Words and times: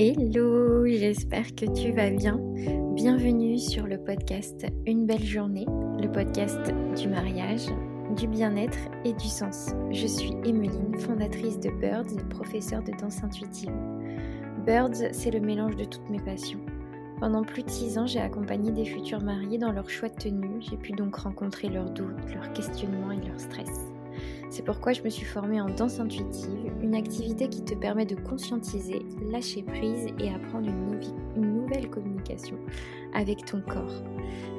Hello, 0.00 0.86
j'espère 0.86 1.56
que 1.56 1.66
tu 1.74 1.90
vas 1.90 2.10
bien. 2.10 2.40
Bienvenue 2.94 3.58
sur 3.58 3.84
le 3.84 3.98
podcast 3.98 4.64
Une 4.86 5.06
belle 5.06 5.24
journée, 5.24 5.66
le 5.66 6.06
podcast 6.06 6.72
du 6.96 7.08
mariage, 7.08 7.66
du 8.16 8.28
bien-être 8.28 8.78
et 9.04 9.12
du 9.12 9.26
sens. 9.26 9.70
Je 9.90 10.06
suis 10.06 10.30
Emeline, 10.44 10.96
fondatrice 11.00 11.58
de 11.58 11.70
Birds 11.70 12.12
et 12.16 12.28
professeure 12.30 12.84
de 12.84 12.92
danse 12.92 13.24
intuitive. 13.24 13.72
Birds, 14.64 15.10
c'est 15.10 15.32
le 15.32 15.40
mélange 15.40 15.74
de 15.74 15.84
toutes 15.84 16.08
mes 16.10 16.20
passions. 16.20 16.60
Pendant 17.18 17.42
plus 17.42 17.64
de 17.64 17.70
six 17.70 17.98
ans, 17.98 18.06
j'ai 18.06 18.20
accompagné 18.20 18.70
des 18.70 18.84
futurs 18.84 19.24
mariés 19.24 19.58
dans 19.58 19.72
leur 19.72 19.90
choix 19.90 20.10
de 20.10 20.14
tenue. 20.14 20.60
J'ai 20.60 20.76
pu 20.76 20.92
donc 20.92 21.16
rencontrer 21.16 21.70
leurs 21.70 21.90
doutes, 21.90 22.14
leurs 22.32 22.52
questionnements 22.52 23.10
et 23.10 23.26
leur 23.26 23.40
stress. 23.40 23.90
C'est 24.50 24.64
pourquoi 24.64 24.92
je 24.92 25.02
me 25.02 25.10
suis 25.10 25.24
formée 25.24 25.60
en 25.60 25.68
danse 25.68 26.00
intuitive, 26.00 26.72
une 26.82 26.94
activité 26.94 27.48
qui 27.48 27.64
te 27.64 27.74
permet 27.74 28.06
de 28.06 28.14
conscientiser, 28.14 29.02
lâcher 29.30 29.62
prise 29.62 30.06
et 30.18 30.30
apprendre 30.30 30.68
une, 30.68 30.88
nouvelle 31.40 31.90
communication 31.90 32.56
avec 33.14 33.44
ton 33.44 33.60
corps. 33.60 34.02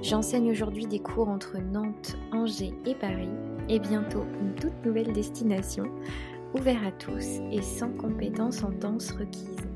J'enseigne 0.03 0.51
aujourd'hui 0.51 0.85
des 0.85 0.99
cours 0.99 1.27
entre 1.27 1.57
Nantes, 1.57 2.17
Angers 2.31 2.73
et 2.85 2.93
Paris 2.93 3.29
et 3.67 3.79
bientôt 3.79 4.25
une 4.41 4.53
toute 4.53 4.85
nouvelle 4.85 5.11
destination, 5.11 5.85
ouvert 6.55 6.85
à 6.85 6.91
tous 6.91 7.39
et 7.51 7.61
sans 7.61 7.89
compétences 7.89 8.63
en 8.63 8.69
danse 8.69 9.11
requises. 9.11 9.68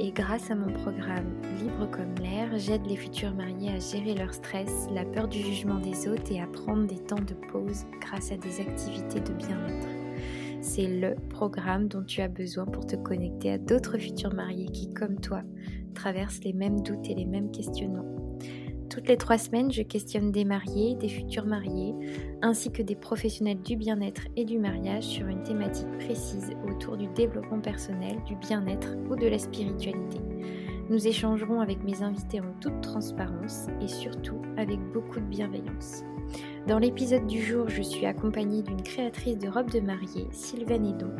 Et 0.00 0.12
grâce 0.12 0.50
à 0.52 0.54
mon 0.54 0.72
programme 0.72 1.34
Libre 1.58 1.90
comme 1.90 2.14
l'air, 2.22 2.56
j'aide 2.56 2.86
les 2.86 2.94
futurs 2.94 3.34
mariés 3.34 3.70
à 3.70 3.80
gérer 3.80 4.14
leur 4.14 4.32
stress, 4.32 4.86
la 4.92 5.04
peur 5.04 5.26
du 5.26 5.40
jugement 5.40 5.80
des 5.80 6.06
autres 6.08 6.30
et 6.30 6.40
à 6.40 6.46
prendre 6.46 6.86
des 6.86 7.00
temps 7.00 7.16
de 7.16 7.34
pause 7.50 7.84
grâce 8.00 8.30
à 8.30 8.36
des 8.36 8.60
activités 8.60 9.18
de 9.18 9.32
bien-être. 9.32 9.88
C'est 10.60 10.86
le 10.86 11.16
programme 11.30 11.88
dont 11.88 12.04
tu 12.04 12.20
as 12.20 12.28
besoin 12.28 12.66
pour 12.66 12.86
te 12.86 12.94
connecter 12.94 13.50
à 13.50 13.58
d'autres 13.58 13.98
futurs 13.98 14.34
mariés 14.34 14.68
qui, 14.68 14.92
comme 14.94 15.18
toi, 15.20 15.42
traversent 15.94 16.44
les 16.44 16.52
mêmes 16.52 16.80
doutes 16.80 17.08
et 17.08 17.14
les 17.14 17.26
mêmes 17.26 17.50
questionnements. 17.50 18.17
Toutes 18.90 19.08
les 19.08 19.18
trois 19.18 19.36
semaines, 19.36 19.70
je 19.70 19.82
questionne 19.82 20.32
des 20.32 20.44
mariés, 20.44 20.94
des 20.94 21.08
futurs 21.08 21.44
mariés, 21.44 21.94
ainsi 22.40 22.70
que 22.72 22.82
des 22.82 22.94
professionnels 22.94 23.60
du 23.60 23.76
bien-être 23.76 24.22
et 24.36 24.44
du 24.44 24.58
mariage 24.58 25.04
sur 25.04 25.26
une 25.26 25.42
thématique 25.42 25.90
précise 25.98 26.52
autour 26.66 26.96
du 26.96 27.06
développement 27.08 27.60
personnel, 27.60 28.16
du 28.26 28.34
bien-être 28.36 28.96
ou 29.10 29.16
de 29.16 29.26
la 29.26 29.38
spiritualité. 29.38 30.18
Nous 30.88 31.06
échangerons 31.06 31.60
avec 31.60 31.84
mes 31.84 32.02
invités 32.02 32.40
en 32.40 32.52
toute 32.60 32.80
transparence 32.80 33.66
et 33.82 33.88
surtout 33.88 34.40
avec 34.56 34.78
beaucoup 34.94 35.20
de 35.20 35.26
bienveillance. 35.26 36.02
Dans 36.66 36.78
l'épisode 36.78 37.26
du 37.26 37.42
jour, 37.42 37.68
je 37.68 37.82
suis 37.82 38.06
accompagnée 38.06 38.62
d'une 38.62 38.82
créatrice 38.82 39.38
de 39.38 39.48
robes 39.48 39.70
de 39.70 39.80
mariée, 39.80 40.28
Sylvaine 40.30 40.86
Edon, 40.86 41.12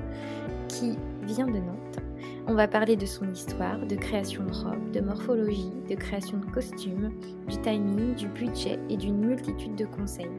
qui 0.69 0.97
vient 1.25 1.47
de 1.47 1.59
Nantes 1.59 2.08
on 2.47 2.55
va 2.55 2.69
parler 2.69 2.97
de 2.97 3.07
son 3.07 3.31
histoire, 3.31 3.79
de 3.87 3.97
création 3.97 4.45
de 4.45 4.53
robes, 4.53 4.91
de 4.91 5.01
morphologie, 5.01 5.73
de 5.89 5.95
création 5.95 6.39
de 6.39 6.47
costumes, 6.47 7.13
du 7.49 7.57
timing, 7.61 8.15
du 8.15 8.29
budget 8.29 8.79
et 8.89 8.97
d'une 8.97 9.19
multitude 9.19 9.75
de 9.75 9.85
conseils. 9.85 10.31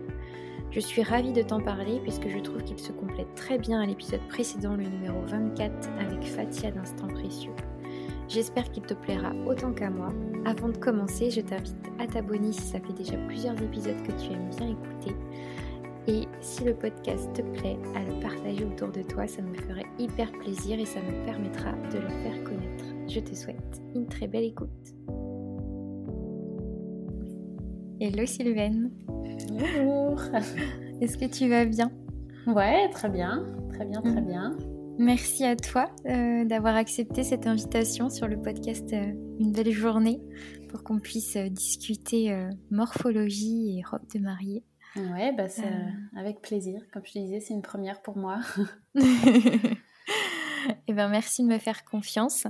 Je 0.72 0.80
suis 0.80 1.04
ravie 1.04 1.34
de 1.34 1.42
t'en 1.42 1.60
parler 1.60 2.00
puisque 2.04 2.30
je 2.30 2.40
trouve 2.40 2.64
qu'il 2.64 2.80
se 2.80 2.92
complète 2.92 3.34
très 3.36 3.58
bien 3.58 3.82
à 3.82 3.86
l'épisode 3.86 4.28
précédent, 4.30 4.76
le 4.76 4.84
numéro 4.84 5.20
24, 5.26 5.90
avec 6.00 6.24
Fatia 6.24 6.72
d'Instant 6.72 7.08
Précieux. 7.08 7.54
J'espère 8.28 8.70
qu'il 8.72 8.84
te 8.84 8.94
plaira 8.94 9.32
autant 9.48 9.74
qu'à 9.74 9.90
moi. 9.90 10.10
Avant 10.46 10.70
de 10.70 10.78
commencer, 10.78 11.32
je 11.32 11.42
t'invite 11.42 11.76
à 11.98 12.06
t'abonner 12.06 12.52
si 12.52 12.62
ça 12.62 12.80
fait 12.80 12.94
déjà 12.94 13.18
plusieurs 13.28 13.60
épisodes 13.62 14.02
que 14.04 14.12
tu 14.22 14.32
aimes 14.32 14.50
bien 14.56 14.70
écouter 14.70 15.16
et 16.10 16.28
si 16.42 16.64
le 16.64 16.74
podcast 16.74 17.30
te 17.34 17.42
plaît, 17.42 17.78
à 17.96 18.00
le 18.00 18.20
partager 18.20 18.66
autour 18.66 18.88
de 18.90 19.04
toi, 19.04 19.28
ça 19.28 19.44
me 19.44 19.54
ferait 19.54 19.86
hyper 20.00 20.32
plaisir 20.32 20.80
et 20.80 20.86
ça 20.86 21.02
me 21.02 21.26
permettra 21.26 21.72
de 21.74 22.00
le 22.00 22.10
faire 22.10 22.44
connaître. 22.44 22.86
Je 23.08 23.20
te 23.20 23.36
souhaite 23.36 23.82
une 23.94 24.08
très 24.08 24.28
belle 24.28 24.46
écoute. 24.46 24.70
Hello 28.00 28.26
Sylvaine. 28.26 28.92
Bonjour. 29.50 30.22
Est-ce 31.02 31.18
que 31.18 31.26
tu 31.26 31.50
vas 31.50 31.66
bien? 31.66 31.92
Ouais, 32.48 32.90
très 32.92 33.10
bien, 33.10 33.46
très 33.74 33.86
bien, 33.86 34.02
très 34.02 34.22
mm. 34.22 34.26
bien. 34.26 34.58
Merci 34.98 35.46
à 35.46 35.56
toi 35.56 35.90
euh, 36.06 36.46
d'avoir 36.46 36.76
accepté 36.76 37.24
cette 37.24 37.48
invitation 37.48 38.10
sur 38.10 38.28
le 38.28 38.42
podcast 38.42 38.92
euh, 38.94 39.14
Une 39.40 39.52
belle 39.52 39.72
journée 39.72 40.22
pour 40.70 40.84
qu'on 40.84 41.00
puisse 41.00 41.36
euh, 41.36 41.50
discuter 41.50 42.36
morphologie 42.72 43.78
et 43.78 43.84
robe 43.84 44.08
de 44.14 44.20
mariée. 44.20 44.64
Ouais, 44.96 45.32
bah 45.34 45.48
c'est 45.48 45.66
euh. 45.66 46.18
avec 46.18 46.42
plaisir. 46.42 46.82
Comme 46.92 47.06
je 47.06 47.14
te 47.14 47.20
disais, 47.20 47.40
c'est 47.40 47.54
une 47.54 47.62
première 47.62 48.02
pour 48.02 48.18
moi. 48.18 48.40
Eh 50.88 50.94
ben, 50.94 51.08
merci 51.08 51.42
de 51.44 51.48
me 51.48 51.58
faire 51.58 51.86
confiance. 51.86 52.46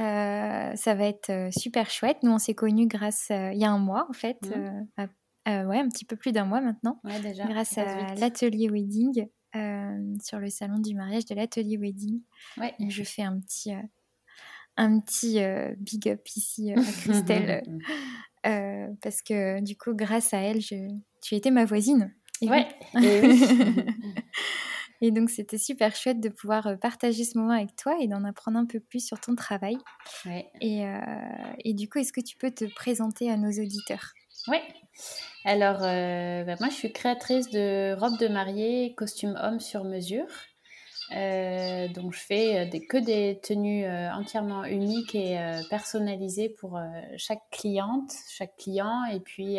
Euh, 0.00 0.74
ça 0.74 0.94
va 0.94 1.04
être 1.04 1.30
euh, 1.30 1.50
super 1.50 1.90
chouette. 1.90 2.18
Nous, 2.22 2.32
on 2.32 2.38
s'est 2.38 2.54
connus 2.54 2.86
grâce, 2.86 3.26
il 3.30 3.58
y 3.58 3.64
a 3.64 3.70
un 3.70 3.78
mois 3.78 4.06
en 4.08 4.12
fait, 4.14 4.38
mmh. 4.42 5.66
ouais, 5.66 5.78
un 5.78 5.88
petit 5.88 6.04
peu 6.04 6.16
plus 6.16 6.32
d'un 6.32 6.46
mois 6.46 6.60
maintenant, 6.60 6.98
ouais, 7.04 7.20
déjà, 7.20 7.44
grâce 7.44 7.76
à 7.76 8.14
l'atelier 8.14 8.68
wedding, 8.70 9.26
sur 10.22 10.38
le 10.38 10.48
salon 10.48 10.78
du 10.78 10.94
mariage 10.94 11.26
de 11.26 11.34
l'atelier 11.34 11.76
wedding. 11.76 12.20
Ouais. 12.56 12.74
je 12.88 13.02
fais 13.02 13.22
un 13.22 13.38
petit, 13.38 13.72
un 14.76 15.00
petit 15.00 15.40
big 15.76 16.08
up 16.08 16.26
ici 16.34 16.72
à 16.72 16.76
Christelle. 16.76 17.62
parce 19.02 19.20
que 19.22 19.60
du 19.60 19.76
coup, 19.76 19.94
grâce 19.94 20.32
à 20.32 20.38
elle, 20.38 20.62
je, 20.62 20.88
tu 21.20 21.34
étais 21.34 21.50
ma 21.50 21.66
voisine. 21.66 22.14
Et 22.40 22.48
ouais. 22.48 22.66
Et, 23.00 23.22
donc, 25.10 25.30
c'était 25.30 25.58
super 25.58 25.94
chouette 25.96 26.20
de 26.20 26.28
pouvoir 26.28 26.66
euh, 26.66 26.76
partager 26.76 27.24
ce 27.24 27.36
moment 27.36 27.54
avec 27.54 27.74
toi 27.76 27.96
et 28.00 28.06
d'en 28.06 28.24
apprendre 28.24 28.58
un 28.58 28.66
peu 28.66 28.80
plus 28.80 29.04
sur 29.04 29.18
ton 29.18 29.34
travail. 29.34 29.76
Ouais. 30.26 30.50
Et, 30.60 30.86
euh, 30.86 30.98
et, 31.64 31.74
du 31.74 31.88
coup, 31.88 31.98
est-ce 31.98 32.12
que 32.12 32.20
tu 32.20 32.36
peux 32.36 32.50
te 32.50 32.64
présenter 32.74 33.30
à 33.30 33.36
nos 33.36 33.50
auditeurs? 33.50 34.12
Oui. 34.48 34.58
Alors, 35.44 35.82
euh, 35.82 36.44
bah, 36.44 36.54
moi, 36.60 36.68
je 36.68 36.74
suis 36.74 36.92
créatrice 36.92 37.50
de 37.50 37.94
robes 37.98 38.18
de 38.18 38.28
mariée, 38.28 38.94
costumes 38.96 39.38
hommes 39.42 39.60
sur 39.60 39.84
mesure. 39.84 40.28
donc, 41.10 42.14
je 42.14 42.20
fais 42.20 42.66
des, 42.66 42.86
que 42.86 42.96
des 42.96 43.40
tenues 43.42 43.86
entièrement 43.86 44.64
uniques 44.64 45.14
et 45.14 45.36
personnalisées 45.68 46.48
pour 46.48 46.80
chaque 47.16 47.42
cliente, 47.50 48.12
chaque 48.30 48.56
client. 48.56 49.04
Et 49.12 49.20
puis, 49.20 49.58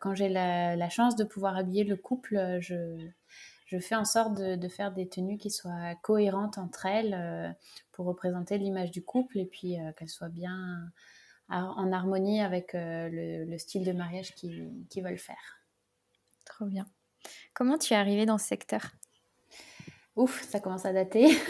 quand 0.00 0.14
j'ai 0.14 0.28
la, 0.28 0.88
chance 0.88 1.16
de 1.16 1.24
pouvoir 1.24 1.56
habiller 1.56 1.84
le 1.84 1.96
couple, 1.96 2.36
euh, 2.36 2.60
je, 3.66 3.78
fais 3.78 3.94
en 3.94 4.04
sorte 4.04 4.34
de, 4.34 4.68
faire 4.68 4.92
des 4.92 5.08
tenues 5.08 5.38
qui 5.38 5.50
soient 5.50 5.94
cohérentes 6.02 6.58
entre 6.58 6.86
elles 6.86 7.14
euh, 7.14 7.50
pour 7.92 8.06
représenter 8.06 8.58
l'image 8.58 8.90
du 8.90 9.02
couple 9.02 9.38
et 9.38 9.46
puis 9.46 9.76
qu'elles 9.96 10.08
soient 10.08 10.28
bien 10.28 10.90
en 11.48 11.92
harmonie 11.92 12.40
avec 12.40 12.70
le, 12.74 13.56
style 13.58 13.84
de 13.84 13.92
mariage 13.92 14.34
qu'ils 14.34 15.02
veulent 15.02 15.18
faire. 15.18 15.60
Trop 16.44 16.66
bien. 16.66 16.86
Comment 17.54 17.78
tu 17.78 17.94
es 17.94 17.96
arrivée 17.96 18.26
dans 18.26 18.38
ce 18.38 18.46
secteur? 18.46 18.92
Ouf, 20.16 20.42
ça 20.48 20.60
commence 20.60 20.86
à 20.86 20.94
dater. 20.94 21.28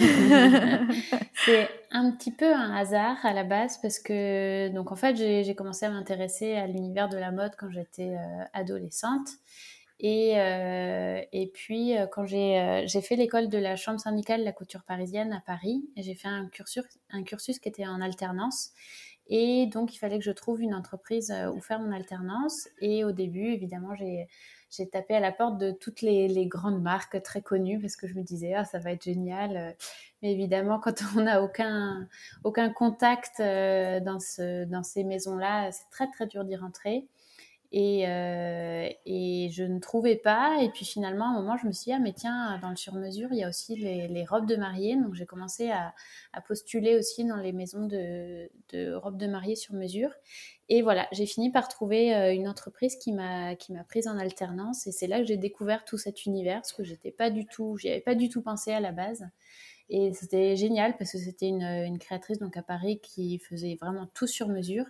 c'est 1.44 1.68
un 1.92 2.10
petit 2.10 2.32
peu 2.32 2.52
un 2.52 2.74
hasard 2.74 3.24
à 3.24 3.32
la 3.32 3.44
base 3.44 3.78
parce 3.80 4.00
que, 4.00 4.68
donc 4.70 4.90
en 4.90 4.96
fait, 4.96 5.14
j'ai 5.14 5.54
commencé 5.54 5.86
à 5.86 5.90
m'intéresser 5.90 6.56
à 6.56 6.66
l'univers 6.66 7.08
de 7.08 7.16
la 7.16 7.30
mode 7.30 7.52
quand 7.56 7.70
j'étais 7.70 8.16
euh, 8.16 8.44
adolescente. 8.52 9.28
Et, 9.98 10.38
euh, 10.38 11.22
et 11.32 11.46
puis, 11.48 11.96
euh, 11.96 12.06
quand 12.06 12.26
j'ai 12.26 12.86
fait 13.02 13.16
l'école 13.16 13.48
de 13.48 13.58
la 13.58 13.76
chambre 13.76 14.00
syndicale 14.00 14.40
de 14.40 14.44
la 14.44 14.52
couture 14.52 14.84
parisienne 14.84 15.32
à 15.32 15.40
Paris, 15.40 15.88
j'ai 15.96 16.14
fait 16.14 16.28
un 16.28 16.48
cursus, 16.48 16.84
un 17.10 17.22
cursus 17.22 17.58
qui 17.58 17.68
était 17.68 17.86
en 17.86 18.00
alternance. 18.00 18.72
Et 19.28 19.66
donc, 19.66 19.94
il 19.94 19.98
fallait 19.98 20.18
que 20.18 20.24
je 20.24 20.30
trouve 20.30 20.60
une 20.60 20.74
entreprise 20.74 21.34
où 21.52 21.60
faire 21.60 21.80
mon 21.80 21.92
alternance. 21.92 22.68
Et 22.80 23.04
au 23.04 23.12
début, 23.12 23.52
évidemment, 23.52 23.94
j'ai 23.94 24.28
j'ai 24.70 24.88
tapé 24.88 25.14
à 25.14 25.20
la 25.20 25.32
porte 25.32 25.58
de 25.58 25.70
toutes 25.70 26.02
les, 26.02 26.46
grandes 26.46 26.82
marques 26.82 27.22
très 27.22 27.40
connues 27.40 27.80
parce 27.80 27.96
que 27.96 28.06
je 28.06 28.14
me 28.14 28.22
disais, 28.22 28.54
ah, 28.54 28.64
ça 28.64 28.78
va 28.78 28.92
être 28.92 29.04
génial. 29.04 29.76
Mais 30.22 30.32
évidemment, 30.32 30.78
quand 30.78 30.94
on 31.16 31.22
n'a 31.22 31.42
aucun, 31.42 32.08
aucun 32.44 32.70
contact 32.70 33.40
euh, 33.40 34.00
dans, 34.00 34.18
ce, 34.18 34.64
dans 34.64 34.82
ces 34.82 35.04
maisons-là, 35.04 35.70
c'est 35.72 35.88
très, 35.90 36.10
très 36.10 36.26
dur 36.26 36.44
d'y 36.44 36.56
rentrer. 36.56 37.06
Et, 37.72 38.08
euh, 38.08 38.88
et, 39.06 39.48
je 39.50 39.64
ne 39.64 39.78
trouvais 39.80 40.16
pas. 40.16 40.62
Et 40.62 40.70
puis 40.70 40.84
finalement, 40.84 41.26
à 41.26 41.28
un 41.28 41.40
moment, 41.40 41.56
je 41.56 41.66
me 41.66 41.72
suis 41.72 41.86
dit, 41.86 41.92
ah, 41.92 41.98
mais 41.98 42.12
tiens, 42.12 42.58
dans 42.62 42.70
le 42.70 42.76
sur-mesure, 42.76 43.28
il 43.32 43.38
y 43.38 43.44
a 43.44 43.48
aussi 43.48 43.76
les, 43.76 44.24
robes 44.24 44.46
de 44.46 44.56
mariée. 44.56 44.96
Donc 44.96 45.14
j'ai 45.14 45.26
commencé 45.26 45.70
à, 45.70 45.94
postuler 46.46 46.96
aussi 46.96 47.24
dans 47.24 47.36
les 47.36 47.52
maisons 47.52 47.86
de, 47.86 48.48
robes 48.94 49.18
de 49.18 49.26
mariée 49.26 49.56
sur 49.56 49.74
mesure. 49.74 50.10
Et 50.68 50.82
voilà, 50.82 51.08
j'ai 51.12 51.26
fini 51.26 51.50
par 51.50 51.68
trouver 51.68 52.14
euh, 52.14 52.34
une 52.34 52.48
entreprise 52.48 52.96
qui 52.96 53.12
m'a 53.12 53.54
prise 53.88 54.08
en 54.08 54.18
alternance 54.18 54.86
et 54.86 54.92
c'est 54.92 55.06
là 55.06 55.20
que 55.20 55.26
j'ai 55.26 55.36
découvert 55.36 55.84
tout 55.84 55.96
cet 55.96 56.26
univers, 56.26 56.66
ce 56.66 56.74
que 56.74 56.82
j'étais 56.82 57.12
pas 57.12 57.30
du 57.30 57.46
tout, 57.46 57.76
j'y 57.76 57.88
avais 57.88 58.00
pas 58.00 58.16
du 58.16 58.28
tout 58.28 58.42
pensé 58.42 58.72
à 58.72 58.80
la 58.80 58.90
base. 58.90 59.24
Et 59.88 60.12
c'était 60.12 60.56
génial 60.56 60.96
parce 60.96 61.12
que 61.12 61.18
c'était 61.18 61.46
une, 61.46 61.62
une, 61.62 61.98
créatrice 61.98 62.40
donc 62.40 62.56
à 62.56 62.62
Paris 62.62 62.98
qui 63.00 63.38
faisait 63.38 63.78
vraiment 63.80 64.06
tout 64.14 64.26
sur 64.26 64.48
mesure, 64.48 64.84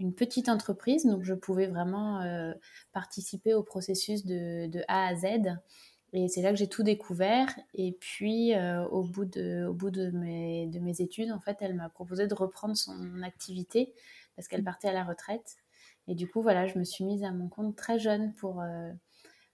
une 0.00 0.14
petite 0.14 0.48
entreprise 0.48 1.04
donc 1.04 1.22
je 1.22 1.34
pouvais 1.34 1.66
vraiment 1.66 2.20
euh, 2.22 2.52
participer 2.92 3.54
au 3.54 3.62
processus 3.62 4.24
de, 4.24 4.82
A 4.88 5.08
à 5.08 5.14
Z. 5.14 5.26
Et 6.12 6.26
c'est 6.26 6.42
là 6.42 6.50
que 6.50 6.56
j'ai 6.56 6.68
tout 6.68 6.82
découvert. 6.82 7.48
Et 7.72 7.92
puis, 7.92 8.52
au 8.90 9.04
bout, 9.04 9.26
de, 9.26 9.66
au 9.66 9.72
bout 9.72 9.90
de, 9.90 10.10
mes, 10.10 10.66
de 10.66 10.80
mes 10.80 11.00
études, 11.00 11.30
en 11.30 11.38
fait, 11.38 11.58
elle 11.60 11.74
m'a 11.74 11.88
proposé 11.88 12.26
de 12.26 12.34
reprendre 12.34 12.76
son 12.76 13.22
activité 13.22 13.94
parce 14.34 14.48
qu'elle 14.48 14.64
partait 14.64 14.88
à 14.88 14.92
la 14.92 15.04
retraite. 15.04 15.58
Et 16.08 16.16
du 16.16 16.28
coup, 16.28 16.42
voilà, 16.42 16.66
je 16.66 16.80
me 16.80 16.82
suis 16.82 17.04
mise 17.04 17.22
à 17.22 17.30
mon 17.30 17.48
compte 17.48 17.76
très 17.76 18.00
jeune 18.00 18.32
pour, 18.32 18.60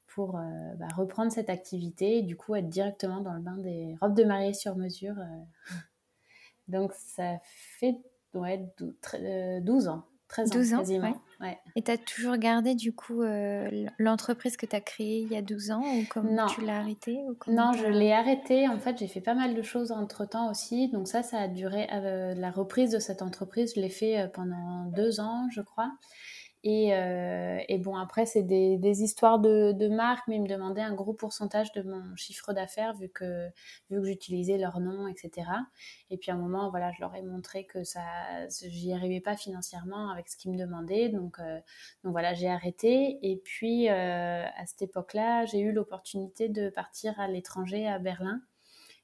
pour 0.07 0.41
bah, 0.79 0.89
reprendre 0.97 1.31
cette 1.31 1.51
activité 1.51 2.17
et 2.19 2.23
du 2.23 2.37
coup 2.37 2.55
être 2.55 2.71
directement 2.71 3.21
dans 3.21 3.35
le 3.35 3.41
bain 3.41 3.59
des 3.59 3.95
robes 4.01 4.17
de 4.17 4.25
mariée 4.25 4.55
sur 4.55 4.77
mesure. 4.77 5.17
Donc, 6.69 6.95
ça 6.95 7.39
fait 7.43 8.01
ouais, 8.33 8.67
12 9.61 9.89
ans. 9.89 10.07
13 10.29 10.51
12 10.51 10.75
ans, 10.75 10.79
quasiment. 10.79 11.21
Ouais. 11.41 11.59
Et 11.77 11.83
tu 11.83 11.91
as 11.91 11.99
toujours 11.99 12.37
gardé 12.37 12.75
du 12.75 12.93
coup 12.93 13.23
euh, 13.23 13.87
l'entreprise 13.99 14.57
que 14.57 14.67
tu 14.67 14.75
as 14.75 14.81
créée 14.81 15.21
il 15.21 15.33
y 15.33 15.37
a 15.37 15.43
12 15.43 15.71
ans 15.71 15.83
ou 15.83 16.05
comme 16.09 16.35
tu 16.49 16.63
l'as 16.63 16.79
arrêtée 16.79 17.19
Non, 17.47 17.73
je 17.73 17.87
l'ai 17.87 18.13
arrêtée. 18.13 18.69
En 18.69 18.79
fait, 18.79 18.99
j'ai 18.99 19.07
fait 19.07 19.21
pas 19.21 19.35
mal 19.35 19.55
de 19.55 19.63
choses 19.63 19.93
entre 19.93 20.25
temps 20.25 20.51
aussi. 20.51 20.89
Donc 20.89 21.09
ça, 21.09 21.23
ça 21.23 21.39
a 21.39 21.49
duré. 21.49 21.87
Euh, 21.93 22.35
la 22.35 22.51
reprise 22.51 22.91
de 22.91 22.99
cette 22.99 23.23
entreprise, 23.23 23.73
je 23.77 23.81
l'ai 23.81 23.91
fait 23.91 24.19
euh, 24.19 24.29
pendant 24.29 24.87
deux 24.87 25.21
ans, 25.21 25.47
je 25.51 25.61
crois. 25.61 25.93
Euh, 26.67 27.59
et, 27.69 27.79
bon, 27.79 27.97
après, 27.97 28.27
c'est 28.27 28.43
des, 28.43 29.03
histoires 29.03 29.39
de, 29.39 29.89
marques, 29.89 30.27
mais 30.29 30.37
ils 30.37 30.43
me 30.43 30.49
demandaient 30.49 30.83
un 30.83 30.95
gros 30.95 31.13
pourcentage 31.13 31.73
de 31.73 31.83
mon 31.83 32.17
chiffre 32.17 32.53
d'affaires 32.53 32.95
vu 32.95 33.09
que, 33.09 33.49
vu 33.91 34.01
que 34.01 34.05
j'utilisais 34.05 34.59
leur 34.59 34.81
nom, 34.81 35.07
etc. 35.07 35.49
Et 36.11 36.17
puis 36.17 36.31
à 36.31 36.35
un 36.35 36.39
moment, 36.39 36.71
voilà, 36.71 36.91
je 36.93 37.01
leur 37.01 37.15
ai 37.15 37.23
montré 37.23 37.65
que 37.65 37.85
ça, 37.85 38.03
j'y 38.49 38.93
arrivais 38.93 39.21
pas 39.21 39.37
financièrement 39.37 40.11
avec 40.11 40.29
ce 40.29 40.37
qu'ils 40.37 40.53
me 40.53 40.59
demandaient. 40.59 41.09
Donc, 41.09 41.39
euh, 41.39 41.59
donc 42.05 42.13
voilà, 42.13 42.35
j'ai 42.35 42.49
arrêté. 42.49 43.19
Et 43.23 43.37
puis, 43.37 43.89
euh, 43.89 44.45
à 44.45 44.67
cette 44.67 44.83
époque-là, 44.83 45.45
j'ai 45.47 45.61
eu 45.61 45.73
l'opportunité 45.73 46.49
de 46.49 46.71
partir 46.71 47.19
à 47.21 47.29
l'étranger, 47.29 47.87
à 47.87 47.99
Berlin. 47.99 48.41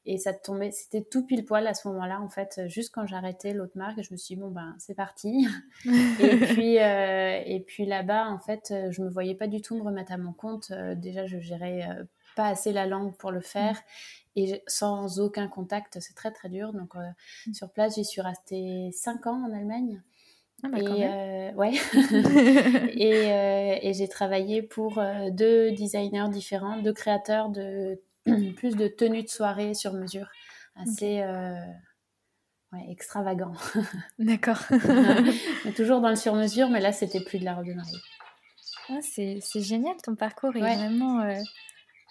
Et 0.05 0.19
ça 0.19 0.33
tombait, 0.33 0.73
c'était 0.73 1.03
tout 1.03 1.25
pile 1.25 1.45
poil 1.45 1.65
à 1.67 1.75
ce 1.75 1.87
moment-là, 1.89 2.21
en 2.21 2.29
fait, 2.29 2.63
juste 2.67 2.93
quand 2.93 3.07
j'arrêtais 3.07 3.53
l'autre 3.53 3.77
marque, 3.77 4.03
je 4.03 4.13
me 4.13 4.17
suis 4.17 4.35
dit, 4.35 4.41
bon, 4.41 4.51
ben, 4.51 4.75
c'est 4.79 4.95
parti. 4.95 5.47
et 5.85 6.37
puis, 6.39 6.81
euh, 6.81 7.41
et 7.47 7.61
puis 7.61 7.87
là-bas, 7.87 8.29
en 8.29 8.41
fait, 8.41 8.75
je 8.91 9.01
me 9.01 9.09
voyais 9.09 9.37
pas 9.37 9.47
du 9.47 9.63
tout 9.63 9.77
me 9.77 9.83
remettre 9.83 10.11
à 10.11 10.17
mon 10.17 10.33
compte. 10.33 10.73
Euh, 10.73 10.97
déjà, 10.97 11.27
je 11.27 11.39
gérais 11.39 11.89
euh, 11.89 12.03
pas 12.35 12.49
assez 12.49 12.73
la 12.73 12.87
langue 12.87 13.17
pour 13.17 13.31
le 13.31 13.41
faire. 13.41 13.81
Et 14.35 14.63
sans 14.67 15.21
aucun 15.21 15.47
contact, 15.47 16.01
c'est 16.01 16.15
très, 16.15 16.33
très 16.33 16.49
dur. 16.49 16.73
Donc, 16.73 16.95
mm. 17.47 17.55
sur 17.55 17.71
place, 17.71 17.95
j'y 17.95 18.05
suis 18.05 18.23
restée 18.23 18.91
5 18.93 19.29
ans 19.29 19.45
en 19.47 19.53
Allemagne. 19.53 20.03
Ah 20.65 20.69
bah, 20.69 20.79
et, 20.81 21.55
ouais. 21.55 21.73
et, 22.93 23.89
et 23.89 23.95
j'ai 23.95 24.09
travaillé 24.09 24.63
pour 24.63 25.01
deux 25.31 25.71
designers 25.73 26.29
différents, 26.29 26.79
deux 26.79 26.93
créateurs 26.93 27.51
de 27.51 28.01
plus 28.57 28.77
de 28.77 28.89
tenues 28.89 29.23
de 29.23 29.29
soirée 29.29 29.75
sur 29.75 29.93
mesure, 29.95 30.29
assez 30.77 31.21
euh, 31.23 31.55
extravagant. 32.89 33.53
D'accord. 34.19 34.61
toujours 35.77 36.01
dans 36.01 36.11
le 36.11 36.17
sur 36.17 36.35
mesure, 36.35 36.69
mais 36.69 36.81
là 36.81 36.93
c'était 36.93 37.21
plus 37.21 37.39
de 37.39 37.45
la 37.45 37.55
robe 37.55 37.67
de 37.67 37.75
mariée. 37.75 37.99
Ah, 38.89 38.99
c'est 39.01 39.41
génial, 39.63 39.97
ton 40.05 40.15
parcours 40.15 40.55
est 40.57 40.61
vraiment 40.61 41.21
euh, 41.21 41.39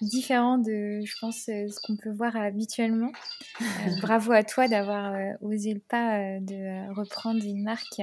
différent 0.01 0.57
de, 0.57 1.01
je 1.03 1.13
pense, 1.19 1.47
euh, 1.49 1.67
ce 1.67 1.79
qu'on 1.81 1.95
peut 1.95 2.11
voir 2.11 2.35
habituellement. 2.35 3.11
bravo 4.01 4.31
à 4.31 4.43
toi 4.43 4.67
d'avoir 4.67 5.13
osé 5.41 5.73
le 5.73 5.79
pas 5.79 6.39
de 6.39 6.93
reprendre 6.93 7.43
une 7.43 7.63
marque 7.63 8.01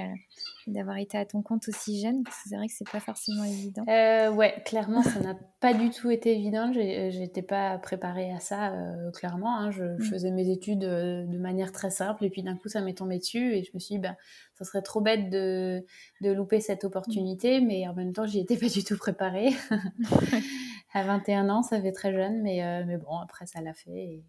d'avoir 0.72 0.98
été 0.98 1.16
à 1.16 1.24
ton 1.24 1.42
compte 1.42 1.68
aussi 1.68 2.00
jeune 2.00 2.22
Parce 2.22 2.36
que 2.36 2.48
c'est 2.48 2.56
vrai 2.56 2.66
que 2.66 2.72
c'est 2.76 2.90
pas 2.90 3.00
forcément 3.00 3.44
évident. 3.44 3.84
Euh, 3.88 4.30
ouais, 4.30 4.62
clairement, 4.64 5.02
ça 5.02 5.20
n'a 5.20 5.34
pas 5.60 5.74
du 5.74 5.90
tout 5.90 6.10
été 6.10 6.32
évident. 6.32 6.70
Euh, 6.74 7.10
j'étais 7.10 7.42
pas 7.42 7.78
préparée 7.78 8.30
à 8.32 8.40
ça, 8.40 8.72
euh, 8.72 9.10
clairement. 9.12 9.58
Hein. 9.58 9.70
Je, 9.70 9.84
mm. 9.84 10.02
faisais 10.02 10.30
mes 10.30 10.50
études 10.50 10.80
de 10.80 11.38
manière 11.38 11.72
très 11.72 11.90
simple 11.90 12.24
et 12.24 12.30
puis 12.30 12.42
d'un 12.42 12.56
coup, 12.56 12.68
ça 12.68 12.80
m'est 12.80 12.94
tombé 12.94 13.18
dessus 13.18 13.54
et 13.54 13.64
je 13.64 13.70
me 13.74 13.78
suis 13.78 13.96
dit, 13.96 14.00
ben, 14.00 14.16
ça 14.54 14.64
serait 14.64 14.82
trop 14.82 15.00
bête 15.00 15.30
de, 15.30 15.84
de 16.20 16.30
louper 16.30 16.60
cette 16.60 16.84
opportunité, 16.84 17.60
mais 17.60 17.86
en 17.88 17.94
même 17.94 18.12
temps, 18.12 18.26
j'y 18.26 18.40
étais 18.40 18.56
pas 18.56 18.68
du 18.68 18.84
tout 18.84 18.96
préparée. 18.96 19.50
à 20.92 21.02
21 21.02 21.48
ans, 21.50 21.62
ça 21.62 21.80
fait 21.80 21.92
très 21.92 22.12
jeune, 22.12 22.42
mais, 22.42 22.84
mais 22.86 22.96
bon, 22.96 23.18
après, 23.18 23.46
ça 23.46 23.60
l'a 23.60 23.74
fait. 23.74 23.90
Et 23.90 24.24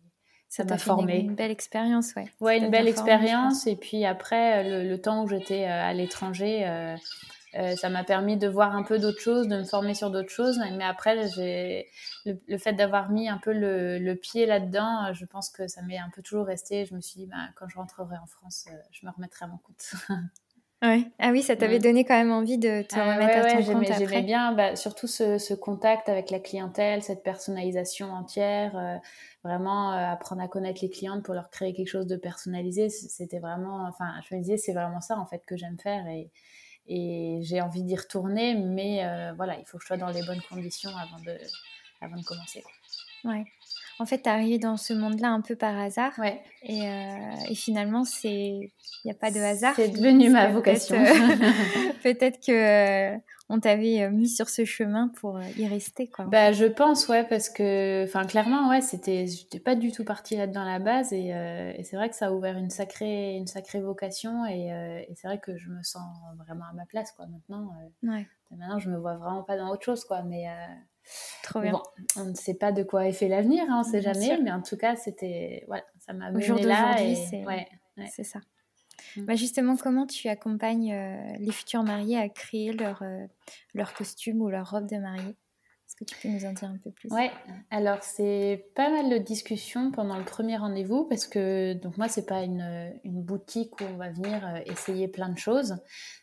ça 0.49 0.63
m'a 0.63 0.79
formé. 0.79 1.19
Une 1.19 1.35
belle 1.35 1.51
expérience, 1.51 2.15
ouais. 2.15 2.25
Ouais, 2.39 2.57
une 2.57 2.71
belle 2.71 2.87
expérience. 2.87 3.67
Et 3.67 3.75
puis 3.75 4.03
après, 4.03 4.83
le, 4.83 4.99
temps 4.99 5.23
où 5.23 5.27
j'étais 5.27 5.65
euh, 5.65 5.83
à 5.83 5.93
l'étranger, 5.93 6.67
euh, 6.67 6.95
euh, 7.53 7.75
ça 7.75 7.89
m'a 7.89 8.03
permis 8.03 8.35
de 8.35 8.47
voir 8.47 8.75
un 8.75 8.81
peu 8.81 8.97
d'autres 8.97 9.21
choses, 9.21 9.47
de 9.47 9.57
me 9.57 9.63
former 9.63 9.93
sur 9.93 10.09
d'autres 10.09 10.31
choses. 10.31 10.59
Mais 10.75 10.83
après, 10.83 11.15
le, 12.25 12.57
fait 12.57 12.73
d'avoir 12.73 13.11
mis 13.11 13.29
un 13.29 13.37
peu 13.37 13.53
le, 13.53 14.13
pied 14.15 14.47
là-dedans, 14.47 15.13
je 15.13 15.25
pense 15.25 15.51
que 15.51 15.67
ça 15.67 15.83
m'est 15.83 15.99
un 15.99 16.09
peu 16.09 16.23
toujours 16.23 16.47
resté. 16.47 16.85
Je 16.85 16.95
me 16.95 17.01
suis 17.01 17.19
dit, 17.19 17.25
bah, 17.27 17.37
quand 17.55 17.67
je 17.69 17.77
rentrerai 17.77 18.17
en 18.17 18.25
France, 18.25 18.65
je 18.91 19.05
me 19.05 19.11
remettrai 19.11 19.45
à 19.45 19.49
mon 19.49 19.57
compte. 19.57 19.93
Ouais. 20.81 21.03
Ah 21.19 21.31
oui, 21.31 21.43
ça 21.43 21.57
t'avait 21.57 21.79
donné 21.79 22.05
quand 22.05 22.17
même 22.17 22.31
envie 22.31 22.57
de 22.57 22.83
te 22.83 22.95
ah 22.97 23.13
remettre 23.13 23.37
à 23.37 23.51
ton 23.51 23.73
compte 23.73 23.89
après. 23.89 24.07
J'aimais 24.07 24.21
bien, 24.21 24.53
bah, 24.53 24.77
surtout 24.77 25.07
ce, 25.07 25.37
ce, 25.37 25.53
contact 25.53 26.07
avec 26.07 26.29
la 26.31 26.39
clientèle, 26.39 27.03
cette 27.03 27.21
personnalisation 27.21 28.13
entière 28.13 29.01
vraiment 29.43 29.93
euh, 29.93 30.11
apprendre 30.11 30.41
à 30.41 30.47
connaître 30.47 30.79
les 30.81 30.89
clientes 30.89 31.23
pour 31.23 31.33
leur 31.33 31.49
créer 31.49 31.73
quelque 31.73 31.87
chose 31.87 32.07
de 32.07 32.17
personnalisé. 32.17 32.89
C'était 32.89 33.39
vraiment, 33.39 33.87
enfin, 33.87 34.13
je 34.27 34.35
me 34.35 34.41
disais, 34.41 34.57
c'est 34.57 34.73
vraiment 34.73 35.01
ça 35.01 35.17
en 35.17 35.25
fait 35.25 35.45
que 35.45 35.55
j'aime 35.55 35.77
faire 35.79 36.05
et, 36.07 36.29
et 36.87 37.39
j'ai 37.43 37.61
envie 37.61 37.83
d'y 37.83 37.95
retourner, 37.95 38.55
mais 38.55 39.05
euh, 39.05 39.33
voilà, 39.35 39.57
il 39.57 39.65
faut 39.65 39.77
que 39.77 39.83
je 39.83 39.87
sois 39.87 39.97
dans 39.97 40.09
les 40.09 40.23
bonnes 40.23 40.41
conditions 40.49 40.91
avant 40.97 41.21
de, 41.23 41.37
avant 42.01 42.17
de 42.17 42.23
commencer. 42.23 42.63
Ouais. 43.23 43.45
En 43.99 44.05
fait, 44.05 44.19
tu 44.21 44.29
es 44.29 44.31
arrivé 44.31 44.57
dans 44.59 44.77
ce 44.77 44.93
monde-là 44.93 45.29
un 45.29 45.41
peu 45.41 45.55
par 45.55 45.77
hasard. 45.77 46.13
Ouais. 46.17 46.41
Et, 46.63 46.87
euh, 46.87 47.49
et 47.49 47.55
finalement, 47.55 48.05
c'est 48.05 48.29
il 48.29 48.71
n'y 49.05 49.11
a 49.11 49.15
pas 49.15 49.31
de 49.31 49.39
hasard. 49.39 49.73
C'est 49.75 49.89
devenu 49.89 50.29
ma 50.29 50.47
vocation. 50.49 50.97
Peut-être 52.03 52.39
que 52.45 53.17
on 53.51 53.59
t'avait 53.59 54.03
euh, 54.03 54.11
mis 54.11 54.29
sur 54.29 54.47
ce 54.47 54.63
chemin 54.63 55.07
pour 55.07 55.37
euh, 55.37 55.43
y 55.57 55.67
rester 55.67 56.07
quoi. 56.07 56.25
Bah 56.25 56.51
je 56.51 56.65
pense 56.65 57.07
ouais 57.07 57.23
parce 57.23 57.49
que 57.49 58.03
enfin 58.05 58.23
clairement 58.25 58.69
ouais 58.69 58.81
c'était 58.81 59.25
j'étais 59.25 59.59
pas 59.59 59.75
du 59.75 59.91
tout 59.91 60.03
partie 60.03 60.37
là-dedans 60.37 60.61
à 60.61 60.65
la 60.73 60.79
base 60.79 61.11
et, 61.13 61.33
euh, 61.33 61.73
et 61.75 61.83
c'est 61.83 61.95
vrai 61.95 62.09
que 62.09 62.15
ça 62.15 62.27
a 62.27 62.31
ouvert 62.31 62.57
une 62.57 62.69
sacrée 62.69 63.33
une 63.35 63.47
sacrée 63.47 63.81
vocation 63.81 64.45
et, 64.45 64.67
et 65.09 65.15
c'est 65.15 65.27
vrai 65.27 65.39
que 65.39 65.57
je 65.57 65.69
me 65.69 65.81
sens 65.81 66.03
vraiment 66.37 66.65
à 66.69 66.73
ma 66.73 66.85
place 66.85 67.11
quoi 67.11 67.25
maintenant. 67.25 67.71
ouais. 68.03 68.27
Maintenant 68.51 68.77
je 68.77 68.89
me 68.91 68.97
vois 68.97 69.15
vraiment 69.15 69.41
pas 69.41 69.57
dans 69.57 69.69
autre 69.71 69.83
chose 69.83 70.05
quoi 70.05 70.21
mais 70.21 70.45
Trop 71.43 71.61
bien. 71.61 71.71
Bon, 71.71 71.81
on 72.17 72.25
ne 72.25 72.35
sait 72.35 72.53
pas 72.53 72.71
de 72.71 72.83
quoi 72.83 73.07
est 73.07 73.13
fait 73.13 73.27
l'avenir, 73.27 73.63
hein, 73.69 73.81
on 73.83 73.87
ne 73.87 73.91
sait 73.91 74.01
jamais, 74.01 74.39
mais 74.41 74.51
en 74.51 74.61
tout 74.61 74.77
cas, 74.77 74.95
c'était, 74.95 75.63
voilà, 75.67 75.83
ça 75.99 76.13
m'a 76.13 76.31
mené 76.31 76.63
là. 76.63 77.01
Et... 77.01 77.15
C'est 77.15 77.45
ouais, 77.45 77.67
ouais. 77.97 78.23
ça. 78.23 78.39
Mm. 79.15 79.25
Bah 79.25 79.35
justement, 79.35 79.77
comment 79.77 80.05
tu 80.05 80.27
accompagnes 80.27 80.93
euh, 80.93 81.35
les 81.39 81.51
futurs 81.51 81.83
mariés 81.83 82.17
à 82.17 82.29
créer 82.29 82.73
leur, 82.73 83.01
euh, 83.01 83.25
leur 83.73 83.93
costume 83.93 84.41
ou 84.41 84.49
leur 84.49 84.69
robe 84.69 84.89
de 84.89 84.97
mariée? 84.97 85.35
Que 86.05 86.27
nous 86.27 86.45
un 86.45 86.77
peu 86.83 86.91
plus? 86.91 87.09
Ouais, 87.11 87.31
alors 87.71 88.01
c'est 88.01 88.65
pas 88.75 88.89
mal 88.89 89.09
de 89.09 89.17
discussions 89.17 89.91
pendant 89.91 90.17
le 90.17 90.23
premier 90.23 90.57
rendez-vous 90.57 91.05
parce 91.05 91.27
que 91.27 91.73
donc 91.73 91.97
moi 91.97 92.07
c'est 92.07 92.25
pas 92.25 92.43
une, 92.43 92.93
une, 93.03 93.21
boutique 93.21 93.79
où 93.81 93.83
on 93.83 93.97
va 93.97 94.09
venir 94.09 94.45
euh, 94.45 94.59
essayer 94.65 95.07
plein 95.07 95.29
de 95.29 95.37
choses. 95.37 95.77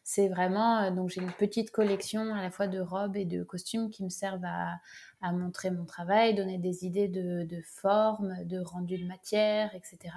C'est 0.04 0.28
vraiment 0.28 0.90
donc 0.90 1.10
j'ai 1.10 1.20
une 1.20 1.32
petite 1.32 1.70
collection 1.70 2.34
à 2.34 2.42
la 2.42 2.50
fois 2.50 2.68
de 2.68 2.80
robes 2.80 3.16
et 3.16 3.24
de 3.24 3.42
costumes 3.42 3.90
qui 3.90 4.04
me 4.04 4.08
servent 4.08 4.44
à, 4.44 4.80
à 5.20 5.32
montrer 5.32 5.70
mon 5.70 5.84
travail, 5.84 6.34
donner 6.34 6.58
des 6.58 6.84
idées 6.84 7.08
de, 7.08 7.44
de 7.44 7.60
forme, 7.62 8.44
de 8.44 8.58
rendu 8.58 8.98
de 8.98 9.06
matière, 9.06 9.74
etc. 9.74 10.14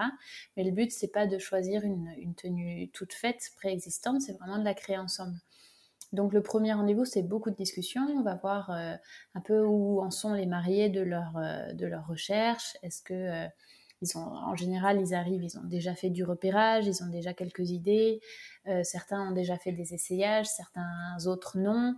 Mais 0.57 0.63
le 0.63 0.71
but, 0.71 0.91
c'est 0.91 1.11
pas 1.11 1.27
de 1.27 1.37
choisir 1.37 1.83
une, 1.83 2.13
une 2.17 2.35
tenue 2.35 2.89
toute 2.91 3.13
faite, 3.13 3.51
préexistante, 3.57 4.21
c'est 4.21 4.33
vraiment 4.33 4.59
de 4.59 4.65
la 4.65 4.73
créer 4.73 4.97
ensemble. 4.97 5.35
Donc 6.11 6.33
le 6.33 6.41
premier 6.41 6.73
rendez-vous, 6.73 7.05
c'est 7.05 7.21
beaucoup 7.21 7.51
de 7.51 7.55
discussions. 7.55 8.01
On 8.15 8.23
va 8.23 8.35
voir 8.35 8.71
euh, 8.71 8.95
un 9.35 9.41
peu 9.41 9.63
où 9.63 10.01
en 10.01 10.11
sont 10.11 10.33
les 10.33 10.47
mariés 10.47 10.89
de 10.89 11.01
leur, 11.01 11.37
euh, 11.37 11.71
de 11.73 11.85
leur 11.85 12.07
recherche. 12.07 12.77
Est-ce 12.81 13.03
que 13.03 13.13
euh, 13.13 13.47
ils 14.01 14.17
en 14.17 14.55
général, 14.55 15.01
ils 15.01 15.13
arrivent, 15.13 15.43
ils 15.43 15.57
ont 15.57 15.65
déjà 15.65 15.93
fait 15.93 16.09
du 16.09 16.23
repérage, 16.23 16.87
ils 16.87 17.03
ont 17.03 17.09
déjà 17.09 17.33
quelques 17.33 17.69
idées. 17.69 18.21
certains 18.81 19.27
ont 19.27 19.33
déjà 19.33 19.57
fait 19.57 19.73
des 19.73 19.93
essayages, 19.93 20.45
certains 20.45 21.17
autres 21.25 21.57
non. 21.57 21.95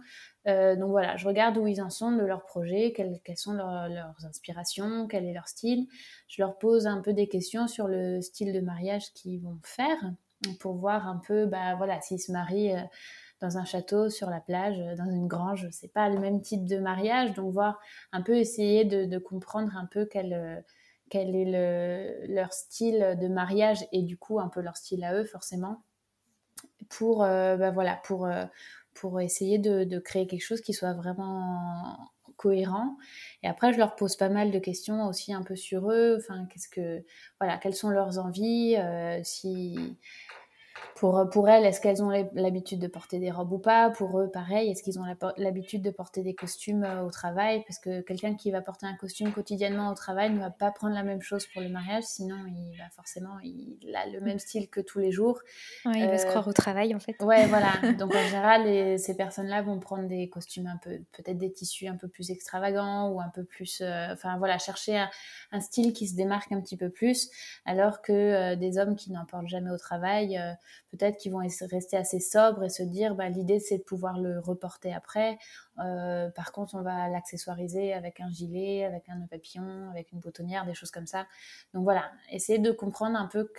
Donc 0.48 0.90
voilà, 0.90 1.16
je 1.18 1.28
regarde 1.28 1.60
où 1.60 1.68
ils 1.68 1.80
en 1.80 1.92
sont 1.92 2.12
de 2.12 2.24
leur 2.24 2.44
projet, 2.48 2.92
quelles, 2.92 3.22
sont 3.38 3.54
leurs 3.54 4.26
inspirations, 4.26 5.08
quel 5.08 5.26
est 5.26 5.34
leur 5.34 5.48
style. 5.48 5.86
Je 6.28 6.42
leur 6.42 6.58
pose 6.58 6.88
un 6.88 7.02
peu 7.02 7.14
des 7.14 7.28
questions 7.28 7.68
sur 7.68 7.88
le 7.88 8.20
style 8.20 8.52
de 8.52 8.62
mariage 8.62 9.14
qu'ils 9.14 9.40
vont 9.40 9.60
faire 9.62 10.00
pour 10.60 10.78
voir 10.78 11.08
un 11.08 11.22
peu, 11.28 11.46
bah 11.46 11.76
voilà, 11.76 12.02
s'ils 12.02 12.20
se 12.20 12.32
marient 12.32 12.74
dans 13.42 13.58
un 13.58 13.66
château, 13.66 14.10
sur 14.10 14.30
la 14.30 14.40
plage, 14.40 14.78
dans 14.98 15.10
une 15.10 15.28
grange, 15.28 15.68
c'est 15.72 15.92
pas 15.92 16.10
le 16.10 16.20
même 16.20 16.42
type 16.42 16.66
de 16.66 16.78
mariage, 16.78 17.34
donc 17.34 17.52
voir 17.52 17.80
un 18.12 18.22
peu 18.22 18.38
essayer 18.38 18.86
de, 18.86 19.18
comprendre 19.18 19.76
un 19.76 19.86
peu 19.86 20.06
quel, 20.06 20.64
quel 21.10 21.36
est 21.36 21.46
le, 21.46 22.34
leur 22.34 22.54
style 22.54 23.18
de 23.20 23.28
mariage 23.28 23.86
et 23.92 24.04
du 24.04 24.18
coup 24.18 24.40
un 24.40 24.48
peu 24.48 24.62
leur 24.62 24.78
style 24.78 25.04
à 25.04 25.16
eux 25.16 25.26
forcément 25.26 25.84
pour 26.90 27.24
euh, 27.24 27.58
bah 27.58 27.72
voilà 27.72 28.00
pour 28.04 28.28
pour 28.94 29.20
essayer 29.22 29.58
de, 29.58 30.00
créer 30.00 30.28
quelque 30.28 30.44
chose 30.44 30.62
qui 30.62 30.74
soit 30.74 30.94
vraiment 30.94 31.98
cohérent. 32.36 32.98
Et 33.44 33.48
après, 33.48 33.72
je 33.74 33.78
leur 33.78 33.96
pose 33.96 34.16
pas 34.16 34.30
mal 34.30 34.52
de 34.52 34.60
questions 34.60 35.08
aussi 35.08 35.34
un 35.34 35.44
peu 35.44 35.56
sur 35.56 35.92
eux. 35.92 36.18
Enfin, 36.20 36.46
qu'est-ce 36.48 36.68
que, 36.68 37.04
voilà, 37.40 37.58
quelles 37.58 37.76
sont 37.76 37.90
leurs 37.90 38.20
envies, 38.20 38.76
si 39.24 39.98
pour, 41.02 41.28
pour 41.32 41.50
elles, 41.50 41.66
est-ce 41.66 41.82
qu'elles 41.82 42.04
ont 42.04 42.12
l'habitude 42.36 42.78
de 42.78 42.86
porter 42.86 43.18
des 43.18 43.32
robes 43.32 43.54
ou 43.54 43.58
pas? 43.58 43.90
Pour 43.90 44.20
eux, 44.20 44.30
pareil, 44.30 44.70
est-ce 44.70 44.84
qu'ils 44.84 45.00
ont 45.00 45.06
l'habitude 45.36 45.82
de 45.82 45.90
porter 45.90 46.22
des 46.22 46.36
costumes 46.36 46.84
euh, 46.84 47.02
au 47.02 47.10
travail? 47.10 47.64
Parce 47.68 47.80
que 47.80 48.02
quelqu'un 48.02 48.36
qui 48.36 48.52
va 48.52 48.62
porter 48.62 48.86
un 48.86 48.96
costume 48.96 49.32
quotidiennement 49.32 49.90
au 49.90 49.96
travail 49.96 50.30
ne 50.30 50.38
va 50.38 50.52
pas 50.52 50.70
prendre 50.70 50.94
la 50.94 51.02
même 51.02 51.24
chose 51.24 51.48
pour 51.48 51.64
le 51.64 51.70
mariage, 51.70 52.04
sinon 52.04 52.36
il 52.46 52.78
va 52.78 52.88
forcément, 52.92 53.40
il 53.44 53.80
a 53.96 54.06
le 54.12 54.22
même 54.22 54.38
style 54.38 54.70
que 54.70 54.80
tous 54.80 55.00
les 55.00 55.12
jours. 55.12 55.40
il 55.86 56.06
va 56.06 56.20
se 56.20 56.28
euh, 56.28 56.30
croire 56.30 56.48
au 56.48 56.54
travail 56.54 56.94
en 56.94 57.00
fait. 57.00 57.16
Ouais, 57.20 57.48
voilà. 57.48 57.72
Donc 57.98 58.14
en 58.14 58.24
général, 58.28 59.00
ces 59.00 59.18
personnes-là 59.18 59.64
vont 59.64 59.80
prendre 59.80 60.08
des 60.08 60.30
costumes 60.30 60.68
un 60.68 60.78
peu, 60.78 61.00
peut-être 61.14 61.40
des 61.40 61.52
tissus 61.52 61.88
un 61.88 61.98
peu 61.98 62.10
plus 62.10 62.30
extravagants 62.30 63.10
ou 63.10 63.20
un 63.20 63.30
peu 63.30 63.44
plus, 63.44 63.82
euh, 63.82 64.14
enfin 64.14 64.38
voilà, 64.38 64.60
chercher 64.60 65.04
un, 65.52 65.62
style 65.62 65.94
qui 65.94 66.08
se 66.08 66.16
démarque 66.16 66.52
un 66.52 66.62
petit 66.62 66.78
peu 66.78 66.92
plus, 66.92 67.32
alors 67.66 68.04
que 68.04 68.54
des 68.54 68.78
hommes 68.78 68.96
qui 68.96 69.12
n'en 69.12 69.26
portent 69.26 69.48
jamais 69.48 69.72
au 69.72 69.80
travail 69.80 70.40
peut-être 70.92 71.18
qu'ils 71.18 71.32
vont 71.32 71.40
rester 71.40 71.98
assez 71.98 72.20
sobres 72.20 72.64
et 72.64 72.70
se 72.70 72.84
dire 72.84 73.16
bah, 73.16 73.30
l'idée 73.30 73.60
c'est 73.60 73.80
de 73.80 73.84
pouvoir 73.84 74.20
le 74.20 74.40
reporter 74.40 74.94
après. 74.94 75.38
Euh, 75.80 76.30
par 76.30 76.52
contre, 76.52 76.76
on 76.76 76.82
va 76.82 77.08
l'accessoiriser 77.08 77.94
avec 77.94 78.20
un 78.20 78.30
gilet, 78.30 78.84
avec 78.84 79.10
un 79.10 79.26
papillon, 79.28 79.90
avec 79.90 80.12
une 80.12 80.20
boutonnière, 80.20 80.66
des 80.66 80.74
choses 80.74 80.92
comme 80.92 81.08
ça. 81.08 81.26
Donc 81.74 81.84
voilà, 81.84 82.12
essayer 82.30 82.60
de 82.60 82.72
comprendre 82.72 83.18
un 83.18 83.28
peu 83.28 83.50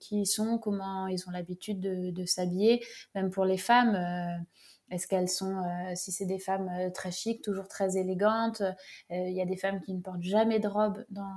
qui 0.00 0.20
ils 0.20 0.26
sont, 0.26 0.58
comment 0.58 1.06
ils 1.06 1.26
ont 1.28 1.30
l'habitude 1.30 1.80
de, 1.80 2.24
s'habiller, 2.26 2.84
même 3.14 3.30
pour 3.30 3.44
les 3.44 3.58
femmes. 3.58 3.94
Euh, 3.94 4.42
est-ce 4.90 5.08
qu'elles 5.08 5.28
sont, 5.28 5.58
euh, 5.58 5.94
si 5.96 6.12
c'est 6.12 6.26
des 6.26 6.38
femmes 6.38 6.68
euh, 6.68 6.90
très 6.90 7.10
chic, 7.10 7.42
toujours 7.42 7.66
très 7.66 7.96
élégantes 7.96 8.60
euh, 8.60 8.72
Il 9.10 9.34
y 9.34 9.42
a 9.42 9.44
des 9.44 9.56
femmes 9.56 9.80
qui 9.80 9.92
ne 9.92 10.00
portent 10.00 10.22
jamais 10.22 10.60
de 10.60 10.68
robe 10.68 11.04
dans, 11.10 11.32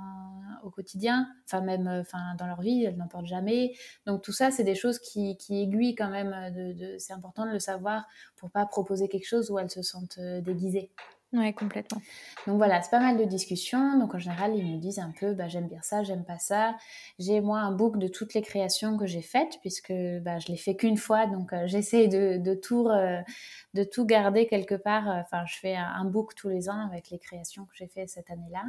au 0.62 0.70
quotidien, 0.70 1.28
enfin 1.46 1.60
même 1.60 1.88
enfin, 1.88 2.34
dans 2.38 2.46
leur 2.46 2.60
vie, 2.60 2.84
elles 2.84 2.96
n'en 2.96 3.08
portent 3.08 3.26
jamais. 3.26 3.72
Donc 4.06 4.22
tout 4.22 4.32
ça, 4.32 4.52
c'est 4.52 4.64
des 4.64 4.76
choses 4.76 5.00
qui, 5.00 5.36
qui 5.36 5.62
aiguillent 5.62 5.96
quand 5.96 6.10
même. 6.10 6.30
De, 6.54 6.96
c'est 6.98 7.12
important 7.12 7.44
de 7.44 7.50
le 7.50 7.58
savoir 7.58 8.06
pour 8.36 8.50
pas 8.50 8.66
proposer 8.66 9.08
quelque 9.08 9.26
chose 9.26 9.50
où 9.50 9.58
elles 9.58 9.70
se 9.70 9.82
sentent 9.82 10.20
déguisées. 10.20 10.90
Ouais, 11.32 11.52
complètement. 11.52 12.02
Donc 12.48 12.56
voilà, 12.56 12.82
c'est 12.82 12.90
pas 12.90 12.98
mal 12.98 13.16
de 13.16 13.24
discussions. 13.24 14.00
Donc 14.00 14.16
en 14.16 14.18
général, 14.18 14.56
ils 14.56 14.66
me 14.66 14.78
disent 14.78 14.98
un 14.98 15.12
peu, 15.12 15.32
bah, 15.32 15.46
j'aime 15.46 15.68
bien 15.68 15.80
ça, 15.80 16.02
j'aime 16.02 16.24
pas 16.24 16.40
ça. 16.40 16.76
J'ai 17.20 17.40
moi 17.40 17.60
un 17.60 17.70
book 17.70 17.98
de 17.98 18.08
toutes 18.08 18.34
les 18.34 18.42
créations 18.42 18.98
que 18.98 19.06
j'ai 19.06 19.22
faites, 19.22 19.58
puisque 19.60 19.92
bah, 20.22 20.40
je 20.40 20.48
l'ai 20.48 20.56
fait 20.56 20.74
qu'une 20.74 20.96
fois, 20.96 21.28
donc 21.28 21.52
euh, 21.52 21.68
j'essaie 21.68 22.08
de, 22.08 22.38
de, 22.38 22.54
tout, 22.54 22.88
euh, 22.88 23.20
de 23.74 23.84
tout 23.84 24.04
garder 24.06 24.48
quelque 24.48 24.74
part. 24.74 25.06
Enfin, 25.06 25.44
je 25.46 25.56
fais 25.56 25.76
un, 25.76 26.04
book 26.04 26.34
tous 26.34 26.48
les 26.48 26.68
ans 26.68 26.84
avec 26.84 27.10
les 27.10 27.20
créations 27.20 27.64
que 27.64 27.76
j'ai 27.76 27.86
fait 27.86 28.08
cette 28.08 28.28
année-là. 28.28 28.64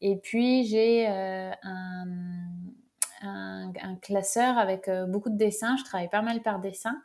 Et 0.00 0.16
puis 0.16 0.64
j'ai 0.64 1.06
euh, 1.10 1.50
un, 1.62 2.04
un, 3.20 3.72
un, 3.82 3.96
classeur 3.96 4.56
avec 4.56 4.88
beaucoup 5.08 5.28
de 5.28 5.36
dessins. 5.36 5.76
Je 5.76 5.84
travaille 5.84 6.08
pas 6.08 6.22
mal 6.22 6.40
par 6.40 6.58
dessin. 6.58 6.96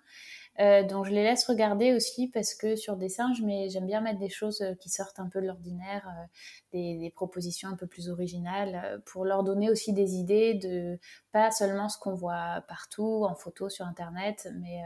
Euh, 0.59 0.83
donc 0.83 1.05
je 1.05 1.11
les 1.11 1.23
laisse 1.23 1.45
regarder 1.45 1.93
aussi 1.93 2.27
parce 2.27 2.55
que 2.55 2.75
sur 2.75 2.97
dessin, 2.97 3.31
j'aime 3.33 3.85
bien 3.85 4.01
mettre 4.01 4.19
des 4.19 4.29
choses 4.29 4.61
euh, 4.61 4.73
qui 4.73 4.89
sortent 4.89 5.19
un 5.19 5.29
peu 5.29 5.39
de 5.39 5.45
l'ordinaire, 5.45 6.07
euh, 6.07 6.25
des, 6.73 7.11
propositions 7.15 7.69
un 7.69 7.75
peu 7.75 7.87
plus 7.87 8.09
originales, 8.09 9.01
pour 9.05 9.25
leur 9.25 9.43
donner 9.43 9.69
aussi 9.69 9.93
des 9.93 10.15
idées 10.15 10.55
de 10.55 10.99
pas 11.31 11.51
seulement 11.51 11.89
ce 11.89 11.97
qu'on 11.99 12.13
voit 12.13 12.63
partout 12.67 13.25
en 13.27 13.35
photo 13.35 13.69
sur 13.69 13.85
internet, 13.85 14.49
mais 14.59 14.83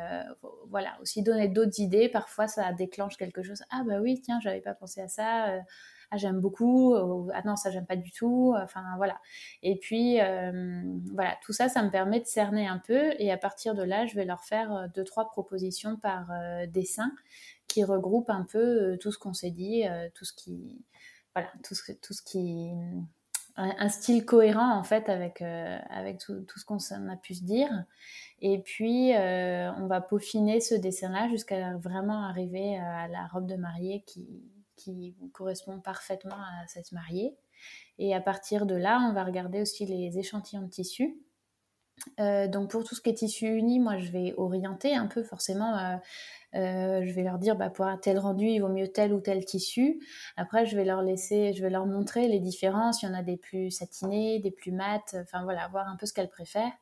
voilà 0.70 0.98
aussi 1.01 1.24
donner 1.24 1.48
d'autres 1.48 1.80
idées. 1.80 2.08
Parfois 2.10 2.48
ça 2.48 2.72
déclenche 2.74 3.18
quelque 3.18 3.44
chose. 3.44 3.63
Ah 3.70 3.84
bah 3.86 4.00
oui, 4.01 4.22
tiens, 4.22 4.40
j'avais 4.42 4.62
pas 4.62 4.74
pensé 4.74 5.01
à 5.01 5.08
ça 5.08 5.62
ah 6.12 6.18
j'aime 6.18 6.41
beaucoup, 6.41 6.94
ah 7.34 7.41
non 7.46 7.56
ça 7.56 7.72
j'aime 7.72 7.86
pas 7.86 7.96
du 7.96 8.12
tout, 8.12 8.53
enfin 8.58 8.84
voilà. 8.98 9.20
Et 9.63 9.77
puis 9.77 10.20
euh, 10.20 10.84
voilà, 11.13 11.38
tout 11.41 11.53
ça, 11.53 11.70
ça 11.70 11.82
me 11.84 11.89
permet 11.89 12.20
de 12.20 12.25
cerner 12.25 12.68
un 12.68 12.80
peu 12.80 13.13
et 13.18 13.32
à 13.32 13.38
partir 13.38 13.75
de 13.75 13.84
là, 13.84 14.06
je 14.06 14.15
vais 14.15 14.25
leur 14.25 14.44
faire 14.44 14.75
euh, 14.75 14.88
deux 14.94 15.06
trois 15.06 15.30
propositions 15.30 15.96
par 15.96 16.30
euh, 16.32 16.65
dessin 16.68 17.12
qui 17.68 17.86
regroupent 17.86 18.30
un 18.30 18.44
peu 18.44 18.98
tout 19.00 19.13
ce 19.13 19.18
qu'on 19.18 19.34
s'est 19.34 19.51
dit, 19.51 19.86
tout 20.13 20.25
ce 20.25 20.34
qui 20.34 20.84
voilà, 21.34 21.50
tout 21.63 21.74
ce, 21.74 21.94
tout 21.94 22.13
ce 22.13 22.22
qui 22.22 22.72
un, 23.56 23.88
style 23.88 24.25
cohérent 24.25 24.77
en 24.77 24.84
fait 24.84 25.08
avec, 25.08 25.41
avec 25.41 26.18
tout 26.20 26.60
ce 26.60 26.65
qu'on 26.65 26.80
a 27.10 27.15
pu 27.15 27.36
se 27.36 27.46
dire. 27.46 27.70
Et 28.41 28.60
puis, 28.60 29.13
on 29.15 29.88
va 29.88 30.01
peaufiner 30.01 30.60
ce 30.60 30.75
dessin-là 30.75 31.30
jusqu'à 31.30 31.77
vraiment 31.77 32.25
arriver 32.25 32.77
à 32.77 33.08
la 33.08 33.27
robe 33.27 33.48
de 33.48 33.56
mariée 33.56 34.03
qui, 34.06 34.27
qui 34.75 35.16
correspond 35.34 35.80
parfaitement 35.80 36.36
à 36.36 36.68
cette 36.68 36.92
mariée. 36.92 37.36
Et 38.00 38.16
à 38.16 38.22
partir 38.22 38.66
de 38.66 38.75
là, 38.75 39.00
on 39.10 39.13
va 39.13 39.24
regarder 39.24 39.62
aussi 39.62 39.86
les 39.86 40.18
échantillons 40.18 40.63
de 40.63 40.70
tissu. 40.70 41.22
Euh, 42.20 42.48
donc 42.48 42.72
pour 42.72 42.84
tout 42.84 42.96
ce 42.96 43.01
qui 43.01 43.10
est 43.10 43.13
tissu 43.13 43.48
uni, 43.48 43.80
moi 43.80 43.98
je 43.98 44.12
vais 44.12 44.34
orienter 44.38 44.96
un 44.96 45.08
peu 45.08 45.24
forcément. 45.24 45.78
Euh, 45.78 45.98
euh, 46.54 47.06
je 47.06 47.12
vais 47.13 47.24
leur 47.24 47.38
dire 47.38 47.56
bah, 47.56 47.70
pour 47.70 47.86
un 47.86 47.98
tel 47.98 48.20
rendu, 48.20 48.46
il 48.46 48.60
vaut 48.60 48.70
mieux 48.70 48.90
tel 48.90 49.13
ou 49.13 49.22
tel 49.22 49.46
tissu. 49.46 50.00
Après, 50.36 50.66
je 50.66 50.75
vais 50.75 50.84
leur 50.84 51.01
laisser, 51.01 51.54
je 51.54 51.62
vais 51.62 51.70
leur 51.70 51.86
montrer 51.86 52.28
les 52.28 52.40
différences. 52.40 53.01
Il 53.01 53.06
y 53.06 53.10
en 53.10 53.13
a 53.13 53.24
des 53.24 53.38
plus 53.38 53.72
satinés, 53.72 54.40
des 54.40 54.51
plus 54.51 54.72
mat. 54.72 55.16
Enfin 55.22 55.44
voilà, 55.44 55.68
voir 55.70 55.88
un 55.88 55.96
peu 55.96 56.06
ce 56.06 56.13
qu'elles 56.13 56.30
préfèrent. 56.30 56.74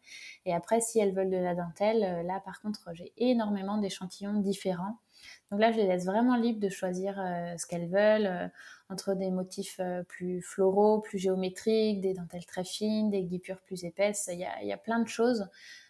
Et 0.46 0.54
après, 0.54 0.82
si 0.82 1.00
elles 1.00 1.14
veulent 1.14 1.30
de 1.30 1.38
la 1.38 1.54
dentelle, 1.54 2.26
là 2.26 2.42
par 2.44 2.62
contre, 2.62 2.90
j'ai 2.94 3.14
énormément 3.18 3.78
d'échantillons 3.78 4.40
différents. 4.40 4.98
Donc 5.52 5.60
là, 5.60 5.72
je 5.72 5.78
les 5.78 5.88
laisse 5.88 6.06
vraiment 6.06 6.36
libres 6.36 6.60
de 6.60 6.70
choisir 6.70 7.20
euh, 7.20 7.58
ce 7.58 7.66
qu'elles 7.66 7.90
veulent, 7.90 8.28
euh, 8.28 8.48
entre 8.90 9.14
des 9.16 9.32
motifs 9.32 9.78
euh, 9.80 10.04
plus 10.04 10.42
floraux, 10.42 11.00
plus 11.00 11.18
géométriques, 11.18 12.02
des 12.02 12.14
dentelles 12.14 12.46
très 12.46 12.64
fines, 12.64 13.10
des 13.10 13.24
guipures 13.24 13.60
plus 13.62 13.84
épaisses. 13.84 14.30
Il 14.32 14.40
y 14.40 14.46
a, 14.46 14.62
il 14.62 14.68
y 14.68 14.74
a 14.74 14.78
plein 14.78 15.00
de 15.00 15.08
choses. 15.08 15.48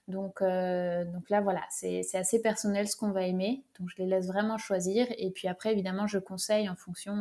Donc, 0.08 0.42
donc 0.42 1.30
là, 1.30 1.40
voilà, 1.40 1.62
c'est 1.70 2.16
assez 2.16 2.42
personnel 2.42 2.88
ce 2.88 2.96
qu'on 2.96 3.12
va 3.12 3.28
aimer. 3.28 3.64
Donc 3.80 3.90
je 3.92 4.02
les 4.02 4.08
laisse 4.08 4.26
vraiment 4.26 4.58
choisir. 4.58 5.06
Et 5.20 5.30
puis 5.30 5.48
après, 5.48 5.72
évidemment, 5.72 6.08
je 6.08 6.18
conseille 6.18 6.68
en 6.68 6.76
fonction 6.76 7.18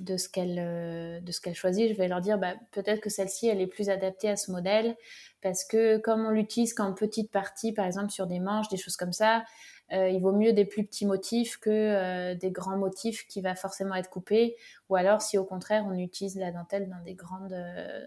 de 0.00 0.16
ce 0.16 0.28
qu'elle 0.28 1.22
de 1.22 1.32
ce 1.32 1.40
qu'elle 1.40 1.54
choisit, 1.54 1.88
je 1.88 1.96
vais 1.96 2.08
leur 2.08 2.20
dire 2.20 2.38
bah, 2.38 2.54
peut-être 2.72 3.00
que 3.00 3.10
celle-ci 3.10 3.48
elle 3.48 3.60
est 3.60 3.66
plus 3.66 3.88
adaptée 3.88 4.28
à 4.28 4.36
ce 4.36 4.50
modèle 4.50 4.96
parce 5.42 5.64
que 5.64 5.98
comme 5.98 6.26
on 6.26 6.30
l'utilise 6.30 6.74
qu'en 6.74 6.92
petite 6.92 7.30
partie, 7.30 7.72
par 7.72 7.86
exemple 7.86 8.10
sur 8.10 8.26
des 8.26 8.40
manches, 8.40 8.68
des 8.68 8.76
choses 8.76 8.96
comme 8.96 9.12
ça, 9.12 9.44
euh, 9.92 10.08
il 10.08 10.20
vaut 10.20 10.32
mieux 10.32 10.52
des 10.52 10.64
plus 10.64 10.84
petits 10.84 11.06
motifs 11.06 11.58
que 11.58 11.70
euh, 11.70 12.34
des 12.34 12.50
grands 12.50 12.76
motifs 12.76 13.26
qui 13.28 13.40
va 13.40 13.54
forcément 13.54 13.94
être 13.94 14.10
coupés. 14.10 14.56
Ou 14.88 14.96
alors, 14.96 15.22
si 15.22 15.38
au 15.38 15.44
contraire 15.44 15.84
on 15.86 15.94
utilise 15.94 16.36
la 16.36 16.50
dentelle 16.50 16.88
dans 16.88 17.02
des 17.04 17.14
grandes 17.14 17.52
euh, 17.52 18.04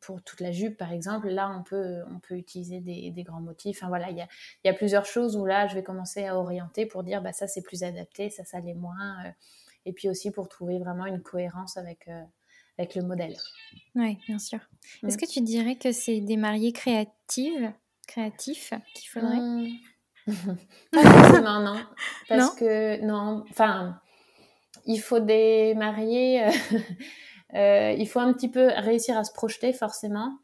pour 0.00 0.22
toute 0.22 0.40
la 0.40 0.52
jupe 0.52 0.76
par 0.76 0.92
exemple, 0.92 1.28
là 1.28 1.50
on 1.58 1.62
peut, 1.62 2.02
on 2.10 2.18
peut 2.18 2.36
utiliser 2.36 2.80
des, 2.80 3.10
des 3.10 3.22
grands 3.22 3.40
motifs. 3.40 3.78
Enfin 3.78 3.88
voilà, 3.88 4.10
il 4.10 4.16
y 4.16 4.20
a, 4.20 4.28
y 4.64 4.68
a, 4.68 4.74
plusieurs 4.74 5.06
choses 5.06 5.36
où 5.36 5.46
là 5.46 5.66
je 5.66 5.74
vais 5.74 5.82
commencer 5.82 6.26
à 6.26 6.36
orienter 6.38 6.86
pour 6.86 7.02
dire 7.02 7.22
bah, 7.22 7.32
ça 7.32 7.46
c'est 7.46 7.62
plus 7.62 7.82
adapté, 7.82 8.28
ça 8.30 8.44
ça 8.44 8.60
l'est 8.60 8.74
moins. 8.74 9.16
et 9.86 9.92
puis 9.92 10.08
aussi 10.08 10.30
pour 10.30 10.48
trouver 10.48 10.78
vraiment 10.78 11.06
une 11.06 11.22
cohérence 11.22 11.76
avec, 11.76 12.08
avec 12.78 12.94
le 12.94 13.02
modèle. 13.02 13.36
Oui, 13.94 14.18
bien 14.26 14.38
sûr. 14.38 14.58
Est-ce 15.06 15.16
mm. 15.16 15.20
que 15.20 15.30
tu 15.30 15.40
dirais 15.40 15.76
que 15.76 15.92
c'est 15.92 16.20
des 16.20 16.36
mariés 16.36 16.72
créatives, 16.72 17.72
créatifs 18.06 18.72
qu'il 18.94 19.08
faudrait? 19.08 19.40
Mmh. 19.40 19.68
Pas 20.26 21.02
forcément, 21.02 21.60
non. 21.60 21.76
Parce 22.28 22.54
que, 22.54 23.00
non, 23.04 23.44
enfin, 23.50 24.00
il 24.86 24.98
faut 24.98 25.20
des 25.20 25.74
mariés, 25.74 26.44
euh, 26.44 26.50
euh, 27.54 27.94
il 27.98 28.06
faut 28.08 28.20
un 28.20 28.32
petit 28.32 28.50
peu 28.50 28.68
réussir 28.76 29.16
à 29.16 29.24
se 29.24 29.32
projeter, 29.32 29.72
forcément. 29.72 30.38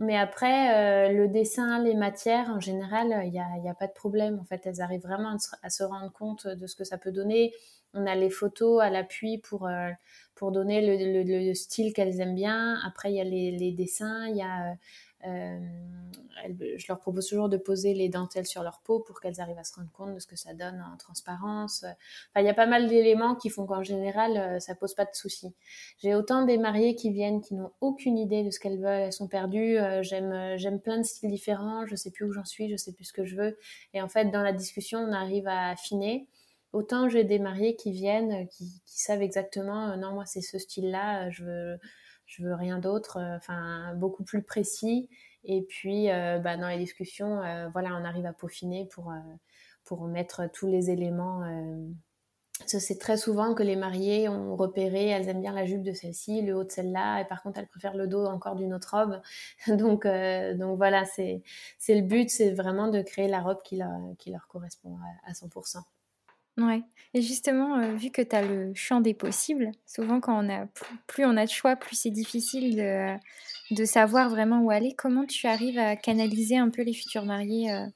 Mais 0.00 0.16
après, 0.16 1.08
euh, 1.10 1.12
le 1.12 1.28
dessin, 1.28 1.82
les 1.82 1.94
matières, 1.94 2.50
en 2.50 2.60
général, 2.60 3.20
il 3.24 3.32
n'y 3.32 3.40
a, 3.40 3.58
y 3.64 3.68
a, 3.68 3.74
pas 3.74 3.88
de 3.88 3.92
problème. 3.92 4.38
En 4.40 4.44
fait, 4.44 4.64
elles 4.64 4.80
arrivent 4.80 5.02
vraiment 5.02 5.36
à 5.62 5.70
se, 5.70 5.82
rendre 5.82 6.12
compte 6.12 6.46
de 6.46 6.66
ce 6.68 6.76
que 6.76 6.84
ça 6.84 6.98
peut 6.98 7.10
donner. 7.10 7.52
On 7.94 8.06
a 8.06 8.14
les 8.14 8.30
photos 8.30 8.80
à 8.80 8.90
l'appui 8.90 9.38
pour, 9.38 9.68
pour 10.36 10.52
donner 10.52 10.82
le, 10.82 11.24
le, 11.24 11.54
style 11.54 11.92
qu'elles 11.92 12.20
aiment 12.20 12.36
bien. 12.36 12.78
Après, 12.86 13.10
il 13.10 13.16
y 13.16 13.20
a 13.20 13.24
les, 13.24 13.50
les 13.50 13.72
dessins, 13.72 14.28
il 14.28 14.36
y 14.36 14.42
a 14.42 14.74
je 15.24 16.86
leur 16.88 16.98
propose 16.98 17.26
toujours 17.26 17.48
de 17.48 17.56
poser 17.56 17.94
les 17.94 18.08
dentelles 18.08 18.46
sur 18.46 18.62
leur 18.62 18.80
peau 18.80 19.00
pour 19.00 19.20
qu'elles 19.20 19.40
arrivent 19.40 19.58
à 19.58 19.64
se 19.64 19.74
rendre 19.74 19.90
compte 19.92 20.14
de 20.14 20.18
ce 20.18 20.26
que 20.26 20.36
ça 20.36 20.54
donne 20.54 20.84
en 20.92 20.96
transparence. 20.96 21.84
Il 22.36 22.44
y 22.44 22.48
a 22.48 22.54
pas 22.54 22.66
mal 22.66 22.88
d'éléments 22.88 23.34
qui 23.34 23.50
font 23.50 23.66
qu'en 23.66 23.82
général, 23.82 24.36
euh, 24.36 24.60
ça 24.60 24.74
pose 24.74 24.94
pas 24.94 25.04
de 25.04 25.14
soucis. 25.14 25.54
J'ai 25.98 26.14
autant 26.14 26.44
des 26.44 26.58
mariées 26.58 26.94
qui 26.94 27.10
viennent 27.10 27.40
qui 27.40 27.54
n'ont 27.54 27.72
aucune 27.80 28.16
idée 28.16 28.44
de 28.44 28.50
ce 28.50 28.60
qu'elles 28.60 28.78
veulent, 28.78 29.02
elles 29.02 29.12
sont 29.12 29.28
perdues. 29.28 29.78
Euh, 29.78 30.02
j'aime, 30.02 30.56
j'aime 30.56 30.80
plein 30.80 30.98
de 30.98 31.02
styles 31.02 31.30
différents. 31.30 31.86
Je 31.86 31.96
sais 31.96 32.10
plus 32.10 32.24
où 32.24 32.32
j'en 32.32 32.44
suis, 32.44 32.68
je 32.70 32.76
sais 32.76 32.92
plus 32.92 33.04
ce 33.04 33.12
que 33.12 33.24
je 33.24 33.36
veux. 33.36 33.58
Et 33.94 34.02
en 34.02 34.08
fait, 34.08 34.26
dans 34.26 34.42
la 34.42 34.52
discussion, 34.52 35.00
on 35.00 35.12
arrive 35.12 35.48
à 35.48 35.70
affiner. 35.70 36.28
Autant 36.74 37.08
j'ai 37.08 37.24
des 37.24 37.38
mariées 37.38 37.76
qui 37.76 37.92
viennent, 37.92 38.46
qui, 38.48 38.82
qui 38.84 39.00
savent 39.00 39.22
exactement, 39.22 39.96
non, 39.96 40.12
moi 40.12 40.26
c'est 40.26 40.42
ce 40.42 40.58
style-là, 40.58 41.30
je 41.30 41.44
veux 41.44 41.78
je 42.28 42.42
veux 42.42 42.54
rien 42.54 42.78
d'autre, 42.78 43.16
euh, 43.18 43.36
enfin 43.36 43.94
beaucoup 43.96 44.22
plus 44.22 44.42
précis. 44.42 45.08
Et 45.44 45.62
puis 45.62 46.10
euh, 46.10 46.38
bah, 46.38 46.56
dans 46.56 46.68
les 46.68 46.78
discussions, 46.78 47.42
euh, 47.42 47.68
voilà, 47.70 47.90
on 47.96 48.04
arrive 48.04 48.26
à 48.26 48.32
peaufiner 48.32 48.86
pour 48.86 49.12
pour 49.84 50.06
mettre 50.06 50.48
tous 50.52 50.68
les 50.68 50.90
éléments 50.90 51.42
c'est 52.66 52.98
très 52.98 53.16
souvent 53.16 53.54
que 53.54 53.62
les 53.62 53.76
mariées 53.76 54.28
ont 54.28 54.56
repéré, 54.56 55.06
elles 55.06 55.28
aiment 55.28 55.40
bien 55.40 55.52
la 55.52 55.64
jupe 55.64 55.82
de 55.82 55.92
celle-ci, 55.92 56.42
le 56.42 56.56
haut 56.56 56.64
de 56.64 56.70
celle-là, 56.72 57.20
et 57.20 57.24
par 57.24 57.42
contre 57.42 57.60
elles 57.60 57.68
préfèrent 57.68 57.96
le 57.96 58.08
dos 58.08 58.26
encore 58.26 58.56
d'une 58.56 58.74
autre 58.74 58.96
robe. 58.96 59.22
donc, 59.68 60.06
donc 60.06 60.76
voilà, 60.76 61.04
c'est 61.04 61.42
le 61.88 62.02
but, 62.02 62.28
c'est 62.30 62.52
vraiment 62.52 62.88
de 62.88 63.00
créer 63.00 63.28
la 63.28 63.40
robe 63.40 63.62
qui 63.64 63.76
leur, 63.76 63.92
qui 64.18 64.30
leur 64.30 64.48
correspond 64.48 64.98
à, 65.26 65.32
100%. 65.32 65.78
Ouais. 66.58 66.82
Et 67.14 67.22
justement, 67.22 67.78
euh, 67.78 67.94
vu 67.94 68.10
que 68.10 68.20
tu 68.20 68.34
as 68.34 68.42
le 68.42 68.72
champ 68.74 69.00
des 69.00 69.14
possibles, 69.14 69.70
souvent 69.86 70.20
quand 70.20 70.44
on 70.44 70.50
a 70.50 70.66
plus, 71.06 71.24
on 71.24 71.36
a 71.36 71.46
de 71.46 71.50
choix, 71.50 71.76
plus 71.76 71.96
c'est 71.96 72.10
difficile 72.10 72.76
de, 73.70 73.84
savoir 73.84 74.28
vraiment 74.28 74.60
où 74.60 74.70
aller. 74.70 74.94
Comment 74.96 75.24
tu 75.24 75.46
arrives 75.46 75.78
à 75.78 75.96
canaliser 75.96 76.58
un 76.58 76.70
peu 76.70 76.82
les 76.82 76.92
futurs 76.92 77.24
mariés 77.24 77.72
euh, 77.72 77.86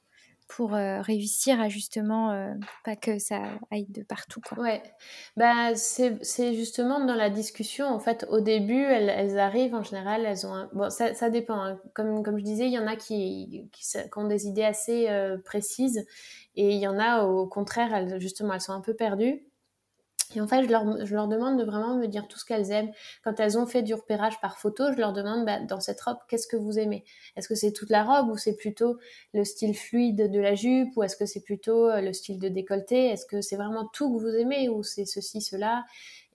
pour 0.55 0.75
euh, 0.75 1.01
réussir 1.01 1.59
à 1.59 1.67
justement 1.67 2.29
euh, 2.29 2.53
pas 2.85 2.95
que 2.95 3.17
ça 3.17 3.41
aille 3.71 3.87
de 3.89 4.03
partout 4.03 4.39
quoi. 4.39 4.59
Ouais, 4.59 4.83
bah 5.35 5.73
c'est 5.75 6.53
justement 6.53 7.03
dans 7.03 7.15
la 7.15 7.31
discussion 7.31 7.87
en 7.87 7.99
fait 7.99 8.27
au 8.29 8.39
début 8.39 8.83
elles, 8.83 9.39
arrivent 9.39 9.73
en 9.73 9.81
général 9.81 10.25
elles 10.27 10.45
ont 10.45 10.53
un... 10.53 10.69
bon 10.73 10.91
ça, 10.91 11.15
ça 11.15 11.31
dépend 11.31 11.59
hein. 11.59 11.79
comme 11.95 12.21
comme 12.23 12.37
je 12.37 12.43
disais 12.43 12.67
il 12.67 12.71
y 12.71 12.77
en 12.77 12.85
a 12.85 12.95
qui, 12.95 13.67
qui, 13.71 13.97
ont 14.15 14.27
des 14.27 14.45
idées 14.45 14.63
assez 14.63 15.09
euh, 15.09 15.39
précises 15.43 16.05
et 16.55 16.69
il 16.69 16.79
y 16.79 16.87
en 16.87 16.99
a 16.99 17.23
au 17.23 17.47
contraire 17.47 17.91
elles 17.95 18.21
justement 18.21 18.53
elles 18.53 18.61
sont 18.61 18.73
un 18.73 18.81
peu 18.81 18.93
perdues 18.93 19.43
et 20.35 20.41
en 20.41 20.47
fait, 20.47 20.63
je 20.63 20.69
leur, 20.69 21.27
demande 21.27 21.59
de 21.59 21.63
vraiment 21.63 21.95
me 21.95 22.07
dire 22.07 22.27
tout 22.27 22.39
ce 22.39 22.45
qu'elles 22.45 22.71
aiment. 22.71 22.91
Quand 23.23 23.39
elles 23.39 23.57
ont 23.57 23.65
fait 23.65 23.81
du 23.83 23.93
repérage 23.93 24.39
par 24.41 24.57
photo, 24.57 24.91
je 24.93 24.97
leur 24.97 25.13
demande 25.13 25.45
bah, 25.45 25.59
dans 25.59 25.79
cette 25.79 26.01
robe, 26.01 26.17
qu'est-ce 26.27 26.47
que 26.47 26.57
vous 26.57 26.79
aimez? 26.79 27.03
Est-ce 27.35 27.47
que 27.47 27.55
c'est 27.55 27.71
toute 27.71 27.89
la 27.89 28.03
robe 28.03 28.29
ou 28.29 28.37
c'est 28.37 28.55
plutôt 28.55 28.97
le 29.33 29.43
style 29.43 29.75
fluide 29.75 30.31
de 30.31 30.39
la 30.39 30.55
jupe? 30.55 30.95
Ou 30.95 31.03
est-ce 31.03 31.15
que 31.15 31.25
c'est 31.25 31.43
plutôt 31.43 31.89
euh, 31.89 32.01
le 32.01 32.13
style 32.13 32.39
de 32.39 32.49
décolleté? 32.49 33.07
Est-ce 33.07 33.25
que 33.25 33.41
c'est 33.41 33.55
vraiment 33.55 33.87
tout 33.93 34.13
que 34.13 34.19
vous 34.19 34.35
aimez? 34.35 34.69
Ou 34.69 34.83
c'est 34.83 35.05
ceci, 35.05 35.41
cela? 35.41 35.85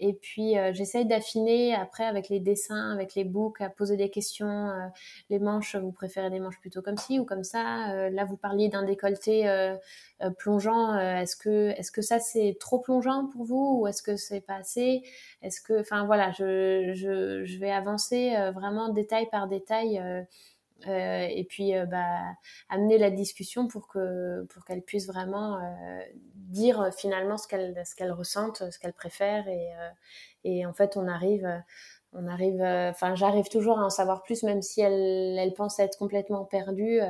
Et 0.01 0.13
puis 0.13 0.59
euh, 0.59 0.73
j'essaye 0.73 1.07
d'affiner 1.07 1.75
après 1.75 2.05
avec 2.05 2.29
les 2.29 2.41
dessins, 2.41 2.93
avec 2.93 3.15
les 3.15 3.25
books, 3.25 3.61
à 3.61 3.69
poser 3.69 3.97
des 3.97 4.11
questions. 4.11 4.69
Euh, 4.69 4.87
les 5.31 5.39
manches, 5.39 5.77
vous 5.77 5.93
préférez 5.93 6.31
des 6.31 6.41
manches 6.41 6.61
plutôt 6.61 6.83
comme 6.83 6.97
ci 6.97 7.19
ou 7.19 7.25
comme 7.25 7.45
ça 7.45 7.93
euh, 7.93 8.11
Là, 8.11 8.25
vous 8.25 8.37
parliez 8.37 8.69
d'un 8.69 8.83
décolleté 8.83 9.47
plongeant. 10.39 10.99
est-ce 10.99 11.37
que 11.37 11.71
est-ce 11.79 11.93
que 11.93 12.03
ça 12.03 12.19
c'est 12.19 12.57
trop 12.59 12.79
plongeant 12.81 13.27
pour 13.27 13.45
vous 13.45 13.81
ou 13.81 13.87
est-ce 13.87 14.03
que 14.03 14.17
c'est 14.17 14.41
pas 14.41 14.57
assez? 14.57 15.03
Est-ce 15.43 15.61
que, 15.61 15.81
enfin 15.81 16.05
voilà, 16.07 16.33
je, 16.33 16.93
je, 16.95 17.45
je 17.45 17.59
vais 17.59 17.71
avancer 17.71 18.35
vraiment 18.55 18.89
détail 18.89 19.29
par 19.31 19.49
détail. 19.49 20.03
Euh, 20.87 21.27
et 21.29 21.45
puis 21.45 21.75
euh, 21.77 21.87
bah, 21.87 22.21
amener 22.69 22.99
la 22.99 23.11
discussion 23.11 23.67
pour 23.67 23.89
que 23.89 24.45
pour 24.45 24.65
qu'elle 24.65 24.83
puisse 24.83 25.09
vraiment 25.09 25.59
euh, 25.59 26.01
dire 26.35 26.91
finalement 26.97 27.37
ce 27.37 27.49
qu'elle 27.49 27.83
ce 27.85 27.97
qu'elle 27.97 28.13
ressente, 28.13 28.63
ce 28.71 28.79
qu'elle 28.79 28.93
préfère 28.93 29.49
et, 29.49 29.71
et 30.45 30.67
en 30.67 30.73
fait 30.73 30.97
on 30.97 31.09
arrive 31.09 31.47
on 32.15 32.27
arrive, 32.27 32.63
enfin, 32.63 33.15
j'arrive 33.15 33.49
toujours 33.51 33.81
à 33.81 33.85
en 33.85 33.91
savoir 33.91 34.23
plus, 34.23 34.43
même 34.43 34.63
si 34.63 34.81
elle, 34.81 35.39
elle 35.39 35.53
pense 35.53 35.79
être 35.79 35.99
complètement 35.99 36.47
perdue. 36.47 37.01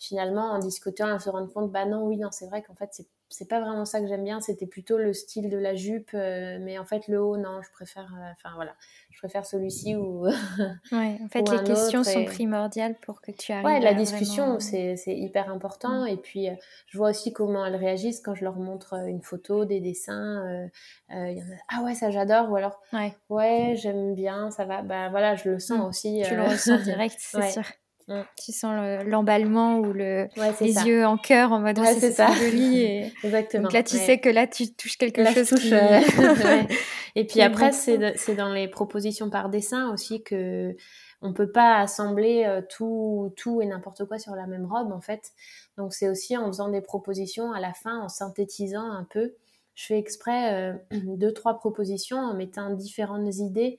finalement, 0.00 0.50
en 0.50 0.58
discutant, 0.58 1.14
elle 1.14 1.20
se 1.20 1.30
rend 1.30 1.46
compte, 1.46 1.70
bah 1.70 1.86
non, 1.86 2.04
oui, 2.08 2.16
non, 2.16 2.30
c'est 2.32 2.46
vrai 2.46 2.60
qu'en 2.62 2.74
fait, 2.74 2.88
c'est 2.90 3.06
c'est 3.32 3.48
pas 3.48 3.60
vraiment 3.60 3.84
ça 3.84 4.00
que 4.00 4.06
j'aime 4.06 4.24
bien. 4.24 4.40
C'était 4.40 4.66
plutôt 4.66 4.98
le 4.98 5.12
style 5.12 5.48
de 5.48 5.56
la 5.56 5.74
jupe, 5.74 6.10
euh, 6.14 6.58
mais 6.60 6.78
en 6.78 6.84
fait 6.84 7.08
le 7.08 7.22
haut, 7.22 7.36
non, 7.36 7.62
je 7.62 7.70
préfère. 7.70 8.14
Euh, 8.14 8.32
enfin 8.32 8.54
voilà, 8.54 8.74
je 9.10 9.18
préfère 9.18 9.46
celui-ci 9.46 9.96
ou. 9.96 10.26
ouais, 10.92 11.18
en 11.22 11.28
fait 11.30 11.48
les 11.50 11.64
questions 11.64 12.04
sont 12.04 12.24
primordiales 12.24 12.94
pour 13.02 13.20
que 13.20 13.30
tu 13.30 13.52
arrives. 13.52 13.64
Ouais, 13.64 13.80
la 13.80 13.94
discussion 13.94 14.60
c'est 14.60 14.96
hyper 15.06 15.50
important. 15.50 16.04
Mm. 16.04 16.08
Et 16.08 16.16
puis 16.16 16.48
euh, 16.48 16.54
je 16.86 16.98
vois 16.98 17.10
aussi 17.10 17.32
comment 17.32 17.64
elles 17.64 17.76
réagissent 17.76 18.20
quand 18.20 18.34
je 18.34 18.44
leur 18.44 18.56
montre 18.56 18.94
une 19.08 19.22
photo, 19.22 19.64
des 19.64 19.80
dessins. 19.80 20.68
Y 21.10 21.14
en 21.14 21.20
a, 21.20 21.56
ah 21.68 21.82
ouais, 21.82 21.94
ça 21.94 22.10
j'adore. 22.10 22.50
Ou 22.50 22.56
alors 22.56 22.80
ouais, 22.92 23.14
ouais 23.28 23.74
j'aime 23.76 24.14
bien, 24.14 24.50
ça 24.50 24.64
va. 24.64 24.82
Bah 24.82 25.08
voilà, 25.08 25.34
je 25.34 25.48
le 25.48 25.58
sens 25.58 25.78
mm. 25.78 25.88
aussi. 25.88 26.22
Tu 26.24 26.36
le 26.36 26.42
ressens 26.42 26.78
direct, 26.82 27.16
c'est 27.18 27.50
sûr. 27.50 27.64
Mm. 28.08 28.20
Tu 28.44 28.52
sens 28.52 29.04
l'emballement 29.06 29.78
ou 29.78 29.92
le, 29.92 30.28
les 30.60 30.74
yeux 30.86 31.06
en 31.06 31.16
cœur 31.16 31.52
en 31.52 31.60
mode 31.60 31.78
ouais, 31.78 31.94
c'est 31.94 32.12
ça. 32.12 32.32
joli. 32.32 33.12
Exactement. 33.24 33.64
Donc 33.64 33.72
là, 33.72 33.82
tu 33.82 33.96
sais 33.96 34.18
que 34.18 34.28
là, 34.28 34.46
tu 34.46 34.72
touches 34.74 34.96
quelque 34.96 35.24
chose. 35.32 35.48
Touche, 35.48 35.72
euh, 35.72 36.00
et 37.14 37.26
puis 37.26 37.40
après, 37.40 37.72
c'est 37.72 38.34
dans 38.34 38.52
les 38.52 38.68
propositions 38.68 39.30
par 39.30 39.48
dessin 39.48 39.92
aussi 39.92 40.22
que 40.22 40.74
on 41.22 41.32
peut 41.32 41.50
pas 41.50 41.78
assembler 41.78 42.44
euh, 42.44 42.60
tout, 42.68 43.32
tout 43.36 43.62
et 43.62 43.66
n'importe 43.66 44.04
quoi 44.06 44.18
sur 44.18 44.34
la 44.34 44.46
même 44.46 44.66
robe 44.66 44.92
en 44.92 45.00
fait. 45.00 45.32
Donc 45.78 45.94
c'est 45.94 46.08
aussi 46.08 46.36
en 46.36 46.46
faisant 46.48 46.68
des 46.68 46.80
propositions 46.80 47.52
à 47.52 47.60
la 47.60 47.72
fin, 47.72 48.00
en 48.00 48.08
synthétisant 48.08 48.90
un 48.90 49.04
peu. 49.04 49.34
Je 49.74 49.86
fais 49.86 49.98
exprès 49.98 50.52
euh, 50.52 50.74
deux 51.16 51.32
trois 51.32 51.58
propositions 51.58 52.18
en 52.18 52.34
mettant 52.34 52.70
différentes 52.70 53.36
idées 53.36 53.78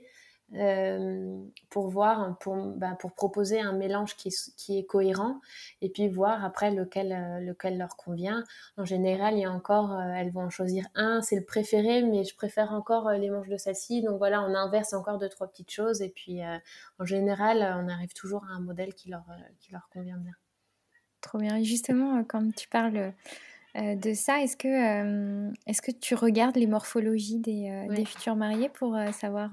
euh, 0.56 1.44
pour 1.70 1.90
voir, 1.90 2.38
pour, 2.38 2.56
bah, 2.56 2.96
pour 3.00 3.14
proposer 3.14 3.60
un 3.60 3.74
mélange 3.74 4.16
qui, 4.16 4.30
qui, 4.56 4.78
est 4.78 4.86
cohérent 4.86 5.42
et 5.82 5.90
puis 5.90 6.08
voir 6.08 6.46
après 6.46 6.70
lequel, 6.70 7.12
euh, 7.12 7.40
lequel 7.40 7.80
leur 7.80 7.98
convient. 7.98 8.44
En 8.78 8.86
général, 8.86 9.34
il 9.34 9.40
y 9.40 9.46
a 9.46 9.52
encore, 9.52 9.94
euh, 9.94 10.14
elles 10.16 10.32
vont 10.32 10.44
en 10.44 10.50
choisir 10.52 10.86
un, 10.94 11.24
c'est 11.24 11.38
le 11.38 11.44
préféré, 11.44 12.04
mais 12.04 12.24
je 12.24 12.36
préfère 12.36 12.72
encore 12.72 13.10
les 13.14 13.32
manches 13.32 13.50
de 13.50 13.58
celle-ci. 13.58 14.04
Donc 14.04 14.20
voilà, 14.20 14.44
on 14.44 14.54
inverse 14.54 14.94
encore 14.94 15.18
deux, 15.18 15.30
trois 15.30 15.48
petites 15.48 15.72
choses 15.72 16.04
et 16.04 16.10
puis 16.10 16.42
en 17.00 17.06
général, 17.06 17.58
on 17.84 17.90
arrive 17.90 18.14
toujours 18.14 18.46
à 18.46 18.54
un 18.54 18.60
modèle 18.60 18.94
qui 18.94 19.10
leur, 19.10 19.26
qui 19.60 19.72
leur 19.72 19.90
convient 19.90 20.18
bien. 20.18 20.34
Trop 21.22 21.40
bien. 21.40 21.56
Et 21.56 21.64
justement, 21.64 22.24
quand 22.26 22.54
tu 22.56 22.68
parles 22.68 23.14
de 23.76 24.14
ça, 24.14 24.42
est-ce 24.42 24.56
que, 24.56 25.52
est-ce 25.66 25.82
que 25.82 25.92
tu 25.92 26.14
regardes 26.14 26.58
les 26.58 26.68
morphologies 26.68 27.40
des, 27.40 27.88
des 27.90 28.06
futurs 28.06 28.36
mariés 28.36 28.70
pour 28.70 28.96
savoir 29.14 29.52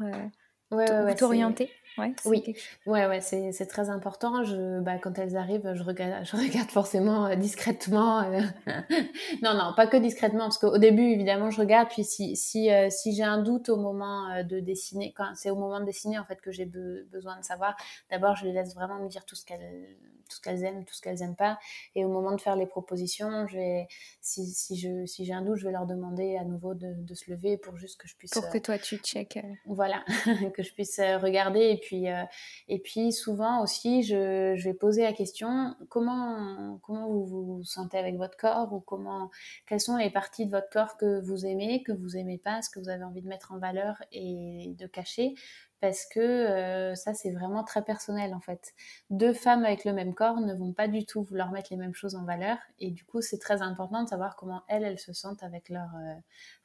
ouais, 0.71 0.91
ouais, 0.91 1.15
t'orienter? 1.15 1.71
Ouais, 1.99 2.15
oui, 2.25 2.55
ouais, 2.87 3.07
ouais, 3.07 3.21
c'est 3.21 3.67
très 3.67 3.91
important. 3.91 4.45
Je, 4.45 4.81
bah, 4.81 4.99
quand 4.99 5.19
elles 5.19 5.37
arrivent, 5.37 5.73
je 5.75 5.83
regarde, 5.83 6.25
je 6.25 6.37
regarde 6.37 6.71
forcément 6.71 7.27
euh, 7.27 7.35
discrètement. 7.37 8.21
Euh. 8.21 8.41
non, 9.43 9.55
non, 9.55 9.73
pas 9.77 9.87
que 9.87 9.97
discrètement, 9.97 10.45
parce 10.45 10.59
qu'au 10.59 10.79
début, 10.79 11.11
évidemment, 11.11 11.51
je 11.51 11.61
regarde. 11.61 11.89
Puis 11.89 12.05
si, 12.05 12.37
si, 12.37 12.71
euh, 12.71 12.89
si 12.91 13.15
j'ai 13.15 13.25
un 13.25 13.43
doute 13.43 13.69
au 13.69 13.77
moment 13.77 14.43
de 14.43 14.61
dessiner, 14.61 15.13
quand 15.17 15.33
c'est 15.35 15.51
au 15.51 15.57
moment 15.57 15.81
de 15.81 15.85
dessiner 15.85 16.19
en 16.19 16.25
fait 16.25 16.41
que 16.41 16.53
j'ai 16.53 16.67
besoin 16.67 17.39
de 17.39 17.45
savoir, 17.45 17.77
d'abord, 18.11 18.37
je 18.37 18.47
les 18.47 18.53
laisse 18.53 18.75
vraiment 18.75 19.01
me 19.01 19.09
dire 19.09 19.25
tout 19.25 19.37
ce 19.37 19.45
qu'elles 19.45 19.97
tout 20.31 20.37
ce 20.37 20.41
qu'elles 20.41 20.63
aiment, 20.63 20.85
tout 20.85 20.95
ce 20.95 21.03
qu'elles 21.03 21.23
aiment 21.23 21.35
pas. 21.35 21.59
Et 21.97 22.05
au 22.05 22.09
moment 22.09 22.31
de 22.31 22.41
faire 22.41 22.55
les 22.55 22.67
propositions, 22.67 23.49
je 23.49 23.57
vais, 23.57 23.89
si, 24.21 24.47
si 24.47 24.77
j'ai 24.77 25.33
un 25.33 25.43
doute, 25.43 25.57
je 25.57 25.67
vais 25.67 25.73
leur 25.73 25.87
demander 25.87 26.37
à 26.37 26.45
nouveau 26.45 26.75
de, 26.75 26.95
de 26.97 27.15
se 27.15 27.31
lever 27.31 27.57
pour 27.57 27.77
juste 27.77 28.01
que 28.01 28.07
je 28.07 28.15
puisse. 28.15 28.31
Pour 28.31 28.49
que 28.49 28.59
toi 28.59 28.79
tu 28.79 28.97
checkes. 28.99 29.41
Voilà, 29.67 30.05
que 30.55 30.63
je 30.63 30.73
puisse 30.73 31.01
regarder 31.21 31.61
et 31.61 31.80
puis 31.81 32.09
euh, 32.09 32.23
et 32.69 32.79
puis 32.79 33.13
souvent 33.13 33.63
aussi, 33.63 34.03
je, 34.03 34.55
je, 34.57 34.65
vais 34.69 34.75
poser 34.75 35.03
la 35.03 35.13
question 35.13 35.75
comment, 35.89 36.79
comment 36.83 37.09
vous 37.09 37.27
vous 37.27 37.65
sentez 37.65 37.99
avec 37.99 38.17
votre 38.17 38.37
corps 38.37 38.73
ou 38.73 38.81
comment, 38.81 39.31
quelles 39.67 39.81
sont 39.81 39.97
les 39.97 40.11
parties 40.11 40.47
de 40.47 40.51
votre 40.51 40.71
corps 40.71 40.97
que 40.97 41.21
vous 41.21 41.47
aimez, 41.47 41.83
que 41.83 41.93
vous 41.93 42.17
aimez 42.17 42.39
pas, 42.39 42.63
ce 42.63 42.71
que 42.71 42.79
vous 42.79 42.89
avez 42.89 43.05
envie 43.05 43.23
de 43.23 43.29
mettre 43.29 43.53
en 43.53 43.59
valeur 43.59 44.03
et 44.13 44.75
de 44.79 44.87
cacher? 44.87 45.35
Parce 45.81 46.05
que 46.05 46.21
euh, 46.21 46.95
ça 46.95 47.15
c'est 47.15 47.31
vraiment 47.31 47.65
très 47.65 47.83
personnel 47.83 48.35
en 48.35 48.41
fait. 48.41 48.75
Deux 49.09 49.33
femmes 49.33 49.65
avec 49.65 49.87
le 49.87 49.95
même 49.95 50.15
corps 50.15 50.39
ne 50.39 50.55
vont 50.55 50.75
pas 50.75 50.89
du 50.89 51.07
tout 51.07 51.23
vouloir 51.23 51.53
mettre 51.53 51.69
les 51.71 51.79
mêmes 51.79 51.95
choses 51.95 52.17
en 52.17 52.25
valeur 52.25 52.59
et 52.81 52.91
du 52.91 53.03
coup 53.05 53.23
c'est 53.23 53.39
très 53.39 53.63
important 53.63 54.05
de 54.05 54.09
savoir 54.11 54.37
comment 54.37 54.63
elles 54.69 54.85
elles 54.85 54.99
se 54.99 55.15
sentent 55.15 55.43
avec 55.43 55.71
leur 55.71 55.89
euh, 55.97 56.15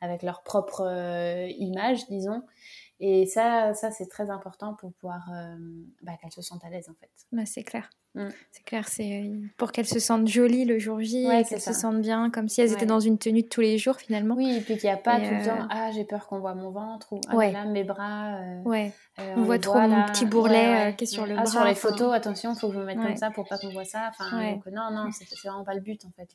avec 0.01 0.21
leur 0.21 0.43
propre 0.43 0.81
image 1.57 2.07
disons 2.09 2.43
et 2.99 3.25
ça, 3.25 3.73
ça 3.73 3.91
c'est 3.91 4.07
très 4.07 4.29
important 4.29 4.73
pour 4.73 4.93
pouvoir 4.93 5.29
euh, 5.33 5.57
bah, 6.01 6.13
qu'elles 6.21 6.31
se 6.31 6.41
sentent 6.41 6.63
à 6.63 6.69
l'aise 6.69 6.87
en 6.89 6.93
fait. 6.93 7.09
Bah, 7.31 7.45
c'est 7.45 7.63
clair. 7.63 7.89
Mm. 8.13 8.29
C'est 8.53 8.63
clair, 8.63 8.87
c'est 8.87 9.23
euh, 9.23 9.41
pour 9.57 9.73
qu'elles 9.73 9.85
se 9.85 9.99
sentent 9.99 10.29
jolies 10.29 10.63
le 10.63 10.79
jour 10.79 11.01
J, 11.01 11.27
ouais, 11.27 11.43
qu'elles 11.43 11.59
se 11.59 11.73
sentent 11.73 11.99
bien, 11.99 12.29
comme 12.29 12.47
si 12.47 12.61
elles 12.61 12.71
étaient 12.71 12.85
dans 12.85 13.01
une 13.01 13.17
tenue 13.17 13.41
de 13.41 13.49
tous 13.49 13.59
les 13.59 13.77
jours 13.77 13.97
finalement. 13.97 14.35
Oui, 14.35 14.55
et 14.55 14.61
puis 14.61 14.77
qu'il 14.77 14.89
n'y 14.89 14.95
a 14.95 14.97
pas 14.97 15.19
tout 15.19 15.33
le 15.33 15.45
temps 15.45 15.63
euh, 15.63 15.67
ah 15.69 15.91
j'ai 15.93 16.05
peur 16.05 16.25
qu'on 16.27 16.39
voit 16.39 16.55
mon 16.55 16.71
ventre 16.71 17.11
ou 17.11 17.19
ah 17.27 17.51
là 17.51 17.65
mes 17.65 17.83
bras. 17.83 18.39
ouais. 18.63 18.93
on, 19.17 19.43
voit 19.43 19.59
trop 19.59 19.81
mon 19.81 20.05
petit 20.05 20.25
bourrelet 20.25 20.95
qui 20.97 21.03
est 21.03 21.07
sur 21.07 21.25
le 21.25 21.33
ah, 21.33 21.43
bras. 21.43 21.45
Sur 21.45 21.65
les 21.65 21.75
photos, 21.75 22.13
attention, 22.13 22.53
il 22.53 22.57
faut 22.57 22.69
que 22.69 22.75
je 22.75 22.79
me 22.79 22.85
mette 22.85 22.97
comme 22.97 23.17
ça 23.17 23.31
pour 23.31 23.45
pas 23.45 23.57
qu'on 23.57 23.71
voit 23.71 23.83
ça. 23.83 24.09
Enfin, 24.09 24.51
donc, 24.51 24.65
non, 24.67 24.91
non, 24.91 25.09
c'est 25.11 25.27
vraiment 25.45 25.65
pas 25.65 25.73
le 25.73 25.81
but 25.81 26.05
en 26.05 26.11
fait. 26.11 26.29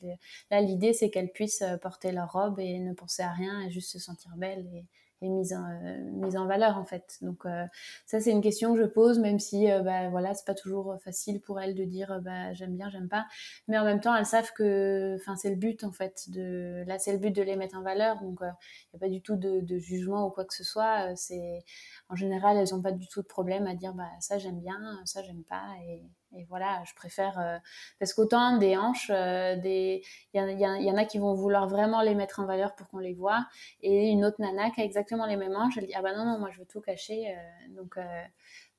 Là, 0.51 0.61
l'idée 0.61 0.93
c'est 0.93 1.09
qu'elles 1.09 1.31
puissent 1.31 1.63
porter 1.81 2.11
leur 2.11 2.31
robe 2.31 2.59
et 2.59 2.77
ne 2.77 2.93
penser 2.93 3.23
à 3.23 3.31
rien 3.31 3.61
et 3.61 3.71
juste 3.71 3.91
se 3.91 3.97
sentir 3.97 4.31
belles 4.37 4.67
et 4.71 4.85
est 5.21 5.29
mise 5.29 5.53
en, 5.53 5.63
euh, 5.63 5.97
mise 6.13 6.37
en 6.37 6.45
valeur 6.45 6.77
en 6.77 6.85
fait. 6.85 7.17
Donc 7.21 7.45
euh, 7.45 7.65
ça 8.05 8.19
c'est 8.19 8.31
une 8.31 8.41
question 8.41 8.73
que 8.73 8.79
je 8.81 8.85
pose 8.85 9.19
même 9.19 9.39
si 9.39 9.71
euh, 9.71 9.81
bah, 9.81 10.09
voilà 10.09 10.33
c'est 10.33 10.45
pas 10.45 10.53
toujours 10.53 10.97
facile 11.03 11.41
pour 11.41 11.59
elles 11.59 11.75
de 11.75 11.83
dire 11.83 12.19
bah, 12.21 12.53
j'aime 12.53 12.75
bien 12.75 12.89
j'aime 12.89 13.09
pas. 13.09 13.25
Mais 13.67 13.77
en 13.77 13.85
même 13.85 14.01
temps 14.01 14.15
elles 14.15 14.25
savent 14.25 14.51
que 14.53 15.15
enfin 15.19 15.35
c'est 15.35 15.49
le 15.49 15.55
but 15.55 15.83
en 15.83 15.91
fait 15.91 16.29
de 16.29 16.83
là 16.87 16.99
c'est 16.99 17.13
le 17.13 17.19
but 17.19 17.31
de 17.31 17.41
les 17.41 17.55
mettre 17.55 17.77
en 17.77 17.81
valeur. 17.81 18.21
Donc 18.21 18.39
il 18.41 18.45
n'y 18.93 18.97
a 18.97 18.99
pas 18.99 19.09
du 19.09 19.21
tout 19.21 19.35
de, 19.35 19.77
jugement 19.77 20.27
ou 20.27 20.29
quoi 20.31 20.45
que 20.45 20.53
ce 20.53 20.63
soit. 20.63 21.15
C'est 21.15 21.63
en 22.09 22.15
général 22.15 22.57
elles 22.57 22.73
ont 22.75 22.81
pas 22.81 22.91
du 22.91 23.07
tout 23.07 23.21
de 23.21 23.27
problème 23.27 23.67
à 23.67 23.75
dire 23.75 23.93
bah 23.93 24.09
ça 24.19 24.37
j'aime 24.37 24.59
bien 24.59 24.79
ça 25.05 25.23
j'aime 25.23 25.43
pas 25.43 25.65
et 25.87 26.03
et 26.37 26.45
voilà, 26.45 26.81
je 26.85 26.93
préfère 26.93 27.61
parce 27.99 28.13
qu'autant 28.13 28.57
des 28.57 28.77
hanches, 28.77 29.09
des 29.09 30.03
il 30.33 30.41
y, 30.41 30.63
y, 30.63 30.91
en 30.91 30.97
a 30.97 31.05
qui 31.05 31.19
vont 31.19 31.33
vouloir 31.33 31.67
vraiment 31.67 32.01
les 32.01 32.15
mettre 32.15 32.39
en 32.39 32.45
valeur 32.45 32.75
pour 32.75 32.87
qu'on 32.87 32.99
les 32.99 33.13
voit, 33.13 33.45
et 33.81 34.09
une 34.09 34.25
autre 34.25 34.37
nana 34.39 34.69
qui 34.71 34.81
a 34.81 34.83
exactement 34.83 35.25
les 35.25 35.37
mêmes 35.37 35.55
hanches, 35.55 35.77
elle 35.77 35.85
dit 35.85 35.93
ah 35.95 36.01
bah 36.01 36.15
non 36.15 36.25
non 36.25 36.39
moi 36.39 36.49
je 36.51 36.59
veux 36.59 36.65
tout 36.65 36.81
cacher, 36.81 37.35
donc 37.69 37.97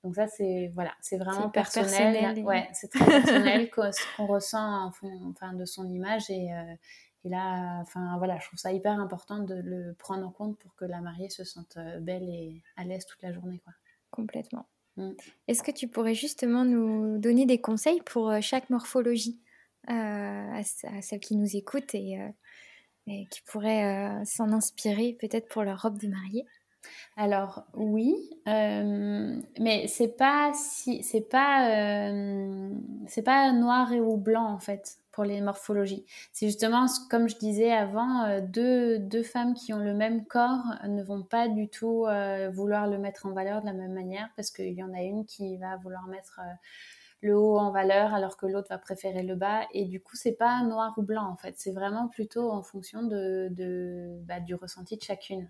donc 0.03 0.15
ça 0.15 0.27
c'est 0.27 0.73
voilà, 0.75 0.93
c'est 1.01 1.19
vraiment 1.19 1.51
personnel, 1.51 2.39
ouais, 2.45 2.69
c'est 2.73 2.91
très 2.91 3.05
personnel 3.05 3.69
ce 3.75 4.17
qu'on 4.17 4.27
ressent 4.27 4.87
en 4.87 4.91
fond, 4.91 5.13
enfin 5.31 5.53
de 5.53 5.65
son 5.65 5.89
image 5.89 6.31
et 6.31 6.51
et 7.25 7.29
là, 7.29 7.79
enfin 7.81 8.17
voilà, 8.19 8.39
je 8.39 8.47
trouve 8.47 8.59
ça 8.59 8.73
hyper 8.73 8.99
important 8.99 9.39
de 9.39 9.55
le 9.55 9.95
prendre 9.95 10.27
en 10.27 10.31
compte 10.31 10.59
pour 10.59 10.75
que 10.75 10.85
la 10.85 11.01
mariée 11.01 11.31
se 11.31 11.45
sente 11.45 11.77
euh, 11.77 12.01
belle 12.01 12.29
et 12.29 12.63
à 12.77 12.85
l'aise 12.85 13.07
toute 13.07 13.23
la 13.23 13.33
journée, 13.33 13.61
quoi. 13.61 13.73
Complètement. 14.11 14.67
Mm. 14.97 15.11
Est-ce 15.49 15.63
que 15.63 15.71
tu 15.71 15.89
pourrais 15.89 16.15
justement 16.15 16.65
nous 16.65 17.19
donner 17.19 17.47
des 17.47 17.61
conseils 17.61 18.01
pour 18.03 18.31
euh, 18.31 18.41
chaque 18.41 18.71
morphologie 18.71 19.41
euh, 19.89 19.93
à, 19.93 20.63
celles 20.63 21.21
qui 21.21 21.37
nous 21.37 21.57
écoutent 21.57 21.95
et, 21.95 22.19
qui 23.31 23.43
pourraient 23.47 24.25
s'en 24.25 24.53
inspirer 24.53 25.17
peut-être 25.19 25.49
pour 25.49 25.65
leur 25.65 25.83
robe 25.83 25.99
de 25.99 26.07
mariée? 26.07 26.47
Alors 27.17 27.65
oui, 27.75 28.15
mais 28.47 29.87
c'est 29.89 30.17
pas 30.17 30.53
si 30.55 31.03
c'est 31.03 31.29
pas 31.29 32.13
c'est 33.09 33.23
pas 33.23 33.53
noir 33.53 33.93
et 33.93 34.01
ou 34.01 34.17
blanc 34.17 34.49
en 34.49 34.61
fait 34.61 35.02
pour 35.13 35.25
les 35.25 35.41
morphologies. 35.41 36.05
C'est 36.33 36.47
justement, 36.47 36.87
comme 37.11 37.29
je 37.29 37.37
disais 37.37 37.71
avant, 37.71 38.25
euh, 38.25 38.41
deux, 38.41 39.23
femmes 39.23 39.55
qui 39.55 39.73
ont 39.73 39.79
le 39.79 39.95
même 39.95 40.25
corps 40.27 40.65
ne 40.89 41.03
vont 41.03 41.23
pas 41.23 41.49
du 41.49 41.69
tout 41.69 42.07
euh, 42.07 42.51
vouloir 42.51 42.89
le 42.89 42.99
mettre 42.99 43.27
en 43.27 43.33
valeur 43.33 43.61
de 43.61 43.67
la 43.67 43.73
même 43.73 43.93
manière 43.93 44.29
parce 44.37 44.51
qu'il 44.51 44.73
y 44.73 44.83
en 44.83 44.93
a 44.93 45.03
une 45.03 45.25
qui 45.27 45.59
va 45.59 45.77
vouloir 45.77 46.07
mettre 46.09 46.41
euh, 46.41 46.53
le 47.21 47.39
haut 47.39 47.59
en 47.59 47.71
valeur 47.71 48.15
alors 48.15 48.37
que 48.37 48.47
l'autre 48.47 48.69
va 48.71 48.79
préférer 48.79 49.23
le 49.23 49.37
bas. 49.37 49.61
Et 49.73 49.85
du 49.85 50.01
coup, 50.01 50.17
c'est 50.17 50.33
pas 50.33 50.63
noir 50.65 50.95
ou 50.97 51.03
blanc 51.03 51.29
en 51.31 51.37
fait. 51.37 51.55
C'est 51.59 51.73
vraiment 51.73 52.09
plutôt 52.09 52.51
en 52.51 52.63
fonction 52.63 53.05
de, 53.05 53.49
bah, 54.27 54.41
du 54.41 54.55
ressenti 54.55 54.97
de 54.97 55.03
chacune. 55.03 55.49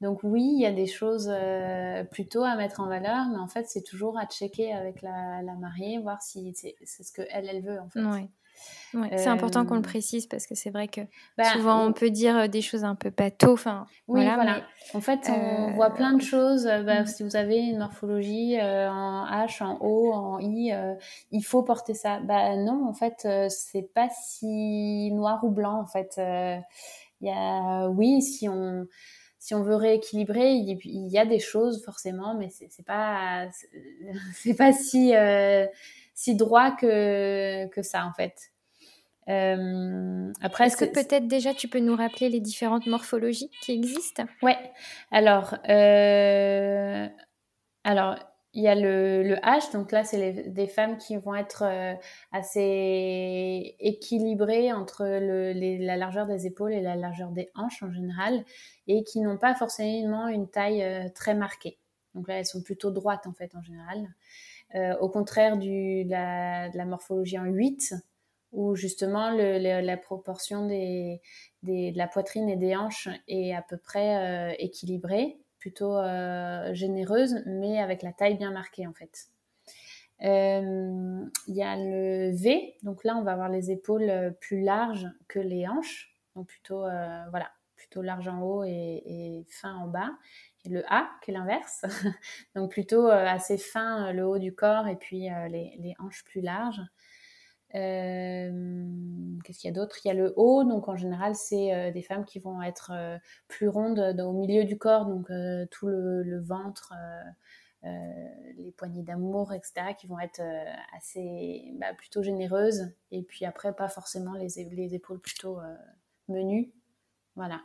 Donc 0.00 0.20
oui, 0.22 0.42
il 0.54 0.60
y 0.62 0.66
a 0.66 0.72
des 0.72 0.86
choses 0.86 1.30
plutôt 2.10 2.42
à 2.42 2.56
mettre 2.56 2.80
en 2.80 2.88
valeur, 2.88 3.26
mais 3.30 3.38
en 3.38 3.46
fait, 3.46 3.68
c'est 3.68 3.82
toujours 3.82 4.18
à 4.18 4.26
checker 4.26 4.72
avec 4.72 5.02
la, 5.02 5.42
mariée, 5.60 5.98
voir 5.98 6.22
si 6.22 6.54
c'est 6.54 7.02
ce 7.02 7.12
que 7.12 7.22
elle, 7.30 7.46
elle 7.48 7.62
veut 7.62 7.78
en 7.78 7.90
fait 7.90 8.00
c'est 8.92 9.28
important 9.28 9.64
qu'on 9.64 9.76
le 9.76 9.82
précise 9.82 10.26
parce 10.26 10.46
que 10.46 10.54
c'est 10.54 10.70
vrai 10.70 10.88
que 10.88 11.00
bah, 11.38 11.44
souvent 11.52 11.84
on 11.84 11.92
peut 11.92 12.10
dire 12.10 12.36
euh, 12.36 12.46
des 12.46 12.60
choses 12.60 12.84
un 12.84 12.94
peu 12.94 13.10
bateau. 13.10 13.52
Enfin, 13.52 13.86
oui, 14.08 14.24
voilà. 14.24 14.62
En 14.94 15.00
fait, 15.00 15.30
on 15.30 15.68
euh, 15.68 15.72
voit 15.72 15.90
plein 15.90 16.12
de 16.12 16.22
choses. 16.22 16.64
Bah, 16.64 17.02
mm. 17.02 17.06
Si 17.06 17.22
vous 17.22 17.36
avez 17.36 17.58
une 17.58 17.78
morphologie 17.78 18.58
euh, 18.60 18.90
en 18.90 19.26
H, 19.26 19.62
en 19.62 19.78
O, 19.80 20.12
en 20.12 20.38
I, 20.40 20.72
il 21.30 21.42
faut 21.42 21.62
porter 21.62 21.94
ça. 21.94 22.20
Bah 22.20 22.56
non, 22.56 22.86
en 22.86 22.94
fait, 22.94 23.26
c'est 23.48 23.92
pas 23.94 24.08
si 24.10 25.10
noir 25.12 25.42
ou 25.44 25.50
blanc. 25.50 25.80
En 25.80 25.86
fait, 25.86 26.14
il 27.20 27.28
y 27.28 27.30
a, 27.30 27.88
oui, 27.88 28.22
si 28.22 28.48
on 28.48 28.86
si 29.38 29.56
on 29.56 29.62
veut 29.64 29.74
rééquilibrer, 29.74 30.52
il 30.52 31.08
y 31.08 31.18
a 31.18 31.26
des 31.26 31.40
choses 31.40 31.84
forcément, 31.84 32.36
mais 32.36 32.48
c'est 32.50 32.84
pas 32.84 33.48
c'est 34.34 34.54
pas 34.54 34.72
si 34.72 35.12
si 36.14 36.36
droit 36.36 36.70
que 36.72 37.66
que 37.68 37.82
ça 37.82 38.06
en 38.06 38.12
fait. 38.12 38.51
Euh, 39.28 40.32
après, 40.40 40.66
est-ce 40.66 40.76
que 40.76 40.84
peut-être 40.84 41.28
déjà 41.28 41.54
tu 41.54 41.68
peux 41.68 41.78
nous 41.78 41.94
rappeler 41.94 42.28
les 42.28 42.40
différentes 42.40 42.86
morphologies 42.86 43.50
qui 43.60 43.72
existent? 43.72 44.24
Ouais. 44.42 44.58
Alors, 45.10 45.56
euh, 45.68 47.08
alors 47.84 48.16
il 48.54 48.62
y 48.62 48.68
a 48.68 48.74
le, 48.74 49.22
le 49.22 49.36
H, 49.36 49.72
donc 49.72 49.92
là 49.92 50.04
c'est 50.04 50.50
des 50.52 50.66
femmes 50.66 50.98
qui 50.98 51.16
vont 51.16 51.34
être 51.34 51.62
euh, 51.64 51.94
assez 52.32 53.76
équilibrées 53.80 54.72
entre 54.74 55.04
le, 55.04 55.52
la 55.86 55.96
largeur 55.96 56.26
des 56.26 56.46
épaules 56.46 56.72
et 56.72 56.82
la 56.82 56.96
largeur 56.96 57.30
des 57.30 57.50
hanches 57.54 57.82
en 57.82 57.90
général, 57.90 58.44
et 58.88 59.04
qui 59.04 59.20
n'ont 59.20 59.38
pas 59.38 59.54
forcément 59.54 60.28
une 60.28 60.50
taille 60.50 61.10
très 61.14 61.34
marquée. 61.34 61.78
Donc 62.14 62.28
là 62.28 62.40
elles 62.40 62.46
sont 62.46 62.62
plutôt 62.62 62.90
droites 62.90 63.26
en 63.26 63.32
fait 63.32 63.54
en 63.54 63.62
général. 63.62 64.08
Au 65.00 65.08
contraire 65.08 65.56
du, 65.56 66.04
la, 66.04 66.68
de 66.68 66.76
la 66.76 66.84
morphologie 66.84 67.38
en 67.38 67.44
8, 67.44 67.94
où 68.52 68.76
justement 68.76 69.30
la 69.30 69.96
proportion 69.96 70.66
de 70.66 71.96
la 71.96 72.06
poitrine 72.06 72.48
et 72.48 72.56
des 72.56 72.76
hanches 72.76 73.08
est 73.28 73.54
à 73.54 73.62
peu 73.62 73.78
près 73.78 74.52
euh, 74.52 74.54
équilibrée, 74.58 75.38
plutôt 75.58 75.96
euh, 75.96 76.72
généreuse, 76.74 77.42
mais 77.46 77.80
avec 77.80 78.02
la 78.02 78.12
taille 78.12 78.36
bien 78.36 78.50
marquée 78.50 78.86
en 78.86 78.92
fait. 78.92 79.28
Euh, 80.22 81.24
il 81.48 81.54
y 81.54 81.62
a 81.62 81.76
le 81.76 82.30
V, 82.36 82.76
donc 82.82 83.02
là 83.04 83.16
on 83.16 83.22
va 83.22 83.32
avoir 83.32 83.48
les 83.48 83.70
épaules 83.70 84.36
plus 84.40 84.60
larges 84.60 85.08
que 85.28 85.40
les 85.40 85.66
hanches, 85.66 86.14
donc 86.36 86.46
plutôt 86.46 86.80
voilà, 87.30 87.50
plutôt 87.74 88.02
large 88.02 88.28
en 88.28 88.40
haut 88.42 88.64
et, 88.64 89.44
fin 89.48 89.74
en 89.74 89.88
bas. 89.88 90.10
Et 90.64 90.68
le 90.68 90.84
A 90.92 91.10
qui 91.22 91.32
est 91.32 91.34
l'inverse, 91.34 91.84
donc 92.54 92.70
plutôt 92.70 93.08
assez 93.08 93.58
fin 93.58 94.12
le 94.12 94.24
haut 94.24 94.38
du 94.38 94.54
corps 94.54 94.86
et 94.86 94.94
puis 94.94 95.28
les 95.48 95.94
hanches 95.98 96.22
plus 96.24 96.40
larges. 96.40 96.82
Euh, 97.74 98.50
qu'est-ce 99.44 99.60
qu'il 99.60 99.68
y 99.68 99.72
a 99.72 99.74
d'autre? 99.74 99.96
Il 100.04 100.08
y 100.08 100.10
a 100.10 100.14
le 100.14 100.34
haut, 100.36 100.64
donc 100.64 100.88
en 100.88 100.96
général, 100.96 101.34
c'est 101.34 101.74
euh, 101.74 101.90
des 101.90 102.02
femmes 102.02 102.24
qui 102.24 102.38
vont 102.38 102.62
être 102.62 102.92
euh, 102.94 103.18
plus 103.48 103.68
rondes 103.68 103.98
au 104.20 104.32
milieu 104.32 104.64
du 104.64 104.78
corps, 104.78 105.06
donc 105.06 105.28
tout 105.70 105.86
le, 105.86 106.40
ventre, 106.40 106.92
les 107.82 108.72
poignées 108.76 109.02
d'amour, 109.02 109.52
etc., 109.52 109.94
qui 109.98 110.06
vont 110.06 110.18
être 110.18 110.42
assez 110.96 111.72
bah, 111.76 111.94
plutôt 111.94 112.22
généreuses. 112.22 112.92
Et 113.10 113.22
puis 113.22 113.44
après, 113.44 113.74
pas 113.74 113.88
forcément 113.88 114.34
les, 114.34 114.48
les 114.70 114.94
épaules 114.94 115.20
plutôt 115.20 115.58
menues. 116.28 116.72
Voilà. 117.36 117.60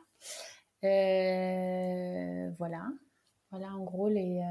voilà. 2.57 2.87
Voilà 3.49 3.73
en 3.73 3.83
gros 3.85 4.09
les, 4.09 4.41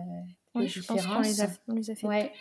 je 0.65 0.81
pense 0.83 1.07
qu'on 1.07 1.21
les, 1.21 1.41
a, 1.41 1.47
les 1.69 1.91
a 1.91 1.95
fait 1.95 2.07
ouais. 2.07 2.33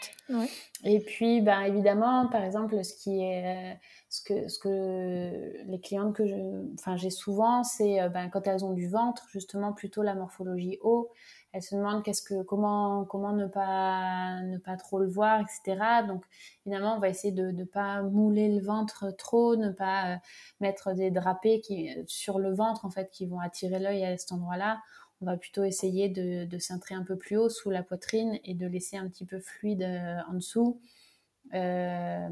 Et 0.83 0.99
puis, 0.99 1.41
ben, 1.41 1.61
évidemment, 1.61 2.27
par 2.27 2.43
exemple, 2.43 2.83
ce 2.83 2.93
qui 2.95 3.21
est, 3.21 3.73
euh, 3.73 3.75
ce 4.09 4.21
que, 4.23 4.47
ce 4.47 4.59
que 4.59 5.65
les 5.67 5.79
clientes 5.79 6.15
que 6.15 6.25
je, 6.25 6.35
enfin, 6.73 6.95
j'ai 6.95 7.09
souvent, 7.09 7.63
c'est 7.63 8.01
euh, 8.01 8.09
ben, 8.09 8.29
quand 8.29 8.47
elles 8.47 8.63
ont 8.63 8.73
du 8.73 8.87
ventre, 8.87 9.25
justement, 9.31 9.73
plutôt 9.73 10.03
la 10.03 10.15
morphologie 10.15 10.77
haut. 10.81 11.11
Elles 11.51 11.61
se 11.61 11.75
demandent 11.75 12.03
qu'est-ce 12.03 12.21
que, 12.21 12.43
comment, 12.43 13.05
comment 13.05 13.31
ne 13.31 13.47
pas, 13.47 14.41
ne 14.41 14.57
pas 14.57 14.75
trop 14.75 14.99
le 14.99 15.07
voir, 15.07 15.39
etc. 15.39 16.05
Donc, 16.05 16.23
évidemment, 16.65 16.97
on 16.97 16.99
va 16.99 17.07
essayer 17.07 17.33
de 17.33 17.51
ne 17.51 17.63
pas 17.63 18.01
mouler 18.01 18.49
le 18.49 18.61
ventre 18.61 19.09
trop, 19.15 19.55
ne 19.55 19.69
pas 19.69 20.15
euh, 20.15 20.17
mettre 20.59 20.93
des 20.93 21.11
drapés 21.11 21.61
qui, 21.61 21.89
sur 22.07 22.39
le 22.39 22.53
ventre, 22.53 22.85
en 22.85 22.89
fait, 22.89 23.09
qui 23.09 23.25
vont 23.25 23.39
attirer 23.39 23.79
l'œil 23.79 24.03
à 24.03 24.17
cet 24.17 24.33
endroit-là 24.33 24.79
on 25.21 25.25
va 25.25 25.37
plutôt 25.37 25.63
essayer 25.63 26.09
de, 26.09 26.45
de 26.45 26.57
cintrer 26.59 26.95
un 26.95 27.03
peu 27.03 27.17
plus 27.17 27.37
haut 27.37 27.49
sous 27.49 27.69
la 27.69 27.83
poitrine 27.83 28.39
et 28.43 28.53
de 28.53 28.67
laisser 28.67 28.97
un 28.97 29.07
petit 29.07 29.25
peu 29.25 29.39
fluide 29.39 29.83
euh, 29.83 30.17
en 30.29 30.33
dessous. 30.33 30.79
Euh, 31.53 32.27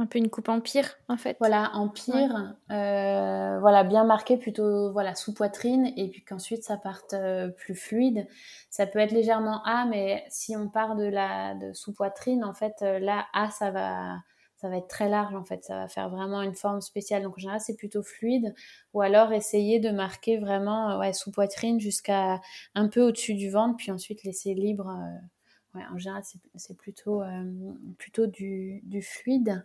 un 0.00 0.06
peu 0.06 0.18
une 0.18 0.30
coupe 0.30 0.48
empire 0.48 0.96
en 1.08 1.16
fait. 1.16 1.36
Voilà, 1.40 1.72
empire, 1.74 2.54
euh, 2.70 3.58
voilà, 3.58 3.82
bien 3.82 4.04
marqué 4.04 4.36
plutôt 4.36 4.92
voilà 4.92 5.16
sous 5.16 5.34
poitrine 5.34 5.92
et 5.96 6.08
puis 6.08 6.24
qu'ensuite 6.24 6.62
ça 6.62 6.76
parte 6.76 7.16
plus 7.56 7.74
fluide. 7.74 8.28
Ça 8.70 8.86
peut 8.86 9.00
être 9.00 9.10
légèrement 9.10 9.60
A, 9.64 9.86
mais 9.86 10.24
si 10.28 10.56
on 10.56 10.68
part 10.68 10.94
de 10.94 11.04
la 11.04 11.56
de 11.56 11.72
sous 11.72 11.92
poitrine, 11.92 12.44
en 12.44 12.54
fait 12.54 12.80
là 12.80 13.26
A 13.34 13.50
ça 13.50 13.72
va 13.72 14.18
ça 14.60 14.68
va 14.68 14.78
être 14.78 14.88
très 14.88 15.08
large 15.08 15.34
en 15.36 15.44
fait, 15.44 15.64
ça 15.64 15.76
va 15.76 15.88
faire 15.88 16.10
vraiment 16.10 16.42
une 16.42 16.54
forme 16.54 16.80
spéciale. 16.80 17.22
Donc 17.22 17.34
en 17.36 17.40
général, 17.40 17.60
c'est 17.60 17.76
plutôt 17.76 18.02
fluide. 18.02 18.54
Ou 18.92 19.00
alors 19.00 19.32
essayer 19.32 19.78
de 19.78 19.90
marquer 19.90 20.38
vraiment 20.38 20.90
euh, 20.90 20.98
ouais, 20.98 21.12
sous 21.12 21.30
poitrine 21.30 21.78
jusqu'à 21.78 22.40
un 22.74 22.88
peu 22.88 23.02
au-dessus 23.02 23.34
du 23.34 23.50
ventre, 23.50 23.76
puis 23.76 23.92
ensuite 23.92 24.24
laisser 24.24 24.54
libre. 24.54 24.88
Euh, 24.88 25.78
ouais, 25.78 25.84
en 25.92 25.98
général, 25.98 26.24
c'est 26.56 26.76
plutôt, 26.76 27.22
euh, 27.22 27.44
plutôt 27.98 28.26
du, 28.26 28.80
du 28.84 29.00
fluide. 29.00 29.64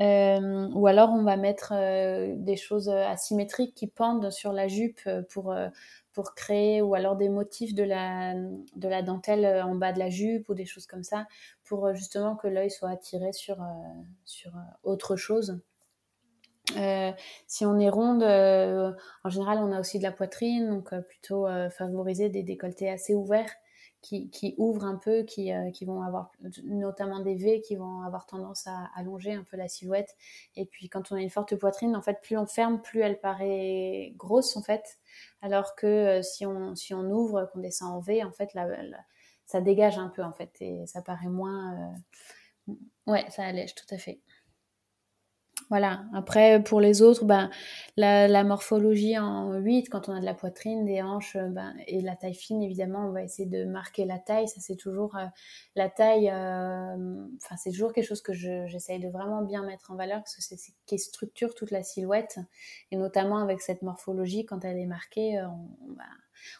ou 0.00 0.86
alors 0.86 1.10
on 1.10 1.22
va 1.22 1.36
mettre 1.36 1.72
des 2.36 2.56
choses 2.56 2.88
asymétriques 2.88 3.74
qui 3.74 3.86
pendent 3.86 4.30
sur 4.30 4.52
la 4.52 4.66
jupe 4.66 5.08
pour, 5.30 5.54
pour 6.18 6.34
créer, 6.34 6.82
ou 6.82 6.96
alors 6.96 7.14
des 7.14 7.28
motifs 7.28 7.76
de 7.76 7.84
la, 7.84 8.34
de 8.34 8.88
la 8.88 9.02
dentelle 9.02 9.62
en 9.62 9.76
bas 9.76 9.92
de 9.92 10.00
la 10.00 10.10
jupe 10.10 10.48
ou 10.48 10.54
des 10.54 10.64
choses 10.64 10.84
comme 10.84 11.04
ça, 11.04 11.28
pour 11.62 11.86
euh, 11.86 11.94
justement 11.94 12.34
que 12.34 12.48
l'œil 12.48 12.72
soit 12.72 12.90
attiré 12.90 13.32
sur, 13.32 13.62
euh, 13.62 13.66
sur 14.24 14.56
euh, 14.56 14.60
autre 14.82 15.14
chose. 15.14 15.60
si 17.46 17.64
on 17.64 17.78
est 17.78 17.88
ronde, 17.88 18.24
en 18.24 19.30
général, 19.30 19.58
on 19.58 19.70
a 19.70 19.78
aussi 19.78 19.98
de 19.98 20.02
la 20.02 20.10
poitrine, 20.10 20.70
donc 20.70 20.92
plutôt 21.06 21.46
favoriser 21.70 22.30
des 22.30 22.42
décolletés 22.42 22.90
assez 22.90 23.14
ouverts 23.14 23.54
qui, 24.02 24.30
qui 24.30 24.54
ouvrent 24.58 24.84
un 24.84 24.96
peu, 24.96 25.22
qui, 25.22 25.50
qui, 25.74 25.84
vont 25.84 26.02
avoir 26.02 26.30
notamment 26.64 27.20
des 27.20 27.34
V 27.34 27.60
qui 27.60 27.76
vont 27.76 28.02
avoir 28.02 28.26
tendance 28.26 28.66
à 28.66 28.90
allonger 28.94 29.34
un 29.34 29.44
peu 29.44 29.56
la 29.56 29.68
silhouette. 29.68 30.16
Et 30.56 30.66
puis 30.66 30.88
quand 30.88 31.10
on 31.12 31.16
a 31.16 31.20
une 31.20 31.30
forte 31.30 31.56
poitrine, 31.56 31.96
en 31.96 32.02
fait, 32.02 32.20
plus 32.22 32.36
on 32.36 32.46
ferme, 32.46 32.80
plus 32.80 33.00
elle 33.00 33.20
paraît 33.20 34.12
grosse 34.16 34.56
en 34.56 34.62
fait. 34.62 34.98
Alors 35.42 35.74
que 35.74 36.20
si, 36.22 36.46
on, 36.46 36.74
si 36.74 36.94
on 36.94 37.10
ouvre, 37.10 37.48
qu'on 37.52 37.60
descend 37.60 37.92
en 37.92 38.00
V, 38.00 38.22
en 38.24 38.32
fait, 38.32 38.50
ça 39.46 39.60
dégage 39.60 39.98
un 39.98 40.08
peu 40.08 40.22
en 40.22 40.32
fait 40.32 40.50
et 40.60 40.86
ça 40.86 41.02
paraît 41.02 41.28
moins 41.28 41.74
euh, 41.74 41.96
Ouais, 43.06 43.24
ça 43.30 43.44
allège, 43.44 43.74
tout 43.74 43.86
à 43.94 43.98
fait. 43.98 44.20
Voilà. 45.70 46.04
Après, 46.14 46.62
pour 46.62 46.80
les 46.80 47.02
autres, 47.02 47.26
ben, 47.26 47.50
la, 47.96 48.42
morphologie 48.42 49.18
en 49.18 49.52
8, 49.52 49.90
quand 49.90 50.08
on 50.08 50.14
a 50.14 50.20
de 50.20 50.24
la 50.24 50.32
poitrine, 50.32 50.86
des 50.86 51.02
hanches 51.02 51.36
euh, 51.36 51.48
ben, 51.48 51.74
et 51.86 52.00
la 52.00 52.16
taille 52.16 52.34
fine, 52.34 52.62
évidemment, 52.62 53.06
on 53.06 53.12
va 53.12 53.22
essayer 53.22 53.46
de 53.48 53.64
marquer 53.66 54.06
la 54.06 54.18
taille. 54.18 54.48
Ça, 54.48 54.60
c'est 54.60 54.76
toujours 54.76 55.16
euh, 55.16 55.26
la 55.76 55.90
taille. 55.90 56.30
Euh, 56.30 57.26
enfin, 57.42 57.56
c'est 57.56 57.70
toujours 57.70 57.92
quelque 57.92 58.06
chose 58.06 58.22
que 58.22 58.32
j'essaye 58.32 58.98
de 58.98 59.08
vraiment 59.08 59.42
bien 59.42 59.62
mettre 59.62 59.90
en 59.90 59.96
valeur 59.96 60.20
parce 60.20 60.36
que 60.36 60.42
c'est 60.42 60.56
ce 60.56 60.70
qui 60.86 60.98
structure 60.98 61.54
toute 61.54 61.70
la 61.70 61.82
silhouette. 61.82 62.38
Et 62.90 62.96
notamment 62.96 63.38
avec 63.38 63.60
cette 63.60 63.82
morphologie, 63.82 64.46
quand 64.46 64.64
elle 64.64 64.78
est 64.78 64.86
marquée, 64.86 65.38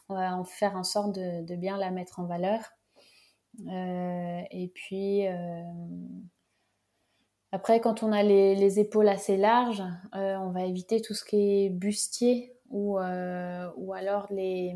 on, 0.09 0.15
va, 0.15 0.37
en 0.37 0.45
faire 0.45 0.77
en 0.77 0.85
sorte 0.85 1.15
de, 1.15 1.43
de, 1.47 1.57
bien 1.57 1.79
la 1.79 1.91
mettre 1.91 2.21
en 2.21 2.25
valeur. 2.25 2.61
et 3.67 4.71
puis 4.75 5.27
après, 7.51 7.81
quand 7.81 8.03
on 8.03 8.13
a 8.13 8.23
les, 8.23 8.79
épaules 8.79 9.09
assez 9.09 9.37
larges, 9.39 9.83
euh, 10.15 10.37
on 10.37 10.51
va 10.51 10.65
éviter 10.65 11.01
tout 11.01 11.15
ce 11.15 11.25
qui 11.25 11.65
est 11.65 11.71
bustier 11.71 12.55
ou, 12.69 12.99
euh, 12.99 13.71
ou 13.77 13.95
alors 13.95 14.27
les, 14.31 14.75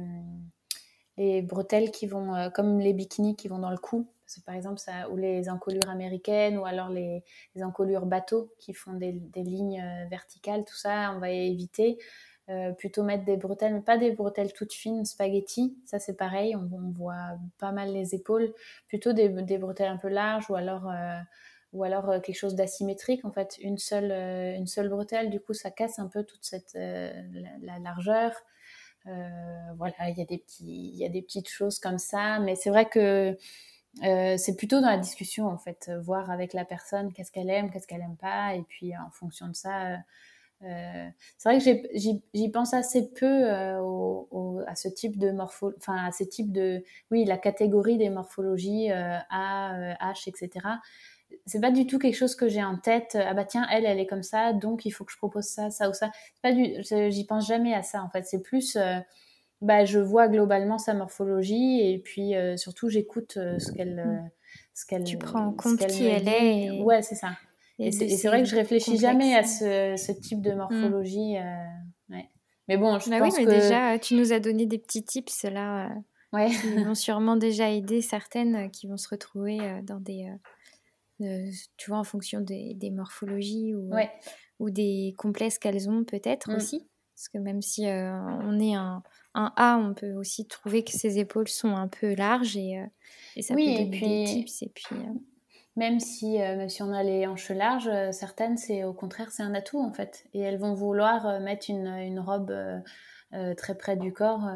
les 1.18 1.42
bretelles 1.42 1.90
qui 1.90 2.06
vont, 2.06 2.34
euh, 2.34 2.48
comme 2.48 2.80
les 2.80 2.94
bikinis 2.94 3.36
qui 3.36 3.48
vont 3.48 3.58
dans 3.58 3.70
le 3.70 3.76
cou. 3.76 4.08
par 4.46 4.54
exemple, 4.54 4.78
ça, 4.78 5.10
ou 5.10 5.16
les 5.18 5.50
encolures 5.50 5.90
américaines 5.90 6.56
ou 6.56 6.64
alors 6.64 6.88
les, 6.88 7.22
encolures 7.60 8.06
bateaux 8.06 8.50
qui 8.58 8.72
font 8.72 8.94
des, 8.94 9.20
lignes 9.36 9.84
verticales, 10.08 10.64
tout 10.64 10.76
ça, 10.76 11.12
on 11.14 11.18
va 11.18 11.30
éviter. 11.30 11.98
plutôt 12.78 13.02
mettre 13.02 13.24
des 13.26 13.36
bretelles, 13.36 13.74
mais 13.74 13.82
pas 13.82 13.98
des 13.98 14.12
bretelles 14.12 14.54
toutes 14.54 14.72
fines, 14.72 15.04
spaghetti. 15.04 15.76
Ça, 15.84 15.98
c'est 15.98 16.16
pareil, 16.16 16.56
on, 16.56 16.90
voit 16.92 17.36
pas 17.58 17.72
mal 17.72 17.92
les 17.92 18.14
épaules. 18.14 18.54
Plutôt 18.88 19.12
des, 19.12 19.28
des 19.28 19.58
bretelles 19.58 19.90
un 19.90 19.98
peu 19.98 20.08
larges 20.08 20.50
ou 20.50 20.54
alors 20.54 20.90
ou 21.72 21.84
alors 21.84 22.08
euh, 22.10 22.20
quelque 22.20 22.36
chose 22.36 22.54
d'asymétrique 22.54 23.24
en 23.24 23.32
fait. 23.32 23.58
Une 23.60 23.78
seule 23.78 24.12
euh, 24.12 24.56
une 24.56 24.66
seule 24.66 24.88
bretelle 24.88 25.30
du 25.30 25.40
coup 25.40 25.54
ça 25.54 25.70
casse 25.70 25.98
un 25.98 26.08
peu 26.08 26.24
toute 26.24 26.44
cette 26.44 26.74
euh, 26.76 27.10
la, 27.62 27.78
largeur. 27.78 28.32
Voilà 29.04 30.10
il 30.10 30.18
y 30.18 30.22
a 30.22 30.24
des 30.24 30.38
petits 30.38 30.90
il 30.92 30.96
y 30.96 31.04
a 31.04 31.08
des 31.08 31.22
petites 31.22 31.48
choses 31.48 31.78
comme 31.78 31.98
ça. 31.98 32.38
Mais 32.38 32.54
c'est 32.54 32.70
vrai 32.70 32.88
que 32.88 33.36
c'est 34.00 34.56
plutôt 34.56 34.80
dans 34.80 34.88
la 34.88 34.98
discussion 34.98 35.48
en 35.48 35.58
fait 35.58 35.90
voir 36.02 36.30
avec 36.30 36.52
la 36.52 36.64
personne 36.64 37.12
qu'est-ce 37.12 37.32
qu'elle 37.32 37.50
aime 37.50 37.70
qu'est-ce 37.70 37.86
qu'elle 37.86 38.02
aime 38.02 38.16
pas. 38.16 38.54
Et 38.54 38.62
puis 38.62 38.96
en 38.96 39.10
fonction 39.10 39.48
de 39.48 39.54
ça 39.54 39.98
c'est 40.60 41.48
vrai 41.48 41.58
que 41.58 41.88
j'y 41.94 42.48
pense 42.50 42.72
assez 42.74 43.10
peu 43.10 43.50
à 43.50 44.76
ce 44.76 44.86
type 44.86 45.18
de 45.18 45.32
morpho, 45.32 45.72
enfin 45.78 45.96
à 45.96 46.12
ce 46.12 46.22
type 46.22 46.52
de, 46.52 46.84
oui, 47.10 47.24
la 47.24 47.36
catégorie 47.36 47.98
des 47.98 48.08
morphologies 48.10 48.92
A, 48.92 49.96
H, 50.00 50.28
etc 50.28 50.60
c'est 51.46 51.60
pas 51.60 51.70
du 51.70 51.86
tout 51.86 51.98
quelque 51.98 52.16
chose 52.16 52.34
que 52.34 52.48
j'ai 52.48 52.62
en 52.62 52.78
tête. 52.78 53.16
Ah 53.20 53.34
bah 53.34 53.44
tiens, 53.44 53.66
elle, 53.70 53.84
elle 53.84 53.98
est 53.98 54.06
comme 54.06 54.22
ça, 54.22 54.52
donc 54.52 54.84
il 54.84 54.90
faut 54.90 55.04
que 55.04 55.12
je 55.12 55.16
propose 55.16 55.44
ça, 55.44 55.70
ça 55.70 55.88
ou 55.88 55.92
ça. 55.92 56.10
Pas 56.42 56.52
du, 56.52 56.74
j'y 57.10 57.26
pense 57.26 57.46
jamais 57.46 57.74
à 57.74 57.82
ça 57.82 58.02
en 58.02 58.08
fait. 58.08 58.24
C'est 58.24 58.42
plus, 58.42 58.76
euh, 58.76 58.98
bah 59.60 59.84
je 59.84 59.98
vois 59.98 60.28
globalement 60.28 60.78
sa 60.78 60.94
morphologie 60.94 61.80
et 61.80 61.98
puis 61.98 62.34
euh, 62.34 62.56
surtout 62.56 62.88
j'écoute 62.88 63.36
euh, 63.36 63.58
ce 63.58 63.72
qu'elle, 63.72 64.30
ce 64.74 64.86
qu'elle. 64.86 65.04
Tu 65.04 65.18
prends 65.18 65.46
en 65.46 65.52
compte 65.52 65.86
qui 65.86 66.06
elle 66.06 66.28
est. 66.28 66.82
Ouais, 66.82 67.02
c'est 67.02 67.14
ça. 67.14 67.36
Et, 67.78 67.90
c'est 67.90 68.28
vrai 68.28 68.42
que 68.42 68.48
je 68.48 68.54
réfléchis 68.54 68.96
jamais 68.96 69.34
à 69.34 69.42
ce, 69.42 70.12
type 70.12 70.40
de 70.40 70.52
mm. 70.52 70.56
morphologie. 70.56 71.36
ouais. 72.10 72.28
Mais 72.68 72.76
bon, 72.76 72.98
je 73.00 73.10
bah 73.10 73.18
pense 73.18 73.36
oui, 73.36 73.44
mais 73.44 73.60
déjà, 73.60 73.98
tu 73.98 74.14
nous 74.14 74.32
as 74.32 74.38
donné 74.38 74.66
des 74.66 74.78
petits 74.78 75.04
tips 75.04 75.44
là. 75.44 75.90
Ouais. 76.32 76.48
qui 76.48 76.82
vont 76.82 76.94
sûrement 76.94 77.36
déjà 77.36 77.68
aider 77.68 78.00
certaines 78.00 78.70
qui 78.70 78.86
vont 78.86 78.96
se 78.96 79.08
retrouver 79.08 79.58
dans 79.82 80.00
des 80.00 80.32
tu 81.76 81.90
vois, 81.90 81.98
en 81.98 82.04
fonction 82.04 82.40
des, 82.40 82.90
morphologies 82.90 83.74
ou, 83.74 83.90
ou 84.58 84.70
des 84.70 85.14
complexes 85.18 85.58
qu'elles 85.58 85.88
ont 85.88 86.04
peut-être 86.04 86.50
mm. 86.50 86.54
aussi. 86.54 86.86
Parce 87.22 87.28
que 87.28 87.38
même 87.38 87.62
si 87.62 87.86
euh, 87.86 88.12
on 88.42 88.58
est 88.58 88.74
un, 88.74 89.02
un, 89.34 89.52
A, 89.56 89.76
on 89.76 89.94
peut 89.94 90.12
aussi 90.14 90.46
trouver 90.48 90.82
que 90.82 90.90
ses 90.90 91.20
épaules 91.20 91.46
sont 91.46 91.76
un 91.76 91.86
peu 91.86 92.14
larges 92.14 92.56
et, 92.56 92.78
euh, 92.78 92.86
et 93.36 93.42
ça 93.42 93.54
oui, 93.54 93.76
peut 93.76 93.84
donner 93.84 94.24
des 94.24 94.30
tips. 94.32 94.62
Et 94.62 94.72
puis, 94.74 94.96
euh, 94.96 95.12
même, 95.76 96.00
si, 96.00 96.38
même 96.38 96.68
si 96.68 96.82
on 96.82 96.92
a 96.92 97.04
les 97.04 97.28
hanches 97.28 97.50
larges, 97.50 97.90
certaines, 98.10 98.56
c'est 98.56 98.82
au 98.82 98.92
contraire, 98.92 99.30
c'est 99.30 99.44
un 99.44 99.54
atout 99.54 99.78
en 99.78 99.92
fait. 99.92 100.24
Et 100.34 100.40
elles 100.40 100.58
vont 100.58 100.74
vouloir 100.74 101.40
mettre 101.40 101.70
une, 101.70 101.86
une 101.86 102.18
robe... 102.18 102.52
très 103.56 103.78
près 103.78 103.96
du 103.96 104.12
corps, 104.12 104.46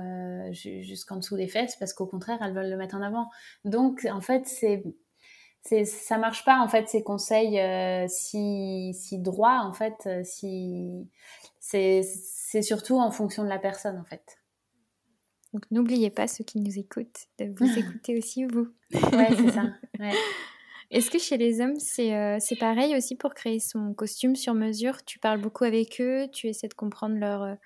jusqu'en 0.51 1.17
dessous 1.17 1.37
des 1.37 1.49
fesses, 1.49 1.77
parce 1.77 1.95
qu'au 1.95 2.07
contraire, 2.07 2.39
elles 2.43 2.53
veulent 2.53 2.69
le 2.69 2.77
mettre 2.77 2.97
en 2.97 3.01
avant. 3.01 3.29
Donc, 3.65 4.07
en 4.11 4.21
fait, 4.21 4.47
c'est 4.47 4.83
ça 5.85 6.19
marche 6.19 6.45
pas 6.45 6.59
en 6.59 6.69
fait 6.69 6.89
ces 6.89 7.03
conseils 7.03 7.61
euh, 7.61 8.07
si, 8.09 8.95
si 8.95 9.19
droits 9.19 9.61
en 9.61 9.73
fait 9.73 9.95
euh, 10.07 10.23
si 10.25 11.09
c'est 11.59 12.03
surtout 12.63 12.99
en 12.99 13.11
fonction 13.11 13.43
de 13.43 13.49
la 13.49 13.59
personne 13.59 13.99
en 13.99 14.05
fait. 14.05 14.39
Donc 15.53 15.65
n'oubliez 15.71 16.11
pas 16.11 16.29
ceux 16.29 16.45
qui 16.45 16.61
nous 16.61 16.79
écoutent 16.79 17.27
de 17.39 17.47
vous 17.57 17.67
écouter 17.79 18.17
aussi 18.19 18.45
vous. 18.45 18.69
Ouais 18.93 19.29
c'est 19.37 19.51
ça 19.51 19.65
Est-ce 20.93 21.11
que 21.11 21.19
chez 21.19 21.37
les 21.37 21.61
hommes, 21.61 21.81
c'est 21.81 22.15
euh, 22.15 22.39
pareil 22.61 22.97
aussi 22.97 23.17
pour 23.17 23.35
créer 23.35 23.59
son 23.59 23.93
costume 23.93 24.37
sur 24.37 24.55
mesure? 24.55 25.05
Tu 25.05 25.19
parles 25.19 25.41
beaucoup 25.41 25.65
avec 25.65 26.01
eux, 26.01 26.29
tu 26.33 26.47
essaies 26.47 26.69
de 26.69 26.75
comprendre 26.75 27.17
leur, 27.17 27.57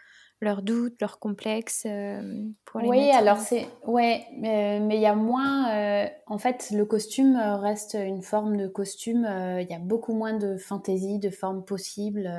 leurs 0.40 0.62
doutes, 0.62 0.94
leurs 1.00 1.18
complexes 1.18 1.85
euh, 1.87 2.44
pour 2.64 2.81
les 2.81 2.88
Oui, 2.88 3.11
alors 3.11 3.38
c'est 3.38 3.68
ouais, 3.87 4.24
mais 4.38 4.81
il 4.96 5.00
y 5.00 5.07
a 5.07 5.14
moins. 5.14 5.70
Euh, 5.70 6.09
en 6.26 6.38
fait, 6.38 6.70
le 6.70 6.87
costume 6.87 7.37
reste 7.37 7.94
une 8.00 8.22
forme 8.22 8.57
de 8.57 8.66
costume. 8.66 9.26
Euh, 9.26 9.61
il 9.61 9.68
y 9.68 9.74
a 9.74 9.79
beaucoup 9.79 10.14
moins 10.14 10.33
de 10.33 10.57
fantaisie, 10.57 11.18
de 11.18 11.29
formes 11.29 11.64
possibles. 11.64 12.31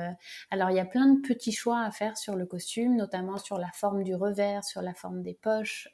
alors 0.50 0.70
il 0.70 0.76
y 0.76 0.80
a 0.80 0.84
plein 0.84 1.06
de 1.06 1.20
petits 1.20 1.52
choix 1.52 1.80
à 1.80 1.90
faire 1.92 2.16
sur 2.16 2.34
le 2.34 2.44
costume, 2.44 2.96
notamment 2.96 3.38
sur 3.38 3.58
la 3.58 3.70
forme 3.72 4.02
du 4.02 4.16
revers, 4.16 4.64
sur 4.64 4.82
la 4.82 4.94
forme 4.94 5.22
des 5.22 5.34
poches, 5.34 5.88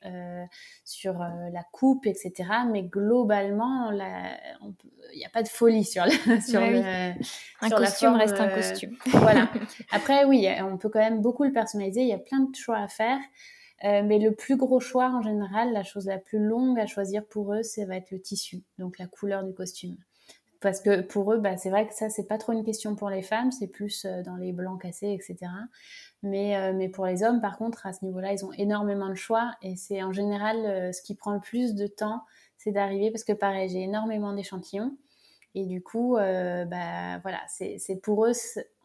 sur 0.84 1.18
la 1.18 1.62
coupe, 1.72 2.06
etc. 2.06 2.32
Mais 2.70 2.84
globalement, 2.84 3.90
il 3.90 5.18
n'y 5.18 5.26
a 5.26 5.30
pas 5.30 5.42
de 5.42 5.48
folie 5.48 5.84
sur 5.84 6.04
la, 6.04 6.10
sur, 6.40 6.62
un 6.62 7.70
costume 7.70 8.14
reste 8.14 8.40
un 8.40 8.48
costume. 8.48 8.96
voilà. 9.08 9.50
Après, 9.90 10.24
oui, 10.24 10.48
on 10.62 10.78
peut 10.78 10.88
quand 10.88 11.00
même 11.00 11.20
beaucoup 11.20 11.44
le 11.44 11.52
personnaliser 11.52 11.97
il 12.02 12.08
y 12.08 12.12
a 12.12 12.18
plein 12.18 12.40
de 12.40 12.54
choix 12.54 12.78
à 12.78 12.88
faire. 12.88 13.18
Euh, 13.84 14.02
mais 14.04 14.18
le 14.18 14.34
plus 14.34 14.56
gros 14.56 14.80
choix 14.80 15.08
en 15.10 15.22
général, 15.22 15.72
la 15.72 15.84
chose 15.84 16.06
la 16.06 16.18
plus 16.18 16.40
longue 16.40 16.80
à 16.80 16.86
choisir 16.86 17.24
pour 17.24 17.54
eux, 17.54 17.62
ça 17.62 17.84
va 17.86 17.96
être 17.96 18.10
le 18.10 18.20
tissu, 18.20 18.62
donc 18.78 18.98
la 18.98 19.06
couleur 19.06 19.44
du 19.44 19.54
costume. 19.54 19.96
Parce 20.60 20.80
que 20.80 21.02
pour 21.02 21.32
eux, 21.32 21.38
bah, 21.38 21.56
c'est 21.56 21.70
vrai 21.70 21.86
que 21.86 21.94
ça, 21.94 22.10
c'est 22.10 22.26
pas 22.26 22.38
trop 22.38 22.52
une 22.52 22.64
question 22.64 22.96
pour 22.96 23.08
les 23.08 23.22
femmes, 23.22 23.52
c'est 23.52 23.68
plus 23.68 24.04
euh, 24.04 24.24
dans 24.24 24.36
les 24.36 24.52
blancs 24.52 24.82
cassés, 24.82 25.12
etc. 25.12 25.36
Mais, 26.24 26.56
euh, 26.56 26.72
mais 26.74 26.88
pour 26.88 27.06
les 27.06 27.22
hommes, 27.22 27.40
par 27.40 27.56
contre, 27.56 27.86
à 27.86 27.92
ce 27.92 28.04
niveau-là, 28.04 28.32
ils 28.32 28.44
ont 28.44 28.52
énormément 28.54 29.08
de 29.08 29.14
choix 29.14 29.52
et 29.62 29.76
c'est 29.76 30.02
en 30.02 30.12
général 30.12 30.92
ce 30.92 31.00
qui 31.00 31.14
prend 31.14 31.32
le 31.32 31.40
plus 31.40 31.76
de 31.76 31.86
temps, 31.86 32.22
c'est 32.56 32.72
d'arriver 32.72 33.12
parce 33.12 33.22
que 33.22 33.32
pareil, 33.32 33.68
j'ai 33.68 33.82
énormément 33.82 34.32
d'échantillons. 34.32 34.96
Et 35.54 35.66
du 35.66 35.82
coup, 35.82 36.16
euh, 36.16 36.64
bah, 36.64 37.18
voilà, 37.18 37.40
c'est 37.48 38.00
pour 38.02 38.26
eux, 38.26 38.32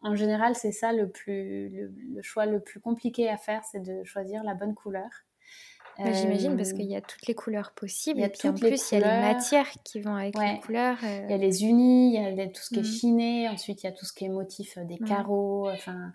en 0.02 0.14
général, 0.14 0.54
c'est 0.56 0.72
ça 0.72 0.92
le, 0.92 1.08
plus, 1.08 1.68
le, 1.68 2.22
choix 2.22 2.46
le 2.46 2.60
plus 2.60 2.80
compliqué 2.80 3.28
à 3.28 3.36
faire, 3.36 3.62
c'est 3.70 3.80
de 3.80 4.02
choisir 4.04 4.42
la 4.44 4.54
bonne 4.54 4.74
couleur. 4.74 5.08
Bah, 5.98 6.12
j'imagine 6.12 6.56
parce 6.56 6.72
qu'il 6.72 6.90
y 6.90 6.96
a 6.96 7.00
toutes 7.00 7.26
les 7.28 7.34
couleurs 7.34 7.70
possibles. 7.72 8.18
Et 8.18 8.24
en 8.24 8.54
plus, 8.54 8.90
il 8.90 8.98
y 8.98 9.02
a 9.04 9.16
les 9.16 9.34
matières 9.34 9.70
qui 9.84 10.00
vont 10.00 10.16
avec 10.16 10.36
les 10.36 10.58
couleurs. 10.60 10.98
Il 11.02 11.30
y 11.30 11.34
a 11.34 11.36
les 11.36 11.64
unis, 11.64 12.16
il 12.16 12.34
y 12.34 12.40
a 12.40 12.48
tout 12.48 12.62
ce 12.62 12.70
qui 12.70 12.80
est 12.80 12.82
mmh. 12.82 12.84
chiné, 12.84 13.48
ensuite 13.48 13.82
il 13.82 13.86
y 13.86 13.88
a 13.88 13.92
tout 13.92 14.04
ce 14.04 14.12
qui 14.12 14.24
est 14.24 14.28
motif 14.28 14.76
euh, 14.76 14.84
des 14.84 14.98
carreaux. 14.98 15.68
Enfin, 15.70 16.12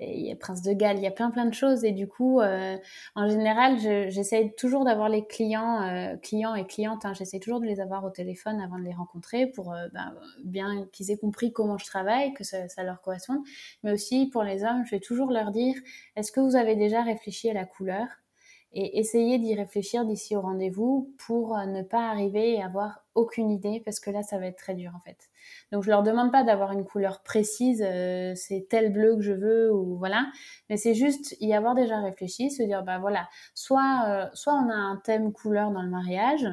il 0.00 0.26
y 0.26 0.30
a 0.32 0.36
Prince 0.36 0.62
de 0.62 0.72
Galles, 0.72 0.98
il 0.98 1.02
y 1.02 1.06
a 1.06 1.10
plein 1.10 1.30
plein 1.30 1.46
de 1.46 1.54
choses. 1.54 1.84
Et 1.84 1.92
du 1.92 2.06
coup, 2.06 2.40
euh, 2.40 2.76
en 3.14 3.28
général, 3.28 3.78
j'essaie 3.78 4.54
toujours 4.56 4.84
d'avoir 4.84 5.08
les 5.08 5.26
clients, 5.26 5.82
euh, 5.82 6.16
clients 6.16 6.54
et 6.54 6.66
clientes, 6.66 7.04
hein, 7.04 7.14
j'essaie 7.14 7.38
toujours 7.40 7.60
de 7.60 7.66
les 7.66 7.80
avoir 7.80 8.04
au 8.04 8.10
téléphone 8.10 8.60
avant 8.60 8.78
de 8.78 8.84
les 8.84 8.92
rencontrer 8.92 9.46
pour 9.46 9.72
euh, 9.72 9.88
ben, 9.92 10.14
bien 10.44 10.86
qu'ils 10.92 11.10
aient 11.10 11.16
compris 11.16 11.52
comment 11.52 11.78
je 11.78 11.86
travaille, 11.86 12.34
que 12.34 12.44
ça, 12.44 12.68
ça, 12.68 12.82
leur 12.82 13.00
corresponde, 13.00 13.40
mais 13.82 13.92
aussi 13.92 14.26
pour 14.26 14.42
les 14.42 14.64
hommes, 14.64 14.84
je 14.84 14.90
vais 14.90 15.00
toujours 15.00 15.30
leur 15.30 15.50
dire, 15.50 15.76
est-ce 16.16 16.32
que 16.32 16.40
vous 16.40 16.56
avez 16.56 16.76
déjà 16.76 17.02
réfléchi 17.02 17.50
à 17.50 17.54
la 17.54 17.64
couleur? 17.64 18.06
Et 18.78 18.98
essayer 18.98 19.38
d'y 19.38 19.54
réfléchir 19.54 20.04
d'ici 20.04 20.36
au 20.36 20.42
rendez-vous 20.42 21.10
pour 21.16 21.56
ne 21.56 21.80
pas 21.80 22.10
arriver 22.10 22.52
et 22.52 22.62
avoir 22.62 23.06
aucune 23.14 23.50
idée 23.50 23.80
parce 23.82 24.00
que 24.00 24.10
là 24.10 24.22
ça 24.22 24.38
va 24.38 24.48
être 24.48 24.58
très 24.58 24.74
dur 24.74 24.92
en 24.94 25.00
fait. 25.00 25.30
Donc 25.72 25.82
je 25.82 25.88
leur 25.88 26.02
demande 26.02 26.30
pas 26.30 26.44
d'avoir 26.44 26.72
une 26.72 26.84
couleur 26.84 27.22
précise, 27.22 27.82
euh, 27.82 28.34
c'est 28.34 28.66
tel 28.68 28.92
bleu 28.92 29.16
que 29.16 29.22
je 29.22 29.32
veux 29.32 29.72
ou 29.72 29.96
voilà, 29.96 30.26
mais 30.68 30.76
c'est 30.76 30.92
juste 30.92 31.36
y 31.40 31.54
avoir 31.54 31.74
déjà 31.74 32.02
réfléchi, 32.02 32.50
se 32.50 32.62
dire 32.62 32.82
bah 32.82 32.98
voilà, 32.98 33.30
soit 33.54 34.04
euh, 34.08 34.26
soit 34.34 34.52
on 34.52 34.68
a 34.68 34.74
un 34.74 35.00
thème 35.02 35.32
couleur 35.32 35.70
dans 35.70 35.82
le 35.82 35.88
mariage 35.88 36.46